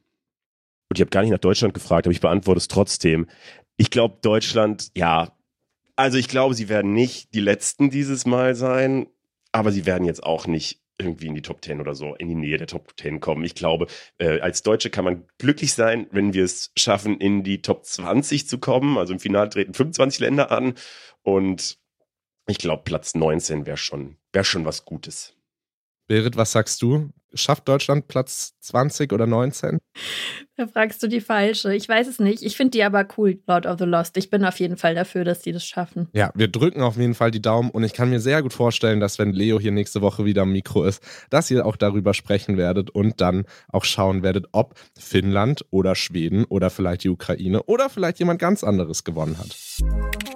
Und 0.89 0.97
ich 0.97 1.01
habe 1.01 1.09
gar 1.09 1.21
nicht 1.21 1.31
nach 1.31 1.39
Deutschland 1.39 1.73
gefragt, 1.73 2.05
aber 2.05 2.13
ich 2.13 2.21
beantworte 2.21 2.59
es 2.59 2.67
trotzdem. 2.67 3.27
Ich 3.77 3.89
glaube, 3.89 4.19
Deutschland, 4.21 4.91
ja, 4.95 5.35
also 5.95 6.17
ich 6.17 6.27
glaube, 6.27 6.53
sie 6.53 6.69
werden 6.69 6.93
nicht 6.93 7.33
die 7.33 7.39
Letzten 7.39 7.89
dieses 7.89 8.25
Mal 8.25 8.55
sein, 8.55 9.07
aber 9.51 9.71
sie 9.71 9.85
werden 9.85 10.05
jetzt 10.05 10.23
auch 10.23 10.47
nicht 10.47 10.81
irgendwie 10.97 11.27
in 11.27 11.35
die 11.35 11.41
Top 11.41 11.63
10 11.63 11.81
oder 11.81 11.95
so, 11.95 12.15
in 12.15 12.29
die 12.29 12.35
Nähe 12.35 12.57
der 12.57 12.67
Top 12.67 12.93
10 12.97 13.19
kommen. 13.19 13.43
Ich 13.43 13.55
glaube, 13.55 13.87
äh, 14.17 14.39
als 14.39 14.63
Deutsche 14.63 14.89
kann 14.89 15.05
man 15.05 15.25
glücklich 15.37 15.73
sein, 15.73 16.07
wenn 16.11 16.33
wir 16.33 16.43
es 16.43 16.71
schaffen, 16.77 17.19
in 17.19 17.43
die 17.43 17.61
Top 17.61 17.85
20 17.85 18.47
zu 18.47 18.59
kommen. 18.59 18.97
Also 18.97 19.13
im 19.13 19.19
Finale 19.19 19.49
treten 19.49 19.73
25 19.73 20.19
Länder 20.19 20.51
an 20.51 20.75
und 21.23 21.77
ich 22.47 22.57
glaube, 22.59 22.83
Platz 22.83 23.15
19 23.15 23.65
wäre 23.65 23.77
schon, 23.77 24.17
wär 24.31 24.43
schon 24.43 24.65
was 24.65 24.85
Gutes. 24.85 25.34
Berit, 26.07 26.37
was 26.37 26.51
sagst 26.51 26.81
du? 26.81 27.09
Schafft 27.33 27.67
Deutschland 27.67 28.07
Platz 28.07 28.53
20 28.61 29.11
oder 29.11 29.27
19? 29.27 29.79
Da 30.55 30.67
fragst 30.67 31.03
du 31.03 31.07
die 31.07 31.19
falsche. 31.19 31.75
Ich 31.75 31.89
weiß 31.89 32.07
es 32.07 32.19
nicht. 32.19 32.43
Ich 32.43 32.55
finde 32.55 32.71
die 32.71 32.83
aber 32.83 33.05
cool, 33.17 33.41
Lord 33.45 33.65
of 33.65 33.77
the 33.77 33.85
Lost. 33.85 34.15
Ich 34.15 34.29
bin 34.29 34.45
auf 34.45 34.57
jeden 34.59 34.77
Fall 34.77 34.95
dafür, 34.95 35.25
dass 35.25 35.41
die 35.41 35.51
das 35.51 35.65
schaffen. 35.65 36.07
Ja, 36.13 36.31
wir 36.33 36.47
drücken 36.47 36.81
auf 36.81 36.95
jeden 36.95 37.13
Fall 37.13 37.31
die 37.31 37.41
Daumen 37.41 37.71
und 37.71 37.83
ich 37.83 37.91
kann 37.91 38.09
mir 38.09 38.21
sehr 38.21 38.41
gut 38.41 38.53
vorstellen, 38.53 39.01
dass 39.01 39.19
wenn 39.19 39.33
Leo 39.33 39.59
hier 39.59 39.71
nächste 39.71 40.01
Woche 40.01 40.23
wieder 40.23 40.43
am 40.43 40.53
Mikro 40.53 40.85
ist, 40.85 41.03
dass 41.29 41.51
ihr 41.51 41.65
auch 41.65 41.75
darüber 41.75 42.13
sprechen 42.13 42.55
werdet 42.55 42.89
und 42.89 43.19
dann 43.19 43.43
auch 43.67 43.83
schauen 43.83 44.23
werdet, 44.23 44.45
ob 44.53 44.75
Finnland 44.97 45.65
oder 45.71 45.95
Schweden 45.95 46.45
oder 46.45 46.69
vielleicht 46.69 47.03
die 47.03 47.09
Ukraine 47.09 47.63
oder 47.63 47.89
vielleicht 47.89 48.19
jemand 48.19 48.39
ganz 48.39 48.63
anderes 48.63 49.03
gewonnen 49.03 49.37
hat. 49.37 50.34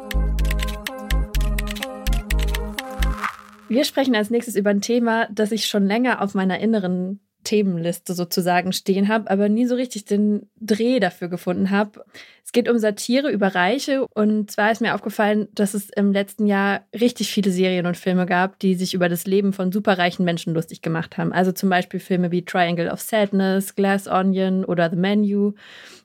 Wir 3.69 3.83
sprechen 3.83 4.15
als 4.15 4.31
nächstes 4.31 4.55
über 4.55 4.71
ein 4.71 4.81
Thema, 4.81 5.27
das 5.31 5.51
ich 5.51 5.67
schon 5.67 5.85
länger 5.85 6.21
auf 6.21 6.33
meiner 6.33 6.59
inneren 6.59 7.19
Themenliste 7.43 8.13
sozusagen 8.13 8.73
stehen 8.73 9.07
habe, 9.07 9.29
aber 9.29 9.47
nie 9.47 9.65
so 9.65 9.75
richtig 9.75 10.05
den 10.05 10.49
Dreh 10.59 10.99
dafür 10.99 11.29
gefunden 11.29 11.69
habe. 11.69 12.03
Es 12.43 12.51
geht 12.51 12.67
um 12.67 12.77
Satire 12.79 13.29
über 13.29 13.55
Reiche 13.55 14.05
und 14.13 14.51
zwar 14.51 14.71
ist 14.71 14.81
mir 14.81 14.95
aufgefallen, 14.95 15.47
dass 15.53 15.73
es 15.73 15.89
im 15.89 16.11
letzten 16.11 16.47
Jahr 16.47 16.85
richtig 16.99 17.31
viele 17.31 17.51
Serien 17.51 17.85
und 17.85 17.95
Filme 17.95 18.25
gab, 18.25 18.59
die 18.59 18.75
sich 18.75 18.93
über 18.93 19.07
das 19.07 19.25
Leben 19.25 19.53
von 19.53 19.71
superreichen 19.71 20.25
Menschen 20.25 20.53
lustig 20.53 20.81
gemacht 20.81 21.17
haben. 21.17 21.31
Also 21.31 21.51
zum 21.51 21.69
Beispiel 21.69 21.99
Filme 21.99 22.31
wie 22.31 22.43
Triangle 22.43 22.91
of 22.91 22.99
Sadness, 22.99 23.75
Glass 23.75 24.07
Onion 24.07 24.65
oder 24.65 24.89
The 24.89 24.97
Menu. 24.97 25.53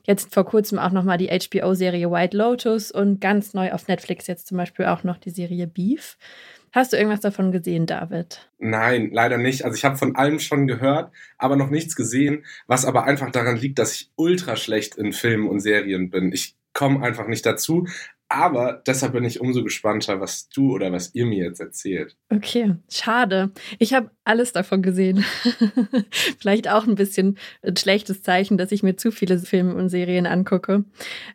Jetzt 0.03 0.33
vor 0.33 0.45
kurzem 0.45 0.79
auch 0.79 0.91
nochmal 0.91 1.17
die 1.17 1.27
HBO-Serie 1.29 2.11
White 2.11 2.37
Lotus 2.37 2.91
und 2.91 3.19
ganz 3.19 3.53
neu 3.53 3.73
auf 3.73 3.87
Netflix 3.87 4.27
jetzt 4.27 4.47
zum 4.47 4.57
Beispiel 4.57 4.85
auch 4.85 5.03
noch 5.03 5.17
die 5.17 5.31
Serie 5.31 5.67
Beef. 5.67 6.17
Hast 6.75 6.91
du 6.91 6.97
irgendwas 6.97 7.21
davon 7.21 7.53
gesehen, 7.53 7.85
David? 7.85 8.49
Nein, 8.59 9.09
leider 9.13 9.37
nicht. 9.37 9.63
Also 9.63 9.77
ich 9.77 9.85
habe 9.85 9.95
von 9.95 10.17
allem 10.17 10.39
schon 10.39 10.67
gehört, 10.67 11.09
aber 11.37 11.55
noch 11.55 11.69
nichts 11.69 11.95
gesehen, 11.95 12.43
was 12.67 12.83
aber 12.83 13.05
einfach 13.05 13.31
daran 13.31 13.55
liegt, 13.55 13.79
dass 13.79 13.93
ich 13.93 14.11
ultra 14.17 14.57
schlecht 14.57 14.95
in 14.95 15.13
Filmen 15.13 15.47
und 15.47 15.61
Serien 15.61 16.09
bin. 16.09 16.33
Ich 16.33 16.57
komme 16.73 17.01
einfach 17.01 17.27
nicht 17.27 17.45
dazu. 17.45 17.87
Aber 18.27 18.81
deshalb 18.87 19.13
bin 19.13 19.23
ich 19.23 19.39
umso 19.39 19.63
gespannter, 19.63 20.19
was 20.19 20.49
du 20.49 20.73
oder 20.73 20.91
was 20.91 21.13
ihr 21.13 21.27
mir 21.27 21.45
jetzt 21.45 21.59
erzählt. 21.59 22.17
Okay, 22.29 22.75
schade. 22.89 23.51
Ich 23.77 23.93
habe 23.93 24.09
alles 24.23 24.51
davon 24.51 24.81
gesehen. 24.81 25.23
Vielleicht 26.39 26.67
auch 26.67 26.87
ein 26.87 26.95
bisschen 26.95 27.37
ein 27.61 27.77
schlechtes 27.77 28.23
Zeichen, 28.23 28.57
dass 28.57 28.71
ich 28.71 28.81
mir 28.81 28.97
zu 28.97 29.11
viele 29.11 29.37
Filme 29.37 29.75
und 29.75 29.89
Serien 29.89 30.25
angucke. 30.25 30.85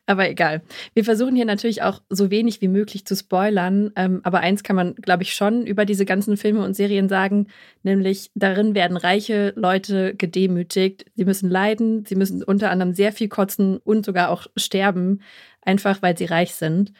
Aber 0.06 0.28
egal. 0.28 0.62
Wir 0.92 1.04
versuchen 1.04 1.36
hier 1.36 1.44
natürlich 1.44 1.82
auch 1.82 2.02
so 2.08 2.30
wenig 2.32 2.60
wie 2.60 2.68
möglich 2.68 3.06
zu 3.06 3.14
spoilern. 3.14 3.92
Ähm, 3.94 4.20
aber 4.24 4.40
eins 4.40 4.64
kann 4.64 4.74
man, 4.74 4.96
glaube 4.96 5.22
ich, 5.22 5.32
schon 5.32 5.66
über 5.66 5.84
diese 5.84 6.04
ganzen 6.04 6.36
Filme 6.36 6.64
und 6.64 6.74
Serien 6.74 7.08
sagen, 7.08 7.46
nämlich 7.84 8.32
darin 8.34 8.74
werden 8.74 8.96
reiche 8.96 9.52
Leute 9.54 10.16
gedemütigt. 10.16 11.06
Sie 11.14 11.24
müssen 11.24 11.48
leiden, 11.48 12.04
sie 12.04 12.16
müssen 12.16 12.42
unter 12.42 12.70
anderem 12.70 12.94
sehr 12.94 13.12
viel 13.12 13.28
kotzen 13.28 13.76
und 13.76 14.04
sogar 14.04 14.30
auch 14.30 14.48
sterben 14.56 15.20
einfach 15.62 16.02
weil 16.02 16.16
sie 16.16 16.26
reich 16.26 16.54
sind. 16.54 16.92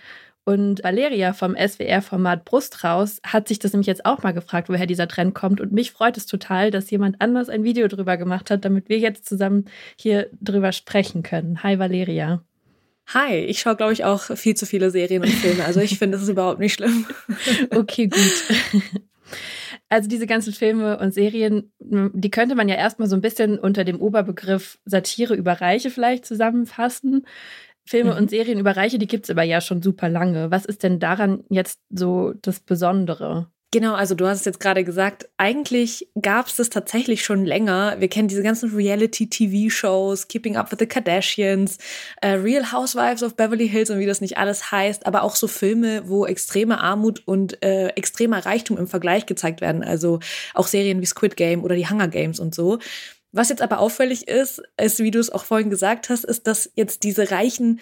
Und 0.45 0.83
Valeria 0.83 1.33
vom 1.33 1.55
SWR-Format 1.55 2.45
Brust 2.45 2.83
raus 2.83 3.21
hat 3.25 3.47
sich 3.47 3.59
das 3.59 3.73
nämlich 3.73 3.87
jetzt 3.87 4.07
auch 4.07 4.23
mal 4.23 4.33
gefragt, 4.33 4.69
woher 4.69 4.87
dieser 4.87 5.07
Trend 5.07 5.35
kommt. 5.35 5.61
Und 5.61 5.73
mich 5.73 5.93
freut 5.93 6.17
es 6.17 6.27
total, 6.27 6.71
dass 6.71 6.91
jemand 6.91 7.21
anders 7.21 7.49
ein 7.49 7.63
Video 7.63 7.89
drüber 7.89 8.17
gemacht 8.17 8.51
hat, 8.51 8.65
damit 8.65 8.89
wir 8.89 8.99
jetzt 8.99 9.27
zusammen 9.27 9.67
hier 9.97 10.29
drüber 10.41 10.73
sprechen 10.73 11.23
können. 11.23 11.63
Hi 11.63 11.79
Valeria. 11.79 12.43
Hi, 13.13 13.37
ich 13.37 13.61
schaue, 13.61 13.77
glaube 13.77 13.93
ich, 13.93 14.05
auch 14.05 14.23
viel 14.37 14.55
zu 14.55 14.67
viele 14.67 14.91
Serien 14.91 15.23
und 15.23 15.31
Filme. 15.31 15.65
Also 15.65 15.81
ich 15.81 15.99
finde, 15.99 16.17
das 16.17 16.23
ist 16.23 16.31
überhaupt 16.31 16.61
nicht 16.61 16.75
schlimm. 16.75 17.07
Okay, 17.71 18.09
gut. 18.09 18.45
Also 19.93 20.09
diese 20.09 20.29
ganzen 20.29 20.53
Filme 20.53 20.99
und 20.99 21.13
Serien, 21.13 21.73
die 21.81 22.31
könnte 22.31 22.55
man 22.55 22.69
ja 22.69 22.77
erstmal 22.77 23.09
so 23.09 23.17
ein 23.17 23.21
bisschen 23.21 23.59
unter 23.59 23.83
dem 23.83 24.01
Oberbegriff 24.01 24.79
Satire 24.85 25.35
über 25.35 25.55
Reiche 25.55 25.91
vielleicht 25.91 26.25
zusammenfassen. 26.25 27.27
Filme 27.91 28.13
mhm. 28.13 28.19
und 28.19 28.31
Serien 28.31 28.61
über 28.61 28.77
Reiche, 28.77 28.99
die 28.99 29.09
gibt 29.09 29.25
es 29.25 29.31
aber 29.31 29.43
ja 29.43 29.61
schon 29.61 29.83
super 29.83 30.09
lange. 30.09 30.53
Was 30.53 30.65
ist 30.65 30.85
denn 30.85 31.01
daran 31.01 31.43
jetzt 31.49 31.81
so 31.91 32.33
das 32.41 32.61
Besondere? 32.61 33.49
Genau, 33.73 33.95
also 33.95 34.15
du 34.15 34.27
hast 34.29 34.41
es 34.41 34.45
jetzt 34.45 34.61
gerade 34.61 34.85
gesagt, 34.85 35.29
eigentlich 35.37 36.09
gab 36.21 36.47
es 36.47 36.57
das 36.57 36.71
tatsächlich 36.71 37.25
schon 37.25 37.45
länger. 37.45 37.97
Wir 37.99 38.07
kennen 38.09 38.29
diese 38.29 38.45
ganzen 38.45 38.73
Reality-TV-Shows, 38.75 40.29
Keeping 40.29 40.57
Up 40.57 40.71
with 40.71 40.79
the 40.79 40.87
Kardashians, 40.87 41.79
äh, 42.21 42.31
Real 42.31 42.71
Housewives 42.71 43.25
of 43.25 43.35
Beverly 43.35 43.69
Hills 43.69 43.91
und 43.91 43.99
wie 43.99 44.07
das 44.07 44.21
nicht 44.21 44.39
alles 44.39 44.71
heißt, 44.71 45.07
aber 45.07 45.25
auch 45.25 45.35
so 45.35 45.49
Filme, 45.49 46.09
wo 46.09 46.27
extreme 46.27 46.81
Armut 46.81 47.23
und 47.27 47.61
äh, 47.63 47.89
extremer 47.91 48.45
Reichtum 48.45 48.79
im 48.79 48.87
Vergleich 48.87 49.27
gezeigt 49.27 49.61
werden. 49.61 49.83
Also 49.83 50.21
auch 50.55 50.69
Serien 50.69 51.01
wie 51.01 51.07
Squid 51.07 51.37
Game 51.37 51.65
oder 51.65 51.75
die 51.75 51.89
Hunger 51.89 52.09
Games 52.09 52.39
und 52.39 52.55
so. 52.55 52.79
Was 53.33 53.49
jetzt 53.49 53.63
aber 53.63 53.79
auffällig 53.79 54.29
ist, 54.29 54.63
ist, 54.81 54.99
wie 54.99 55.11
du 55.11 55.19
es 55.19 55.31
auch 55.31 55.45
vorhin 55.45 55.71
gesagt 55.71 56.09
hast, 56.09 56.25
ist, 56.25 56.47
dass 56.47 56.71
jetzt 56.75 57.05
diese 57.05 57.31
Reichen 57.31 57.81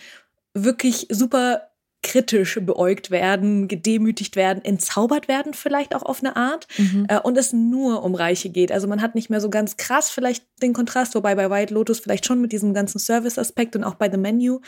wirklich 0.55 1.07
super 1.11 1.69
kritisch 2.03 2.59
beäugt 2.63 3.11
werden, 3.11 3.67
gedemütigt 3.67 4.37
werden, 4.37 4.65
entzaubert 4.65 5.27
werden 5.27 5.53
vielleicht 5.53 5.95
auch 5.95 6.05
auf 6.05 6.21
eine 6.21 6.37
Art 6.37 6.69
mhm. 6.79 7.07
äh, 7.09 7.19
und 7.19 7.37
es 7.37 7.53
nur 7.53 8.05
um 8.05 8.15
Reiche 8.15 8.51
geht. 8.51 8.71
Also 8.71 8.87
man 8.87 9.03
hat 9.03 9.17
nicht 9.17 9.31
mehr 9.31 9.41
so 9.41 9.51
ganz 9.51 9.77
krass 9.77 10.09
vielleicht 10.09 10.45
den 10.63 10.73
Kontrast, 10.73 11.15
wobei 11.17 11.35
bei 11.35 11.51
White 11.51 11.75
Lotus 11.75 11.99
vielleicht 11.99 12.25
schon 12.25 12.41
mit 12.41 12.53
diesem 12.53 12.73
ganzen 12.73 13.01
Service-Aspekt 13.01 13.75
und 13.75 13.83
auch 13.83 13.97
bei 13.97 14.11
The 14.11 14.17
Menu, 14.17 14.61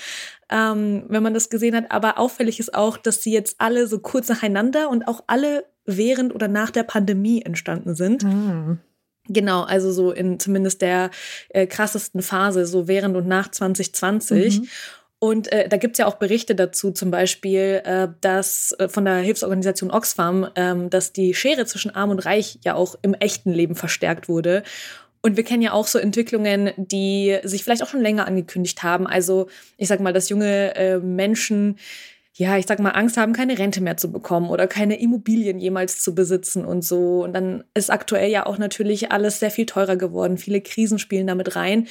ähm, 0.50 1.04
wenn 1.08 1.22
man 1.22 1.32
das 1.32 1.50
gesehen 1.50 1.76
hat. 1.76 1.90
Aber 1.90 2.18
auffällig 2.18 2.58
ist 2.58 2.74
auch, 2.74 2.96
dass 2.96 3.22
sie 3.22 3.32
jetzt 3.32 3.56
alle 3.58 3.86
so 3.86 4.00
kurz 4.00 4.28
nacheinander 4.28 4.90
und 4.90 5.06
auch 5.06 5.22
alle 5.28 5.64
während 5.86 6.34
oder 6.34 6.48
nach 6.48 6.70
der 6.70 6.82
Pandemie 6.82 7.42
entstanden 7.42 7.94
sind. 7.94 8.24
Mhm. 8.24 8.80
Genau, 9.32 9.62
also 9.62 9.92
so 9.92 10.10
in 10.10 10.40
zumindest 10.40 10.82
der 10.82 11.10
äh, 11.50 11.66
krassesten 11.66 12.20
Phase, 12.20 12.66
so 12.66 12.88
während 12.88 13.16
und 13.16 13.28
nach 13.28 13.48
2020. 13.48 14.60
Mhm. 14.60 14.68
Und 15.20 15.52
äh, 15.52 15.68
da 15.68 15.76
gibt's 15.76 15.98
ja 15.98 16.06
auch 16.06 16.14
Berichte 16.14 16.54
dazu, 16.54 16.90
zum 16.90 17.10
Beispiel, 17.10 17.82
äh, 17.84 18.08
dass 18.22 18.72
äh, 18.78 18.88
von 18.88 19.04
der 19.04 19.16
Hilfsorganisation 19.16 19.90
Oxfam, 19.90 20.48
ähm, 20.56 20.90
dass 20.90 21.12
die 21.12 21.34
Schere 21.34 21.64
zwischen 21.66 21.94
Arm 21.94 22.10
und 22.10 22.24
Reich 22.24 22.58
ja 22.64 22.74
auch 22.74 22.96
im 23.02 23.14
echten 23.14 23.52
Leben 23.52 23.76
verstärkt 23.76 24.28
wurde. 24.28 24.64
Und 25.22 25.36
wir 25.36 25.44
kennen 25.44 25.62
ja 25.62 25.72
auch 25.72 25.86
so 25.86 25.98
Entwicklungen, 25.98 26.70
die 26.76 27.38
sich 27.44 27.62
vielleicht 27.62 27.82
auch 27.82 27.88
schon 27.88 28.00
länger 28.00 28.26
angekündigt 28.26 28.82
haben. 28.82 29.06
Also 29.06 29.48
ich 29.76 29.86
sag 29.88 30.00
mal, 30.00 30.14
dass 30.14 30.30
junge 30.30 30.74
äh, 30.74 30.98
Menschen 30.98 31.78
ja, 32.36 32.56
ich 32.56 32.66
sag 32.66 32.78
mal, 32.78 32.90
Angst 32.90 33.16
haben, 33.16 33.32
keine 33.32 33.58
Rente 33.58 33.80
mehr 33.80 33.96
zu 33.96 34.12
bekommen 34.12 34.50
oder 34.50 34.66
keine 34.66 35.00
Immobilien 35.00 35.58
jemals 35.58 36.00
zu 36.00 36.14
besitzen 36.14 36.64
und 36.64 36.82
so. 36.84 37.24
Und 37.24 37.32
dann 37.32 37.64
ist 37.74 37.90
aktuell 37.90 38.30
ja 38.30 38.46
auch 38.46 38.58
natürlich 38.58 39.12
alles 39.12 39.40
sehr 39.40 39.50
viel 39.50 39.66
teurer 39.66 39.96
geworden. 39.96 40.38
Viele 40.38 40.60
Krisen 40.60 40.98
spielen 40.98 41.26
damit 41.26 41.56
rein. 41.56 41.88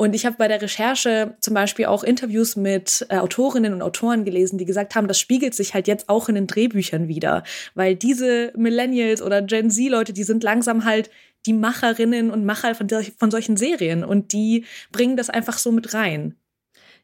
Und 0.00 0.14
ich 0.14 0.24
habe 0.26 0.36
bei 0.38 0.46
der 0.46 0.62
Recherche 0.62 1.34
zum 1.40 1.54
Beispiel 1.54 1.86
auch 1.86 2.04
Interviews 2.04 2.54
mit 2.54 3.04
äh, 3.08 3.16
Autorinnen 3.16 3.72
und 3.72 3.82
Autoren 3.82 4.24
gelesen, 4.24 4.56
die 4.56 4.64
gesagt 4.64 4.94
haben, 4.94 5.08
das 5.08 5.18
spiegelt 5.18 5.54
sich 5.54 5.74
halt 5.74 5.88
jetzt 5.88 6.08
auch 6.08 6.28
in 6.28 6.36
den 6.36 6.46
Drehbüchern 6.46 7.08
wieder, 7.08 7.42
weil 7.74 7.96
diese 7.96 8.52
Millennials 8.56 9.20
oder 9.20 9.42
Gen 9.42 9.70
Z-Leute, 9.72 10.12
die 10.12 10.22
sind 10.22 10.44
langsam 10.44 10.84
halt 10.84 11.10
die 11.46 11.52
Macherinnen 11.52 12.30
und 12.30 12.44
Macher 12.44 12.76
von, 12.76 12.88
von 13.18 13.30
solchen 13.32 13.56
Serien 13.56 14.04
und 14.04 14.32
die 14.32 14.66
bringen 14.92 15.16
das 15.16 15.30
einfach 15.30 15.58
so 15.58 15.72
mit 15.72 15.94
rein. 15.94 16.36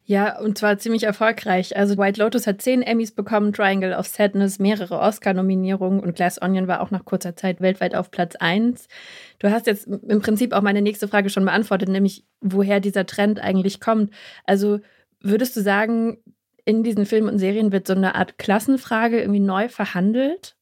Ja, 0.07 0.39
und 0.39 0.59
zwar 0.59 0.77
ziemlich 0.77 1.05
erfolgreich. 1.05 1.79
Also 1.79 1.97
White 1.97 2.21
Lotus 2.21 2.47
hat 2.47 2.61
zehn 2.61 2.83
Emmys 2.83 3.13
bekommen, 3.13 3.55
Triangle 3.55 3.97
of 3.97 4.07
Sadness, 4.07 4.59
mehrere 4.59 4.99
Oscar-Nominierungen 4.99 6.01
und 6.01 6.15
Glass 6.15 6.41
Onion 6.43 6.69
war 6.69 6.83
auch 6.83 6.91
nach 6.91 7.07
kurzer 7.07 7.37
Zeit 7.37 7.63
weltweit 7.63 7.95
auf 7.95 8.11
Platz 8.11 8.37
1. 8.37 8.87
Du 9.39 9.51
hast 9.51 9.67
jetzt 9.67 9.87
im 9.87 10.21
Prinzip 10.21 10.53
auch 10.53 10.61
meine 10.61 10.83
nächste 10.83 11.09
Frage 11.09 11.31
schon 11.31 11.47
beantwortet, 11.47 11.89
nämlich 11.89 12.27
woher 12.43 12.81
dieser 12.81 13.07
Trend 13.07 13.41
eigentlich 13.41 13.81
kommt. 13.81 14.13
Also 14.45 14.81
würdest 15.21 15.57
du 15.57 15.63
sagen, 15.63 16.19
in 16.67 16.83
diesen 16.83 17.07
Filmen 17.07 17.31
und 17.31 17.39
Serien 17.39 17.73
wird 17.73 17.87
so 17.87 17.95
eine 17.95 18.15
Art 18.15 18.37
Klassenfrage 18.37 19.21
irgendwie 19.21 19.41
neu 19.41 19.71
verhandelt? 19.71 20.55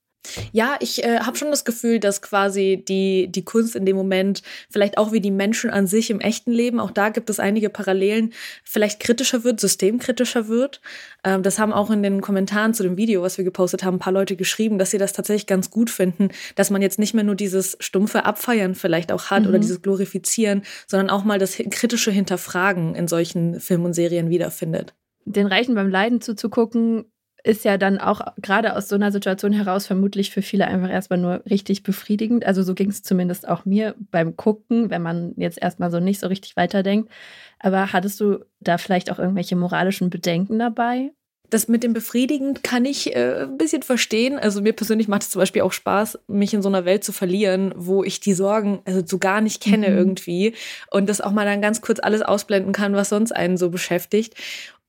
Ja, 0.52 0.76
ich 0.80 1.04
äh, 1.04 1.20
habe 1.20 1.36
schon 1.36 1.50
das 1.50 1.64
Gefühl, 1.64 1.98
dass 1.98 2.22
quasi 2.22 2.82
die, 2.86 3.28
die 3.28 3.44
Kunst 3.44 3.74
in 3.74 3.84
dem 3.84 3.96
Moment, 3.96 4.42
vielleicht 4.70 4.96
auch 4.96 5.12
wie 5.12 5.20
die 5.20 5.30
Menschen 5.30 5.70
an 5.70 5.86
sich 5.86 6.10
im 6.10 6.20
echten 6.20 6.52
Leben, 6.52 6.78
auch 6.78 6.92
da 6.92 7.08
gibt 7.08 7.28
es 7.28 7.40
einige 7.40 7.70
Parallelen, 7.70 8.32
vielleicht 8.62 9.00
kritischer 9.00 9.44
wird, 9.44 9.58
systemkritischer 9.60 10.48
wird. 10.48 10.80
Ähm, 11.24 11.42
das 11.42 11.58
haben 11.58 11.72
auch 11.72 11.90
in 11.90 12.02
den 12.02 12.20
Kommentaren 12.20 12.72
zu 12.72 12.82
dem 12.82 12.96
Video, 12.96 13.22
was 13.22 13.36
wir 13.36 13.44
gepostet 13.44 13.82
haben, 13.82 13.96
ein 13.96 14.00
paar 14.00 14.12
Leute 14.12 14.36
geschrieben, 14.36 14.78
dass 14.78 14.90
sie 14.90 14.98
das 14.98 15.12
tatsächlich 15.12 15.46
ganz 15.46 15.70
gut 15.70 15.90
finden, 15.90 16.28
dass 16.54 16.70
man 16.70 16.82
jetzt 16.82 16.98
nicht 16.98 17.14
mehr 17.14 17.24
nur 17.24 17.34
dieses 17.34 17.76
stumpfe 17.80 18.24
Abfeiern 18.24 18.74
vielleicht 18.74 19.10
auch 19.10 19.30
hat 19.30 19.42
mhm. 19.42 19.48
oder 19.48 19.58
dieses 19.58 19.82
Glorifizieren, 19.82 20.62
sondern 20.86 21.10
auch 21.10 21.24
mal 21.24 21.38
das 21.38 21.56
kritische 21.56 22.12
Hinterfragen 22.12 22.94
in 22.94 23.08
solchen 23.08 23.60
Filmen 23.60 23.86
und 23.86 23.94
Serien 23.94 24.30
wiederfindet. 24.30 24.94
Den 25.24 25.46
Reichen 25.46 25.74
beim 25.74 25.88
Leiden 25.88 26.20
zuzugucken, 26.20 27.04
ist 27.44 27.64
ja 27.64 27.76
dann 27.76 27.98
auch 27.98 28.20
gerade 28.40 28.76
aus 28.76 28.88
so 28.88 28.94
einer 28.94 29.10
Situation 29.10 29.52
heraus 29.52 29.86
vermutlich 29.86 30.30
für 30.30 30.42
viele 30.42 30.66
einfach 30.66 30.90
erstmal 30.90 31.18
nur 31.18 31.42
richtig 31.48 31.82
befriedigend. 31.82 32.44
Also 32.46 32.62
so 32.62 32.74
ging 32.74 32.88
es 32.88 33.02
zumindest 33.02 33.48
auch 33.48 33.64
mir 33.64 33.94
beim 34.10 34.36
Gucken, 34.36 34.90
wenn 34.90 35.02
man 35.02 35.34
jetzt 35.36 35.60
erstmal 35.60 35.90
so 35.90 35.98
nicht 35.98 36.20
so 36.20 36.28
richtig 36.28 36.56
weiterdenkt. 36.56 37.10
Aber 37.58 37.92
hattest 37.92 38.20
du 38.20 38.44
da 38.60 38.78
vielleicht 38.78 39.10
auch 39.10 39.18
irgendwelche 39.18 39.56
moralischen 39.56 40.10
Bedenken 40.10 40.58
dabei? 40.58 41.10
Das 41.50 41.68
mit 41.68 41.82
dem 41.82 41.92
befriedigend 41.92 42.62
kann 42.62 42.86
ich 42.86 43.14
äh, 43.14 43.42
ein 43.42 43.58
bisschen 43.58 43.82
verstehen. 43.82 44.38
Also 44.38 44.62
mir 44.62 44.72
persönlich 44.72 45.06
macht 45.06 45.22
es 45.22 45.30
zum 45.30 45.40
Beispiel 45.40 45.62
auch 45.62 45.72
Spaß, 45.72 46.20
mich 46.26 46.54
in 46.54 46.62
so 46.62 46.68
einer 46.68 46.86
Welt 46.86 47.04
zu 47.04 47.12
verlieren, 47.12 47.74
wo 47.76 48.02
ich 48.04 48.20
die 48.20 48.32
Sorgen 48.32 48.80
also 48.86 49.02
so 49.04 49.18
gar 49.18 49.42
nicht 49.42 49.62
kenne 49.62 49.90
mhm. 49.90 49.96
irgendwie 49.98 50.54
und 50.90 51.08
das 51.08 51.20
auch 51.20 51.32
mal 51.32 51.44
dann 51.44 51.60
ganz 51.60 51.82
kurz 51.82 52.00
alles 52.00 52.22
ausblenden 52.22 52.72
kann, 52.72 52.94
was 52.94 53.10
sonst 53.10 53.32
einen 53.32 53.58
so 53.58 53.68
beschäftigt. 53.68 54.34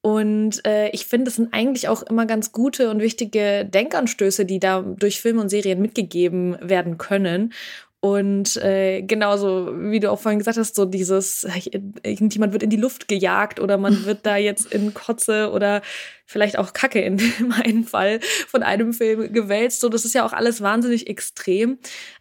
Und 0.06 0.66
äh, 0.68 0.90
ich 0.90 1.06
finde, 1.06 1.30
es 1.30 1.38
sind 1.38 1.54
eigentlich 1.54 1.88
auch 1.88 2.04
immer 2.04 2.26
ganz 2.26 2.52
gute 2.52 2.90
und 2.90 3.00
wichtige 3.00 3.64
Denkanstöße, 3.64 4.44
die 4.44 4.60
da 4.60 4.82
durch 4.82 5.22
Filme 5.22 5.40
und 5.40 5.48
Serien 5.48 5.82
mitgegeben 5.82 6.58
werden 6.60 6.98
können. 6.98 7.54
Und 8.02 8.58
äh, 8.58 9.02
genauso, 9.02 9.72
wie 9.78 10.02
du 10.02 10.12
auch 10.12 10.20
vorhin 10.20 10.40
gesagt 10.40 10.58
hast, 10.58 10.76
so 10.76 10.84
dieses, 10.84 11.48
irgendjemand 12.04 12.52
wird 12.52 12.64
in 12.64 12.70
die 12.70 12.76
Luft 12.76 13.08
gejagt 13.08 13.62
oder 13.62 13.78
man 13.78 14.04
wird 14.06 14.26
da 14.26 14.36
jetzt 14.36 14.74
in 14.74 14.94
Kotze 14.94 15.52
oder 15.52 15.82
vielleicht 16.26 16.60
auch 16.60 16.74
Kacke 16.74 17.00
in 17.00 17.22
meinem 17.48 17.84
Fall 17.86 18.20
von 18.50 18.62
einem 18.62 18.92
Film 18.92 19.32
gewälzt. 19.32 19.80
So, 19.80 19.88
das 19.88 20.04
ist 20.04 20.16
ja 20.16 20.26
auch 20.26 20.34
alles 20.34 20.60
wahnsinnig 20.60 21.08
extrem. 21.08 21.78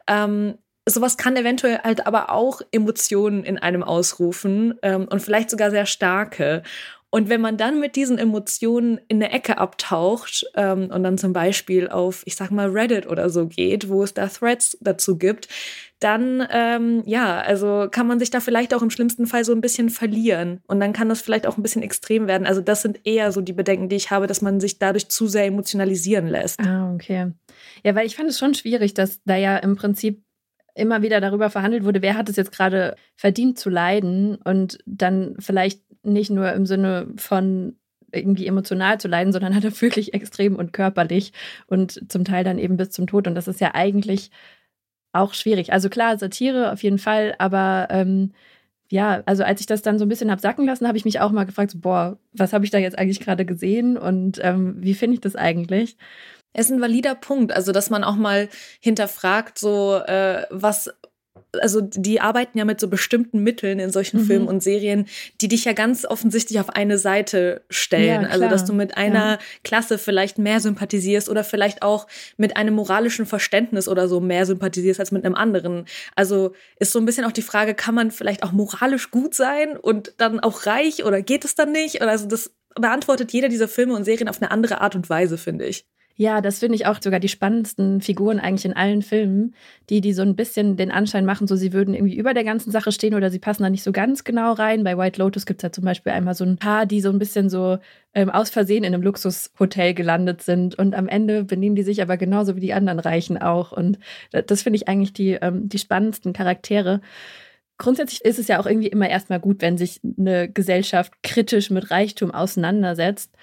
Ähm, 0.07 0.55
sowas 0.87 1.17
kann 1.17 1.37
eventuell 1.37 1.79
halt 1.79 2.07
aber 2.07 2.31
auch 2.31 2.61
Emotionen 2.71 3.43
in 3.43 3.59
einem 3.59 3.83
ausrufen 3.83 4.79
ähm, 4.83 5.09
und 5.11 5.21
vielleicht 5.21 5.51
sogar 5.51 5.73
sehr 5.73 5.87
starke. 5.87 6.63
Und 7.15 7.29
wenn 7.29 7.43
man 7.43 7.59
dann 7.59 7.79
mit 7.79 7.95
diesen 7.95 8.17
Emotionen 8.17 8.99
in 9.07 9.23
eine 9.23 9.31
Ecke 9.31 9.59
abtaucht 9.59 10.47
ähm, 10.55 10.89
und 10.91 11.03
dann 11.03 11.19
zum 11.19 11.35
Beispiel 11.35 11.91
auf, 11.91 12.23
ich 12.25 12.37
sag 12.37 12.51
mal, 12.51 12.71
Reddit 12.71 13.07
oder 13.07 13.29
so 13.29 13.49
geht, 13.49 13.91
wo 13.91 14.03
es 14.03 14.15
da 14.15 14.29
Threads 14.29 14.79
dazu 14.81 15.19
gibt, 15.19 15.47
dann, 16.01 16.43
ähm, 16.51 17.03
ja, 17.05 17.39
also 17.39 17.89
kann 17.91 18.07
man 18.07 18.19
sich 18.19 18.31
da 18.31 18.41
vielleicht 18.41 18.73
auch 18.73 18.81
im 18.81 18.89
schlimmsten 18.89 19.27
Fall 19.27 19.45
so 19.45 19.53
ein 19.53 19.61
bisschen 19.61 19.91
verlieren. 19.91 20.63
Und 20.67 20.81
dann 20.81 20.95
kann 20.95 21.11
das 21.11 21.21
vielleicht 21.21 21.47
auch 21.47 21.59
ein 21.59 21.63
bisschen 21.63 21.83
extrem 21.83 22.29
werden. 22.29 22.47
Also 22.47 22.63
das 22.63 22.81
sind 22.81 23.01
eher 23.05 23.31
so 23.31 23.43
die 23.43 23.53
Bedenken, 23.53 23.91
die 23.91 23.97
ich 23.97 24.11
habe, 24.11 24.27
dass 24.27 24.41
man 24.41 24.59
sich 24.59 24.79
dadurch 24.79 25.11
zu 25.11 25.27
sehr 25.27 25.45
emotionalisieren 25.45 26.29
lässt. 26.29 26.61
Ah, 26.61 26.95
okay. 26.95 27.31
Ja, 27.85 27.95
weil 27.95 28.07
ich 28.07 28.17
fand 28.17 28.31
es 28.31 28.39
schon 28.39 28.55
schwierig, 28.55 28.95
dass 28.95 29.21
da 29.27 29.37
ja 29.37 29.59
im 29.59 29.77
Prinzip 29.77 30.23
immer 30.75 31.03
wieder 31.03 31.21
darüber 31.21 31.51
verhandelt 31.51 31.85
wurde, 31.85 32.01
wer 32.01 32.17
hat 32.17 32.31
es 32.31 32.37
jetzt 32.37 32.53
gerade 32.53 32.97
verdient 33.17 33.59
zu 33.59 33.69
leiden 33.69 34.37
und 34.37 34.79
dann 34.87 35.37
vielleicht 35.39 35.83
nicht 36.03 36.31
nur 36.31 36.53
im 36.53 36.67
Sinne 36.67 37.09
von 37.17 37.77
irgendwie 38.13 38.47
emotional 38.47 39.01
zu 39.01 39.09
leiden, 39.09 39.33
sondern 39.33 39.55
halt 39.55 39.83
wirklich 39.83 40.15
extrem 40.15 40.57
und 40.57 40.73
körperlich 40.73 41.33
und 41.67 42.11
zum 42.11 42.25
Teil 42.25 42.45
dann 42.45 42.59
eben 42.59 42.77
bis 42.77 42.91
zum 42.91 43.07
Tod. 43.07 43.27
Und 43.27 43.35
das 43.35 43.49
ist 43.49 43.61
ja 43.61 43.75
eigentlich 43.75 44.31
auch 45.13 45.35
schwierig. 45.35 45.73
Also 45.73 45.89
klar, 45.89 46.19
Satire 46.19 46.73
auf 46.73 46.83
jeden 46.83 46.99
Fall, 46.99 47.35
aber 47.39 47.89
ähm, 47.91 48.33
ja, 48.91 49.23
also 49.25 49.43
als 49.45 49.61
ich 49.61 49.67
das 49.67 49.83
dann 49.83 49.99
so 49.99 50.05
ein 50.05 50.09
bisschen 50.09 50.31
hab 50.31 50.41
sacken 50.41 50.67
lassen, 50.67 50.87
habe 50.87 50.99
ich 50.99 51.05
mich 51.05 51.21
auch 51.21 51.33
mal 51.33 51.45
gefragt, 51.45 51.71
so, 51.71 51.79
boah, 51.79 52.19
was 52.33 52.53
habe 52.53 52.65
ich 52.65 52.71
da 52.71 52.79
jetzt 52.79 52.99
eigentlich 52.99 53.21
gerade 53.21 53.47
gesehen 53.47 53.97
und 53.97 54.39
ähm, 54.43 54.77
wie 54.79 54.95
finde 54.95 55.15
ich 55.15 55.21
das 55.21 55.37
eigentlich? 55.37 55.97
Es 56.53 56.67
ist 56.67 56.73
ein 56.73 56.83
valider 56.83 57.15
Punkt, 57.15 57.53
also 57.53 57.73
dass 57.73 57.89
man 57.89 58.05
auch 58.05 58.17
mal 58.17 58.49
hinterfragt, 58.81 59.59
so 59.59 59.97
äh, 59.97 60.45
was 60.51 60.91
also 61.61 61.81
die 61.83 62.21
arbeiten 62.21 62.57
ja 62.57 62.65
mit 62.65 62.81
so 62.81 62.89
bestimmten 62.89 63.43
Mitteln 63.43 63.79
in 63.79 63.91
solchen 63.91 64.21
mhm. 64.21 64.27
Filmen 64.27 64.49
und 64.49 64.63
Serien, 64.63 65.07
die 65.41 65.49
dich 65.49 65.65
ja 65.65 65.73
ganz 65.73 66.05
offensichtlich 66.05 66.59
auf 66.61 66.71
eine 66.71 66.99
Seite 66.99 67.63
stellen. 67.69 68.23
Ja, 68.23 68.29
also 68.29 68.49
dass 68.49 68.65
du 68.65 68.73
mit 68.73 68.97
einer 68.97 69.33
ja. 69.33 69.39
Klasse 69.63 69.99
vielleicht 69.99 70.39
mehr 70.39 70.61
sympathisierst 70.61 71.29
oder 71.29 71.45
vielleicht 71.45 71.83
auch 71.83 72.07
mit 72.37 72.57
einem 72.57 72.75
moralischen 72.75 73.27
Verständnis 73.27 73.89
oder 73.89 74.09
so 74.09 74.21
mehr 74.21 74.47
sympathisierst 74.47 75.01
als 75.01 75.13
mit 75.13 75.25
einem 75.25 75.35
anderen. 75.35 75.85
Also 76.17 76.55
ist 76.79 76.93
so 76.93 76.99
ein 76.99 77.05
bisschen 77.05 77.25
auch 77.25 77.33
die 77.33 77.43
Frage, 77.43 77.75
kann 77.75 77.95
man 77.95 78.11
vielleicht 78.11 78.43
auch 78.43 78.53
moralisch 78.53 79.11
gut 79.11 79.35
sein 79.35 79.77
und 79.77 80.15
dann 80.19 80.41
auch 80.41 80.67
reich 80.67 81.05
oder 81.05 81.21
geht 81.21 81.45
es 81.45 81.55
dann 81.55 81.73
nicht? 81.73 81.97
Oder 81.97 82.13
also 82.13 82.27
das 82.27 82.51
beantwortet 82.75 83.33
jeder 83.33 83.49
dieser 83.49 83.69
Filme 83.69 83.95
und 83.95 84.05
Serien 84.05 84.29
auf 84.29 84.41
eine 84.41 84.51
andere 84.51 84.81
Art 84.81 84.95
und 84.95 85.11
Weise, 85.11 85.37
finde 85.37 85.67
ich. 85.67 85.85
Ja, 86.23 86.41
das 86.41 86.61
finde 86.61 86.77
ich 86.77 86.87
auch 86.87 86.99
sogar 87.03 87.19
die 87.19 87.27
spannendsten 87.29 88.01
Figuren 88.01 88.39
eigentlich 88.39 88.65
in 88.65 88.77
allen 88.77 89.03
Filmen, 89.03 89.57
die, 89.91 90.01
die 90.01 90.13
so 90.13 90.23
ein 90.23 90.37
bisschen 90.37 90.77
den 90.77 90.93
Anschein 90.93 91.25
machen, 91.25 91.49
so 91.49 91.57
sie 91.57 91.73
würden 91.73 91.95
irgendwie 91.95 92.15
über 92.15 92.33
der 92.33 92.45
ganzen 92.45 92.71
Sache 92.71 92.93
stehen 92.93 93.15
oder 93.15 93.29
sie 93.29 93.41
passen 93.41 93.65
da 93.65 93.71
nicht 93.71 93.83
so 93.83 93.91
ganz 93.91 94.23
genau 94.23 94.53
rein. 94.53 94.85
Bei 94.85 94.97
White 94.97 95.19
Lotus 95.19 95.47
gibt 95.47 95.59
es 95.59 95.63
ja 95.65 95.73
zum 95.73 95.85
Beispiel 95.85 96.13
einmal 96.13 96.35
so 96.35 96.45
ein 96.45 96.59
paar, 96.59 96.87
die 96.87 97.01
so 97.01 97.09
ein 97.09 97.19
bisschen 97.19 97.51
so 97.51 97.79
ähm, 98.15 98.31
aus 98.31 98.51
Versehen 98.51 98.85
in 98.85 98.95
einem 98.95 99.03
Luxushotel 99.03 99.95
gelandet 99.95 100.43
sind 100.43 100.77
und 100.79 100.95
am 100.95 101.09
Ende 101.09 101.43
benehmen 101.43 101.75
die 101.75 101.83
sich 101.83 102.01
aber 102.01 102.17
genauso 102.17 102.55
wie 102.55 102.61
die 102.61 102.73
anderen 102.73 103.01
Reichen 103.01 103.39
auch. 103.39 103.73
Und 103.73 103.99
das 104.31 104.63
finde 104.63 104.77
ich 104.77 104.87
eigentlich 104.87 105.13
die, 105.13 105.33
ähm, 105.33 105.69
die 105.69 105.79
spannendsten 105.79 106.33
Charaktere 106.33 107.01
grundsätzlich 107.79 108.25
ist 108.25 108.39
es 108.39 108.47
ja 108.47 108.61
auch 108.61 108.67
irgendwie 108.67 108.89
immer 108.89 109.09
erstmal 109.09 109.41
gut, 109.41 109.61
wenn 109.61 109.77
sich 109.77 110.01
eine 110.17 110.49
Gesellschaft 110.49 111.15
kritisch 111.25 111.71
mit 111.71 111.91
Reichtum 111.91 112.31
auseinandersetzt. 112.31 113.35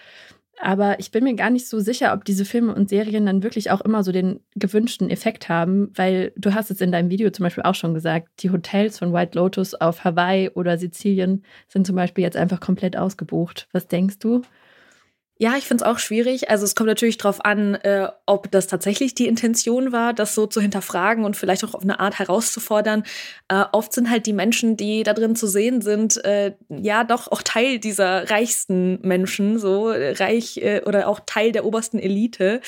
Aber 0.61 0.99
ich 0.99 1.11
bin 1.11 1.23
mir 1.23 1.35
gar 1.35 1.49
nicht 1.49 1.69
so 1.69 1.79
sicher, 1.79 2.13
ob 2.13 2.25
diese 2.25 2.43
Filme 2.43 2.75
und 2.75 2.89
Serien 2.89 3.25
dann 3.25 3.43
wirklich 3.43 3.71
auch 3.71 3.79
immer 3.79 4.03
so 4.03 4.11
den 4.11 4.41
gewünschten 4.55 5.09
Effekt 5.09 5.47
haben, 5.47 5.91
weil 5.95 6.33
du 6.35 6.53
hast 6.53 6.69
es 6.69 6.81
in 6.81 6.91
deinem 6.91 7.09
Video 7.09 7.29
zum 7.29 7.45
Beispiel 7.45 7.63
auch 7.63 7.75
schon 7.75 7.93
gesagt, 7.93 8.27
die 8.39 8.51
Hotels 8.51 8.99
von 8.99 9.13
White 9.13 9.37
Lotus 9.37 9.73
auf 9.73 10.03
Hawaii 10.03 10.49
oder 10.49 10.77
Sizilien 10.77 11.43
sind 11.69 11.87
zum 11.87 11.95
Beispiel 11.95 12.25
jetzt 12.25 12.35
einfach 12.35 12.59
komplett 12.59 12.97
ausgebucht. 12.97 13.69
Was 13.71 13.87
denkst 13.87 14.19
du? 14.19 14.41
Ja, 15.41 15.55
ich 15.55 15.63
finde 15.65 15.85
es 15.85 15.89
auch 15.89 15.99
schwierig. 15.99 16.49
Also 16.49 16.65
es 16.65 16.75
kommt 16.75 16.87
natürlich 16.89 17.15
darauf 17.17 17.45
an, 17.45 17.75
äh, 17.75 18.09
ob 18.25 18.51
das 18.51 18.67
tatsächlich 18.67 19.15
die 19.15 19.25
Intention 19.25 19.93
war, 19.93 20.11
das 20.13 20.35
so 20.35 20.47
zu 20.47 20.59
hinterfragen 20.59 21.23
und 21.23 21.37
vielleicht 21.37 21.63
auch 21.63 21.73
auf 21.73 21.81
eine 21.81 22.01
Art 22.01 22.19
herauszufordern. 22.19 23.03
Äh, 23.47 23.63
oft 23.71 23.93
sind 23.93 24.09
halt 24.09 24.25
die 24.25 24.33
Menschen, 24.33 24.75
die 24.75 25.03
da 25.03 25.13
drin 25.13 25.37
zu 25.37 25.47
sehen 25.47 25.81
sind, 25.81 26.21
äh, 26.25 26.55
ja 26.67 27.05
doch 27.05 27.31
auch 27.31 27.41
Teil 27.41 27.79
dieser 27.79 28.29
reichsten 28.29 28.99
Menschen, 29.01 29.59
so 29.59 29.87
reich 29.89 30.57
äh, 30.57 30.81
oder 30.85 31.07
auch 31.07 31.21
Teil 31.25 31.53
der 31.53 31.63
obersten 31.63 31.99
Elite. 31.99 32.59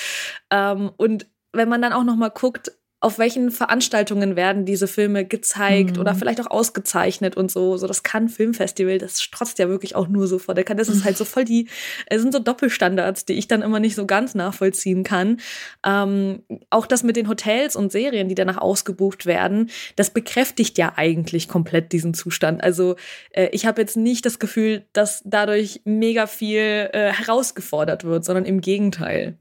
Ähm, 0.49 0.91
und 0.95 1.27
wenn 1.51 1.67
man 1.67 1.81
dann 1.81 1.91
auch 1.91 2.05
noch 2.05 2.15
mal 2.15 2.29
guckt, 2.29 2.71
auf 3.01 3.17
welchen 3.17 3.49
Veranstaltungen 3.49 4.35
werden 4.35 4.63
diese 4.63 4.87
Filme 4.87 5.25
gezeigt 5.25 5.95
mhm. 5.95 6.01
oder 6.01 6.13
vielleicht 6.13 6.39
auch 6.39 6.51
ausgezeichnet 6.51 7.35
und 7.35 7.49
so. 7.49 7.75
So 7.75 7.87
das 7.87 8.03
Cannes 8.03 8.35
Filmfestival, 8.35 8.99
das 8.99 9.23
strotzt 9.23 9.57
ja 9.57 9.67
wirklich 9.67 9.95
auch 9.95 10.07
nur 10.07 10.27
so 10.27 10.37
vor 10.37 10.53
der 10.53 10.63
Cannes. 10.63 10.85
Das 10.85 10.95
ist 10.95 11.03
halt 11.03 11.17
so 11.17 11.25
voll 11.31 11.43
die, 11.43 11.67
es 12.05 12.21
sind 12.21 12.31
so 12.31 12.37
Doppelstandards, 12.37 13.25
die 13.25 13.33
ich 13.33 13.47
dann 13.47 13.63
immer 13.63 13.79
nicht 13.79 13.95
so 13.95 14.05
ganz 14.05 14.35
nachvollziehen 14.35 15.03
kann. 15.03 15.37
Ähm, 15.83 16.43
auch 16.69 16.85
das 16.85 17.01
mit 17.01 17.15
den 17.15 17.27
Hotels 17.27 17.75
und 17.75 17.91
Serien, 17.91 18.29
die 18.29 18.35
danach 18.35 18.59
ausgebucht 18.59 19.25
werden, 19.25 19.71
das 19.95 20.11
bekräftigt 20.11 20.77
ja 20.77 20.93
eigentlich 20.95 21.47
komplett 21.47 21.93
diesen 21.93 22.13
Zustand. 22.13 22.63
Also 22.63 22.97
äh, 23.31 23.49
ich 23.51 23.65
habe 23.65 23.81
jetzt 23.81 23.97
nicht 23.97 24.27
das 24.27 24.37
Gefühl, 24.37 24.85
dass 24.93 25.23
dadurch 25.25 25.81
mega 25.85 26.27
viel 26.27 26.89
äh, 26.93 27.11
herausgefordert 27.11 28.03
wird, 28.03 28.23
sondern 28.25 28.45
im 28.45 28.61
Gegenteil 28.61 29.39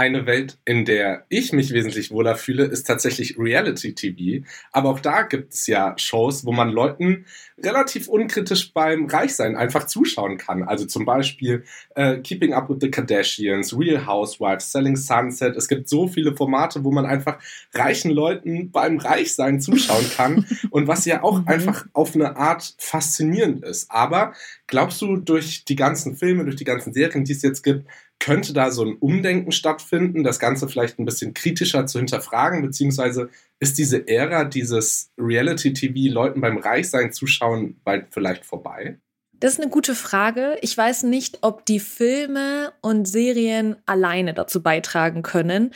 eine 0.00 0.24
Welt, 0.24 0.56
in 0.64 0.86
der 0.86 1.26
ich 1.28 1.52
mich 1.52 1.72
wesentlich 1.72 2.10
wohler 2.10 2.34
fühle, 2.34 2.64
ist 2.64 2.86
tatsächlich 2.86 3.38
Reality 3.38 3.94
TV. 3.94 4.46
Aber 4.72 4.88
auch 4.88 5.00
da 5.00 5.22
gibt 5.22 5.52
es 5.52 5.66
ja 5.66 5.92
Shows, 5.98 6.46
wo 6.46 6.52
man 6.52 6.70
Leuten 6.70 7.26
relativ 7.62 8.08
unkritisch 8.08 8.72
beim 8.72 9.04
Reichsein 9.04 9.56
einfach 9.56 9.84
zuschauen 9.84 10.38
kann. 10.38 10.62
Also 10.62 10.86
zum 10.86 11.04
Beispiel 11.04 11.64
äh, 11.96 12.16
Keeping 12.16 12.54
Up 12.54 12.70
with 12.70 12.78
the 12.80 12.90
Kardashians, 12.90 13.78
Real 13.78 14.06
Housewives, 14.06 14.72
Selling 14.72 14.96
Sunset. 14.96 15.54
Es 15.54 15.68
gibt 15.68 15.86
so 15.86 16.08
viele 16.08 16.34
Formate, 16.34 16.82
wo 16.82 16.90
man 16.90 17.04
einfach 17.04 17.38
reichen 17.74 18.10
Leuten 18.10 18.70
beim 18.70 18.96
Reichsein 18.96 19.60
zuschauen 19.60 20.06
kann. 20.16 20.46
und 20.70 20.88
was 20.88 21.04
ja 21.04 21.22
auch 21.22 21.40
mhm. 21.40 21.48
einfach 21.48 21.86
auf 21.92 22.14
eine 22.14 22.38
Art 22.38 22.74
faszinierend 22.78 23.62
ist. 23.64 23.90
Aber 23.90 24.32
glaubst 24.66 25.02
du, 25.02 25.18
durch 25.18 25.66
die 25.66 25.76
ganzen 25.76 26.16
Filme, 26.16 26.44
durch 26.44 26.56
die 26.56 26.64
ganzen 26.64 26.94
Serien, 26.94 27.24
die 27.24 27.32
es 27.32 27.42
jetzt 27.42 27.62
gibt, 27.62 27.86
könnte 28.20 28.52
da 28.52 28.70
so 28.70 28.84
ein 28.84 28.96
Umdenken 28.98 29.50
stattfinden, 29.50 30.22
das 30.22 30.38
Ganze 30.38 30.68
vielleicht 30.68 30.98
ein 30.98 31.04
bisschen 31.04 31.34
kritischer 31.34 31.86
zu 31.86 31.98
hinterfragen, 31.98 32.62
beziehungsweise 32.62 33.30
ist 33.58 33.78
diese 33.78 34.06
Ära 34.06 34.44
dieses 34.44 35.10
Reality-TV 35.18 36.12
Leuten 36.12 36.40
beim 36.40 36.58
Reichsein 36.58 37.12
zuschauen 37.12 37.80
bald 37.82 38.06
vielleicht 38.10 38.44
vorbei? 38.44 38.98
Das 39.32 39.54
ist 39.54 39.60
eine 39.60 39.70
gute 39.70 39.94
Frage. 39.94 40.58
Ich 40.60 40.76
weiß 40.76 41.04
nicht, 41.04 41.38
ob 41.40 41.64
die 41.64 41.80
Filme 41.80 42.74
und 42.82 43.08
Serien 43.08 43.76
alleine 43.86 44.34
dazu 44.34 44.62
beitragen 44.62 45.22
können. 45.22 45.72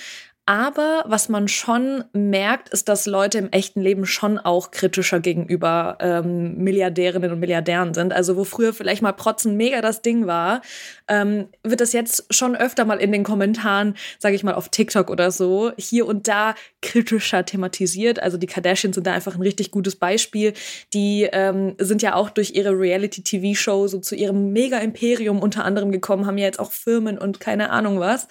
Aber 0.47 1.05
was 1.07 1.31
man 1.31 1.49
schon 1.49 2.05
merkt, 2.13 2.69
ist, 2.69 2.91
dass 2.91 3.07
Leute 3.07 3.39
im 3.39 3.51
echten 3.51 3.81
Leben 3.81 4.05
schon 4.05 4.39
auch 4.39 4.71
kritischer 4.71 5.21
gegenüber 5.21 5.97
ähm, 6.01 6.59
Milliardärinnen 6.59 7.33
und 7.33 7.41
Milliardären 7.41 7.95
sind. 7.95 8.13
Also 8.13 8.37
wo 8.37 8.45
früher 8.45 8.75
vielleicht 8.75 9.01
mal 9.01 9.13
Protzen 9.13 9.57
mega 9.57 9.81
das 9.81 10.03
Ding 10.03 10.27
war, 10.27 10.61
ähm, 11.09 11.49
wird 11.63 11.81
das 11.81 11.95
jetzt 11.95 12.27
schon 12.29 12.57
öfter 12.57 12.85
mal 12.85 13.01
in 13.01 13.11
den 13.11 13.25
Kommentaren, 13.25 13.95
sage 14.19 14.35
ich 14.35 14.45
mal 14.45 14.53
auf 14.53 14.69
TikTok 14.69 15.09
oder 15.09 15.31
so, 15.31 15.73
hier 15.79 16.07
und 16.07 16.29
da 16.29 16.55
kritischer 16.83 17.47
thematisiert. 17.47 18.23
Also 18.23 18.37
die 18.37 18.47
Kardashians 18.47 18.97
sind 18.97 19.07
da 19.07 19.15
einfach 19.15 19.37
ein 19.37 19.43
richtig 19.43 19.71
gutes 19.71 19.97
Beispiel. 19.97 20.53
Die 20.93 21.27
ähm, 21.33 21.75
sind 21.79 22.03
ja 22.03 22.17
auch 22.17 22.29
durch 22.29 22.51
ihre 22.51 22.79
Reality-TV-Show 22.79 23.87
so 23.87 23.99
zu 23.99 24.15
ihrem 24.15 24.53
Mega-Imperium 24.53 25.39
unter 25.39 25.65
anderem 25.65 25.91
gekommen, 25.91 26.27
haben 26.27 26.37
ja 26.37 26.45
jetzt 26.45 26.61
auch 26.61 26.73
Firmen 26.73 27.17
und 27.17 27.41
keine 27.41 27.71
Ahnung 27.71 27.99
was. 27.99 28.29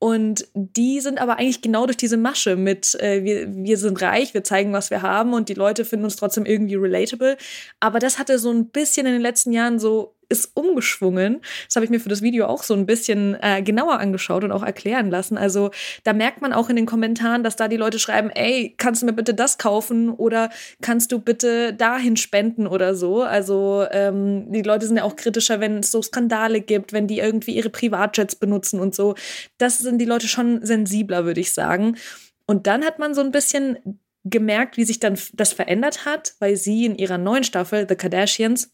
Und 0.00 0.46
die 0.54 1.00
sind 1.00 1.20
aber 1.20 1.38
eigentlich 1.38 1.60
genau 1.60 1.84
durch 1.86 1.96
diese 1.96 2.16
Masche 2.16 2.54
mit, 2.54 2.94
äh, 3.00 3.24
wir, 3.24 3.52
wir 3.52 3.76
sind 3.76 4.00
reich, 4.00 4.32
wir 4.32 4.44
zeigen, 4.44 4.72
was 4.72 4.90
wir 4.90 5.02
haben 5.02 5.34
und 5.34 5.48
die 5.48 5.54
Leute 5.54 5.84
finden 5.84 6.04
uns 6.04 6.14
trotzdem 6.14 6.46
irgendwie 6.46 6.76
relatable. 6.76 7.36
Aber 7.80 7.98
das 7.98 8.18
hatte 8.18 8.38
so 8.38 8.52
ein 8.52 8.66
bisschen 8.66 9.06
in 9.06 9.14
den 9.14 9.22
letzten 9.22 9.52
Jahren 9.52 9.80
so 9.80 10.14
ist 10.28 10.50
umgeschwungen. 10.54 11.40
Das 11.66 11.76
habe 11.76 11.84
ich 11.84 11.90
mir 11.90 12.00
für 12.00 12.08
das 12.08 12.22
Video 12.22 12.46
auch 12.46 12.62
so 12.62 12.74
ein 12.74 12.86
bisschen 12.86 13.36
äh, 13.40 13.62
genauer 13.62 13.98
angeschaut 13.98 14.44
und 14.44 14.52
auch 14.52 14.62
erklären 14.62 15.10
lassen. 15.10 15.38
Also 15.38 15.70
da 16.04 16.12
merkt 16.12 16.42
man 16.42 16.52
auch 16.52 16.68
in 16.68 16.76
den 16.76 16.86
Kommentaren, 16.86 17.42
dass 17.42 17.56
da 17.56 17.68
die 17.68 17.76
Leute 17.76 17.98
schreiben, 17.98 18.30
ey, 18.30 18.74
kannst 18.76 19.02
du 19.02 19.06
mir 19.06 19.12
bitte 19.12 19.34
das 19.34 19.58
kaufen 19.58 20.10
oder 20.10 20.50
kannst 20.82 21.12
du 21.12 21.18
bitte 21.18 21.72
dahin 21.72 22.16
spenden 22.16 22.66
oder 22.66 22.94
so. 22.94 23.22
Also 23.22 23.86
ähm, 23.90 24.52
die 24.52 24.62
Leute 24.62 24.86
sind 24.86 24.98
ja 24.98 25.04
auch 25.04 25.16
kritischer, 25.16 25.60
wenn 25.60 25.78
es 25.78 25.90
so 25.90 26.02
Skandale 26.02 26.60
gibt, 26.60 26.92
wenn 26.92 27.06
die 27.06 27.18
irgendwie 27.18 27.56
ihre 27.56 27.70
Privatjets 27.70 28.36
benutzen 28.36 28.80
und 28.80 28.94
so. 28.94 29.14
Das 29.58 29.78
sind 29.78 29.98
die 29.98 30.04
Leute 30.04 30.28
schon 30.28 30.64
sensibler, 30.64 31.24
würde 31.24 31.40
ich 31.40 31.52
sagen. 31.52 31.96
Und 32.46 32.66
dann 32.66 32.84
hat 32.84 32.98
man 32.98 33.14
so 33.14 33.20
ein 33.20 33.30
bisschen 33.30 34.00
gemerkt, 34.24 34.76
wie 34.76 34.84
sich 34.84 35.00
dann 35.00 35.18
das 35.34 35.52
verändert 35.52 36.04
hat, 36.04 36.34
weil 36.38 36.56
sie 36.56 36.84
in 36.84 36.96
ihrer 36.96 37.18
neuen 37.18 37.44
Staffel, 37.44 37.86
The 37.88 37.94
Kardashians, 37.94 38.72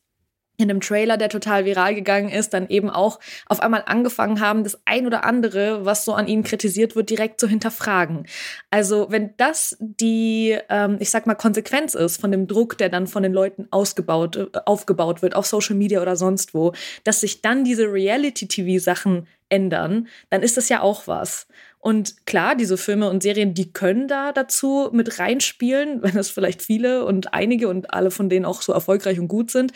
in 0.57 0.70
einem 0.70 0.80
Trailer, 0.80 1.16
der 1.16 1.28
total 1.28 1.64
viral 1.64 1.94
gegangen 1.94 2.28
ist, 2.28 2.55
dann 2.55 2.68
eben 2.68 2.88
auch 2.88 3.18
auf 3.46 3.61
einmal 3.61 3.82
angefangen 3.86 4.40
haben, 4.40 4.62
das 4.62 4.78
ein 4.84 5.07
oder 5.07 5.24
andere, 5.24 5.84
was 5.84 6.05
so 6.05 6.14
an 6.14 6.28
ihnen 6.28 6.44
kritisiert 6.44 6.94
wird, 6.94 7.11
direkt 7.11 7.40
zu 7.40 7.48
hinterfragen. 7.48 8.26
Also 8.70 9.07
wenn 9.11 9.36
das 9.36 9.76
die, 9.80 10.57
ähm, 10.68 10.98
ich 11.00 11.11
sag 11.11 11.26
mal, 11.26 11.34
Konsequenz 11.34 11.94
ist 11.94 12.20
von 12.20 12.30
dem 12.30 12.46
Druck, 12.46 12.78
der 12.78 12.88
dann 12.88 13.09
von 13.09 13.24
den 13.24 13.32
Leuten 13.32 13.66
ausgebaut, 13.72 14.36
äh, 14.36 14.46
aufgebaut 14.64 15.22
wird, 15.22 15.34
auf 15.34 15.46
Social 15.46 15.74
Media 15.74 16.00
oder 16.00 16.16
sonst 16.16 16.55
wo, 16.55 16.72
dass 17.02 17.20
sich 17.20 17.42
dann 17.42 17.64
diese 17.64 17.92
Reality-TV-Sachen 17.92 19.26
ändern, 19.48 20.09
dann 20.30 20.42
ist 20.42 20.57
das 20.57 20.68
ja 20.68 20.80
auch 20.80 21.07
was. 21.07 21.46
Und 21.84 22.26
klar, 22.26 22.55
diese 22.55 22.78
Filme 22.78 23.11
und 23.11 23.22
Serien, 23.22 23.52
die 23.52 23.70
können 23.72 24.09
da 24.09 24.32
dazu 24.32 24.88
mit 24.92 25.18
reinspielen, 25.18 25.98
wenn 26.02 26.16
es 26.16 26.30
vielleicht 26.30 26.62
viele 26.62 27.05
und 27.05 27.34
einige 27.34 27.68
und 27.68 27.92
alle 27.92 28.11
von 28.11 28.28
denen 28.28 28.46
auch 28.46 28.62
so 28.62 28.72
erfolgreich 28.72 29.18
und 29.20 29.28
gut 29.28 29.50
sind. 29.50 29.72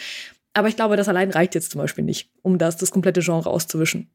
Aber 0.55 0.69
ich 0.69 0.77
glaube, 0.77 0.97
das 0.97 1.09
allein 1.09 1.31
reicht 1.31 1.55
jetzt 1.55 1.71
zum 1.71 1.81
Beispiel 1.81 2.05
nicht, 2.05 2.31
um 2.43 2.59
das, 2.59 2.77
das 2.77 2.91
komplette 2.91 3.21
Genre 3.21 3.51
auszuwischen. 3.51 4.11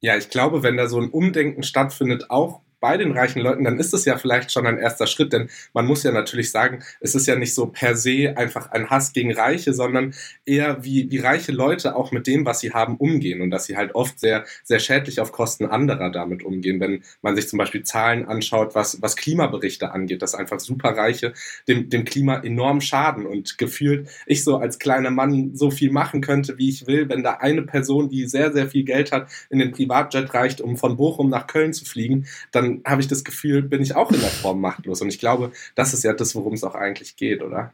Ja, 0.00 0.16
ich 0.16 0.30
glaube, 0.30 0.62
wenn 0.62 0.76
da 0.76 0.88
so 0.88 1.00
ein 1.00 1.10
Umdenken 1.10 1.62
stattfindet, 1.62 2.30
auch 2.30 2.62
bei 2.80 2.96
den 2.96 3.12
reichen 3.12 3.40
Leuten, 3.40 3.64
dann 3.64 3.78
ist 3.78 3.94
es 3.94 4.04
ja 4.04 4.18
vielleicht 4.18 4.52
schon 4.52 4.66
ein 4.66 4.78
erster 4.78 5.06
Schritt, 5.06 5.32
denn 5.32 5.48
man 5.72 5.86
muss 5.86 6.02
ja 6.02 6.12
natürlich 6.12 6.50
sagen, 6.50 6.82
es 7.00 7.14
ist 7.14 7.26
ja 7.26 7.36
nicht 7.36 7.54
so 7.54 7.66
per 7.66 7.96
se 7.96 8.34
einfach 8.36 8.70
ein 8.70 8.90
Hass 8.90 9.12
gegen 9.12 9.32
Reiche, 9.32 9.72
sondern 9.72 10.14
eher 10.44 10.84
wie, 10.84 11.10
wie 11.10 11.18
reiche 11.18 11.52
Leute 11.52 11.96
auch 11.96 12.12
mit 12.12 12.26
dem, 12.26 12.44
was 12.44 12.60
sie 12.60 12.72
haben, 12.72 12.96
umgehen 12.96 13.40
und 13.40 13.50
dass 13.50 13.64
sie 13.64 13.76
halt 13.76 13.94
oft 13.94 14.20
sehr, 14.20 14.44
sehr 14.62 14.78
schädlich 14.78 15.20
auf 15.20 15.32
Kosten 15.32 15.66
anderer 15.66 16.10
damit 16.10 16.42
umgehen. 16.42 16.80
Wenn 16.80 17.02
man 17.22 17.34
sich 17.34 17.48
zum 17.48 17.58
Beispiel 17.58 17.82
Zahlen 17.82 18.26
anschaut, 18.26 18.74
was, 18.74 19.00
was 19.00 19.16
Klimaberichte 19.16 19.92
angeht, 19.92 20.22
dass 20.22 20.34
einfach 20.34 20.60
Superreiche 20.60 21.32
dem, 21.68 21.88
dem 21.88 22.04
Klima 22.04 22.38
enorm 22.40 22.80
schaden 22.80 23.26
und 23.26 23.58
gefühlt 23.58 24.08
ich 24.26 24.44
so 24.44 24.56
als 24.58 24.78
kleiner 24.78 25.10
Mann 25.10 25.54
so 25.54 25.70
viel 25.70 25.90
machen 25.90 26.20
könnte, 26.20 26.58
wie 26.58 26.68
ich 26.68 26.86
will, 26.86 27.08
wenn 27.08 27.22
da 27.22 27.34
eine 27.34 27.62
Person, 27.62 28.08
die 28.08 28.26
sehr, 28.26 28.52
sehr 28.52 28.68
viel 28.68 28.84
Geld 28.84 29.12
hat, 29.12 29.30
in 29.50 29.58
den 29.58 29.72
Privatjet 29.72 30.32
reicht, 30.34 30.60
um 30.60 30.76
von 30.76 30.96
Bochum 30.96 31.30
nach 31.30 31.46
Köln 31.46 31.72
zu 31.72 31.84
fliegen, 31.84 32.26
dann 32.52 32.65
dann 32.66 32.82
habe 32.84 33.00
ich 33.00 33.08
das 33.08 33.24
Gefühl, 33.24 33.62
bin 33.62 33.82
ich 33.82 33.94
auch 33.94 34.10
in 34.10 34.20
der 34.20 34.30
Form 34.30 34.60
machtlos. 34.60 35.00
Und 35.00 35.08
ich 35.08 35.18
glaube, 35.18 35.52
das 35.74 35.94
ist 35.94 36.04
ja 36.04 36.12
das, 36.12 36.34
worum 36.34 36.54
es 36.54 36.64
auch 36.64 36.74
eigentlich 36.74 37.16
geht, 37.16 37.42
oder? 37.42 37.72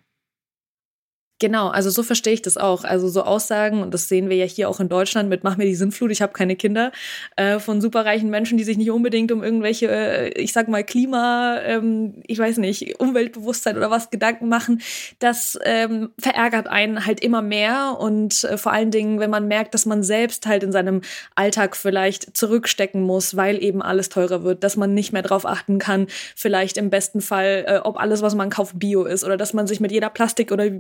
Genau, 1.43 1.71
also 1.71 1.91
so 1.91 2.05
verstehe 2.05 2.35
ich 2.35 2.43
das 2.43 2.57
auch. 2.57 2.85
Also 2.85 3.09
so 3.09 3.25
Aussagen, 3.25 3.83
und 3.83 3.93
das 3.93 4.07
sehen 4.09 4.29
wir 4.29 4.37
ja 4.37 4.45
hier 4.45 4.69
auch 4.69 4.79
in 4.79 4.89
Deutschland 4.89 5.29
mit 5.29 5.43
Mach 5.43 5.57
mir 5.57 5.65
die 5.65 5.75
Sinnflut, 5.75 6.13
ich 6.13 6.23
habe 6.23 6.33
keine 6.33 6.55
Kinder, 6.55 6.93
äh, 7.35 7.59
von 7.59 7.81
superreichen 7.81 8.31
Menschen, 8.31 8.59
die 8.59 8.63
sich 8.63 8.77
nicht 8.77 8.93
unbedingt 8.93 9.33
um 9.33 9.43
irgendwelche, 9.43 9.91
äh, 9.91 10.29
ich 10.41 10.53
sag 10.53 10.69
mal, 10.69 10.85
Klima, 10.85 11.59
ähm, 11.65 12.23
ich 12.29 12.39
weiß 12.39 12.59
nicht, 12.59 13.01
Umweltbewusstsein 13.01 13.77
oder 13.77 13.91
was 13.91 14.11
Gedanken 14.11 14.49
machen, 14.49 14.83
das 15.19 15.59
ähm, 15.65 16.11
verärgert 16.17 16.69
einen 16.69 17.07
halt 17.07 17.19
immer 17.19 17.43
mehr. 17.43 17.97
Und 17.99 18.45
äh, 18.45 18.57
vor 18.57 18.71
allen 18.71 18.93
Dingen, 18.93 19.19
wenn 19.19 19.31
man 19.31 19.49
merkt, 19.49 19.75
dass 19.75 19.85
man 19.85 20.05
selbst 20.05 20.47
halt 20.47 20.63
in 20.63 20.71
seinem 20.71 21.01
Alltag 21.35 21.75
vielleicht 21.75 22.37
zurückstecken 22.37 23.03
muss, 23.03 23.37
weil 23.37 23.61
eben 23.61 23.83
alles 23.83 24.11
teurer 24.11 24.45
wird, 24.45 24.63
dass 24.63 24.77
man 24.77 24.95
nicht 24.95 25.13
mehr 25.13 25.23
drauf 25.23 25.45
achten 25.45 25.81
kann, 25.81 26.07
vielleicht 26.37 26.77
im 26.77 26.89
besten 26.89 27.21
Fall, 27.21 27.65
äh, 27.67 27.79
ob 27.79 27.99
alles, 27.99 28.23
was 28.23 28.37
man 28.37 28.49
kauft, 28.49 28.79
bio 28.79 29.03
ist 29.03 29.25
oder 29.25 29.37
dass 29.37 29.55
man 29.55 29.67
sich 29.67 29.81
mit 29.81 29.91
jeder 29.91 30.09
Plastik 30.09 30.53
oder 30.53 30.71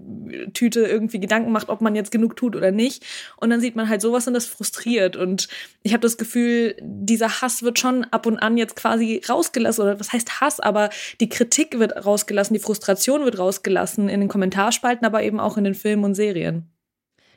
Tüte 0.52 0.82
irgendwie 0.82 1.20
Gedanken 1.20 1.52
macht, 1.52 1.68
ob 1.68 1.80
man 1.80 1.94
jetzt 1.94 2.10
genug 2.10 2.36
tut 2.36 2.56
oder 2.56 2.70
nicht. 2.70 3.04
Und 3.36 3.50
dann 3.50 3.60
sieht 3.60 3.76
man 3.76 3.88
halt 3.88 4.00
sowas 4.00 4.26
und 4.26 4.34
das 4.34 4.46
frustriert. 4.46 5.16
Und 5.16 5.48
ich 5.82 5.92
habe 5.92 6.02
das 6.02 6.16
Gefühl, 6.18 6.76
dieser 6.80 7.42
Hass 7.42 7.62
wird 7.62 7.78
schon 7.78 8.04
ab 8.04 8.26
und 8.26 8.38
an 8.38 8.56
jetzt 8.56 8.76
quasi 8.76 9.22
rausgelassen. 9.28 9.84
Oder 9.84 10.00
was 10.00 10.12
heißt 10.12 10.40
Hass? 10.40 10.60
Aber 10.60 10.90
die 11.20 11.28
Kritik 11.28 11.78
wird 11.78 12.04
rausgelassen, 12.04 12.54
die 12.54 12.60
Frustration 12.60 13.24
wird 13.24 13.38
rausgelassen 13.38 14.08
in 14.08 14.20
den 14.20 14.28
Kommentarspalten, 14.28 15.06
aber 15.06 15.22
eben 15.22 15.40
auch 15.40 15.56
in 15.56 15.64
den 15.64 15.74
Filmen 15.74 16.04
und 16.04 16.14
Serien. 16.14 16.68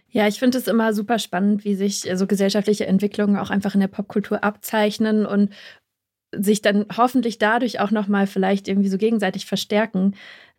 Ja, 0.09 0.27
ich 0.27 0.39
finde 0.39 0.57
es 0.57 0.67
immer 0.67 0.93
super 0.93 1.19
spannend, 1.19 1.65
wie 1.65 1.75
sich 1.75 2.09
so 2.15 2.25
gesellschaftliche 2.25 2.87
Entwicklungen 2.87 3.35
auch 3.35 3.49
einfach 3.49 3.73
in 3.73 3.81
der 3.81 3.89
Popkultur 3.89 4.45
abzeichnen 4.45 5.25
und 5.25 5.49
sich 6.31 6.61
dann 6.61 6.85
hoffentlich 6.95 7.37
dadurch 7.37 7.79
auch 7.79 7.91
nochmal 7.91 8.27
vielleicht 8.27 8.67
irgendwie 8.67 8.89
so 8.89 8.97
gegenseitig 8.97 9.45
verstärken. 9.45 10.15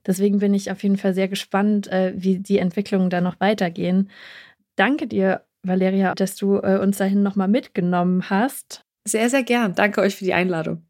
Deswegen 0.07 0.39
bin 0.39 0.55
ich 0.55 0.71
auf 0.71 0.83
jeden 0.83 0.97
Fall 0.97 1.15
sehr 1.15 1.29
gespannt, 1.29 1.89
äh, 1.89 2.13
wie 2.17 2.39
die 2.39 2.59
Entwicklungen 2.59 3.11
da 3.11 3.21
noch 3.21 3.41
weitergehen. 3.41 4.11
Danke 4.77 5.07
dir, 5.07 5.43
Valeria, 5.63 6.15
dass 6.15 6.37
du 6.37 6.59
äh, 6.59 6.79
uns 6.81 6.99
dahin 6.99 7.23
nochmal 7.23 7.49
mitgenommen 7.49 8.31
hast. 8.31 8.83
Sehr, 9.07 9.31
sehr 9.31 9.43
gern. 9.43 9.75
Danke 9.75 10.01
euch 10.01 10.17
für 10.17 10.25
die 10.25 10.35
Einladung. 10.35 10.87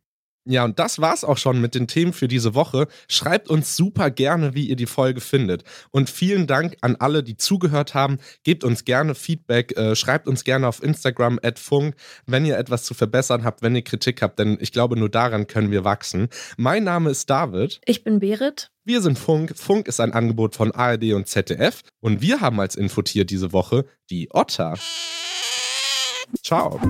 Ja, 0.49 0.65
und 0.65 0.79
das 0.79 1.01
war's 1.01 1.25
auch 1.25 1.39
schon 1.39 1.61
mit 1.61 1.75
den 1.75 1.89
Themen 1.89 2.13
für 2.13 2.29
diese 2.29 2.55
Woche. 2.55 2.87
Schreibt 3.09 3.49
uns 3.51 3.77
super 3.77 4.11
gerne, 4.11 4.55
wie 4.55 4.69
ihr 4.69 4.77
die 4.77 4.87
Folge 4.87 5.21
findet. 5.21 5.65
Und 5.91 6.09
vielen 6.09 6.47
Dank 6.47 6.77
an 6.83 6.95
alle, 6.97 7.25
die 7.25 7.37
zugehört 7.37 7.95
haben. 7.95 8.19
Gebt 8.45 8.63
uns 8.63 8.85
gerne 8.85 9.17
Feedback, 9.17 9.77
äh, 9.77 9.97
schreibt 9.97 10.29
uns 10.29 10.45
gerne 10.45 10.69
auf 10.69 10.83
Instagram 10.85 11.41
at 11.43 11.59
Funk, 11.59 11.97
wenn 12.27 12.47
ihr 12.47 12.57
etwas 12.59 12.85
zu 12.85 12.95
verbessern 12.95 13.43
habt, 13.43 13.63
wenn 13.63 13.75
ihr 13.75 13.83
Kritik 13.83 14.23
habt, 14.23 14.39
denn 14.39 14.57
ich 14.61 14.71
glaube, 14.71 14.97
nur 14.97 15.09
daran 15.09 15.49
können 15.49 15.73
wir 15.73 15.85
wachsen. 15.85 16.29
Mein 16.57 16.85
Name 16.85 17.11
ist 17.11 17.29
David. 17.29 17.81
Ich 17.85 18.05
bin 18.05 18.21
Berit. 18.21 18.71
Wir 18.85 19.03
sind 19.03 19.19
Funk. 19.19 19.53
Funk 19.57 19.89
ist 19.89 19.99
ein 19.99 20.13
Angebot 20.13 20.55
von 20.55 20.71
ARD 20.71 21.15
und 21.15 21.27
ZDF. 21.27 21.81
Und 22.01 22.21
wir 22.21 22.41
haben 22.41 22.61
als 22.61 22.77
Infotier 22.77 23.25
diese 23.25 23.53
Woche 23.53 23.85
die 24.11 24.29
Otter. 24.31 24.75
Ciao. 26.45 26.81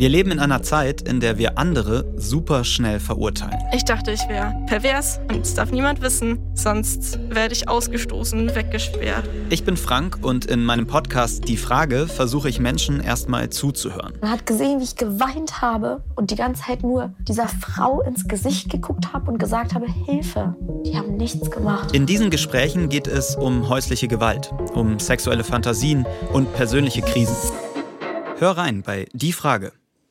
Wir 0.00 0.08
leben 0.08 0.30
in 0.30 0.38
einer 0.38 0.62
Zeit, 0.62 1.02
in 1.02 1.20
der 1.20 1.36
wir 1.36 1.58
andere 1.58 2.06
super 2.16 2.64
schnell 2.64 3.00
verurteilen. 3.00 3.58
Ich 3.74 3.84
dachte, 3.84 4.12
ich 4.12 4.26
wäre 4.28 4.56
pervers 4.66 5.20
und 5.28 5.42
es 5.42 5.52
darf 5.52 5.72
niemand 5.72 6.00
wissen, 6.00 6.38
sonst 6.54 7.18
werde 7.28 7.52
ich 7.52 7.68
ausgestoßen, 7.68 8.54
weggesperrt. 8.54 9.28
Ich 9.50 9.62
bin 9.62 9.76
Frank 9.76 10.20
und 10.22 10.46
in 10.46 10.64
meinem 10.64 10.86
Podcast 10.86 11.48
Die 11.48 11.58
Frage 11.58 12.06
versuche 12.06 12.48
ich 12.48 12.60
Menschen 12.60 13.00
erstmal 13.00 13.50
zuzuhören. 13.50 14.14
Man 14.22 14.30
hat 14.30 14.46
gesehen, 14.46 14.80
wie 14.80 14.84
ich 14.84 14.96
geweint 14.96 15.60
habe 15.60 16.02
und 16.16 16.30
die 16.30 16.36
ganze 16.36 16.62
Zeit 16.62 16.82
nur 16.82 17.12
dieser 17.28 17.48
Frau 17.48 18.00
ins 18.00 18.26
Gesicht 18.26 18.70
geguckt 18.70 19.12
habe 19.12 19.30
und 19.30 19.38
gesagt 19.38 19.74
habe, 19.74 19.86
Hilfe. 20.06 20.54
Die 20.86 20.96
haben 20.96 21.18
nichts 21.18 21.50
gemacht. 21.50 21.94
In 21.94 22.06
diesen 22.06 22.30
Gesprächen 22.30 22.88
geht 22.88 23.06
es 23.06 23.36
um 23.36 23.68
häusliche 23.68 24.08
Gewalt, 24.08 24.50
um 24.72 24.98
sexuelle 24.98 25.44
Fantasien 25.44 26.06
und 26.32 26.54
persönliche 26.54 27.02
Krisen. 27.02 27.36
Hör 28.38 28.52
rein 28.52 28.80
bei 28.82 29.06
Die 29.12 29.34
Frage 29.34 29.72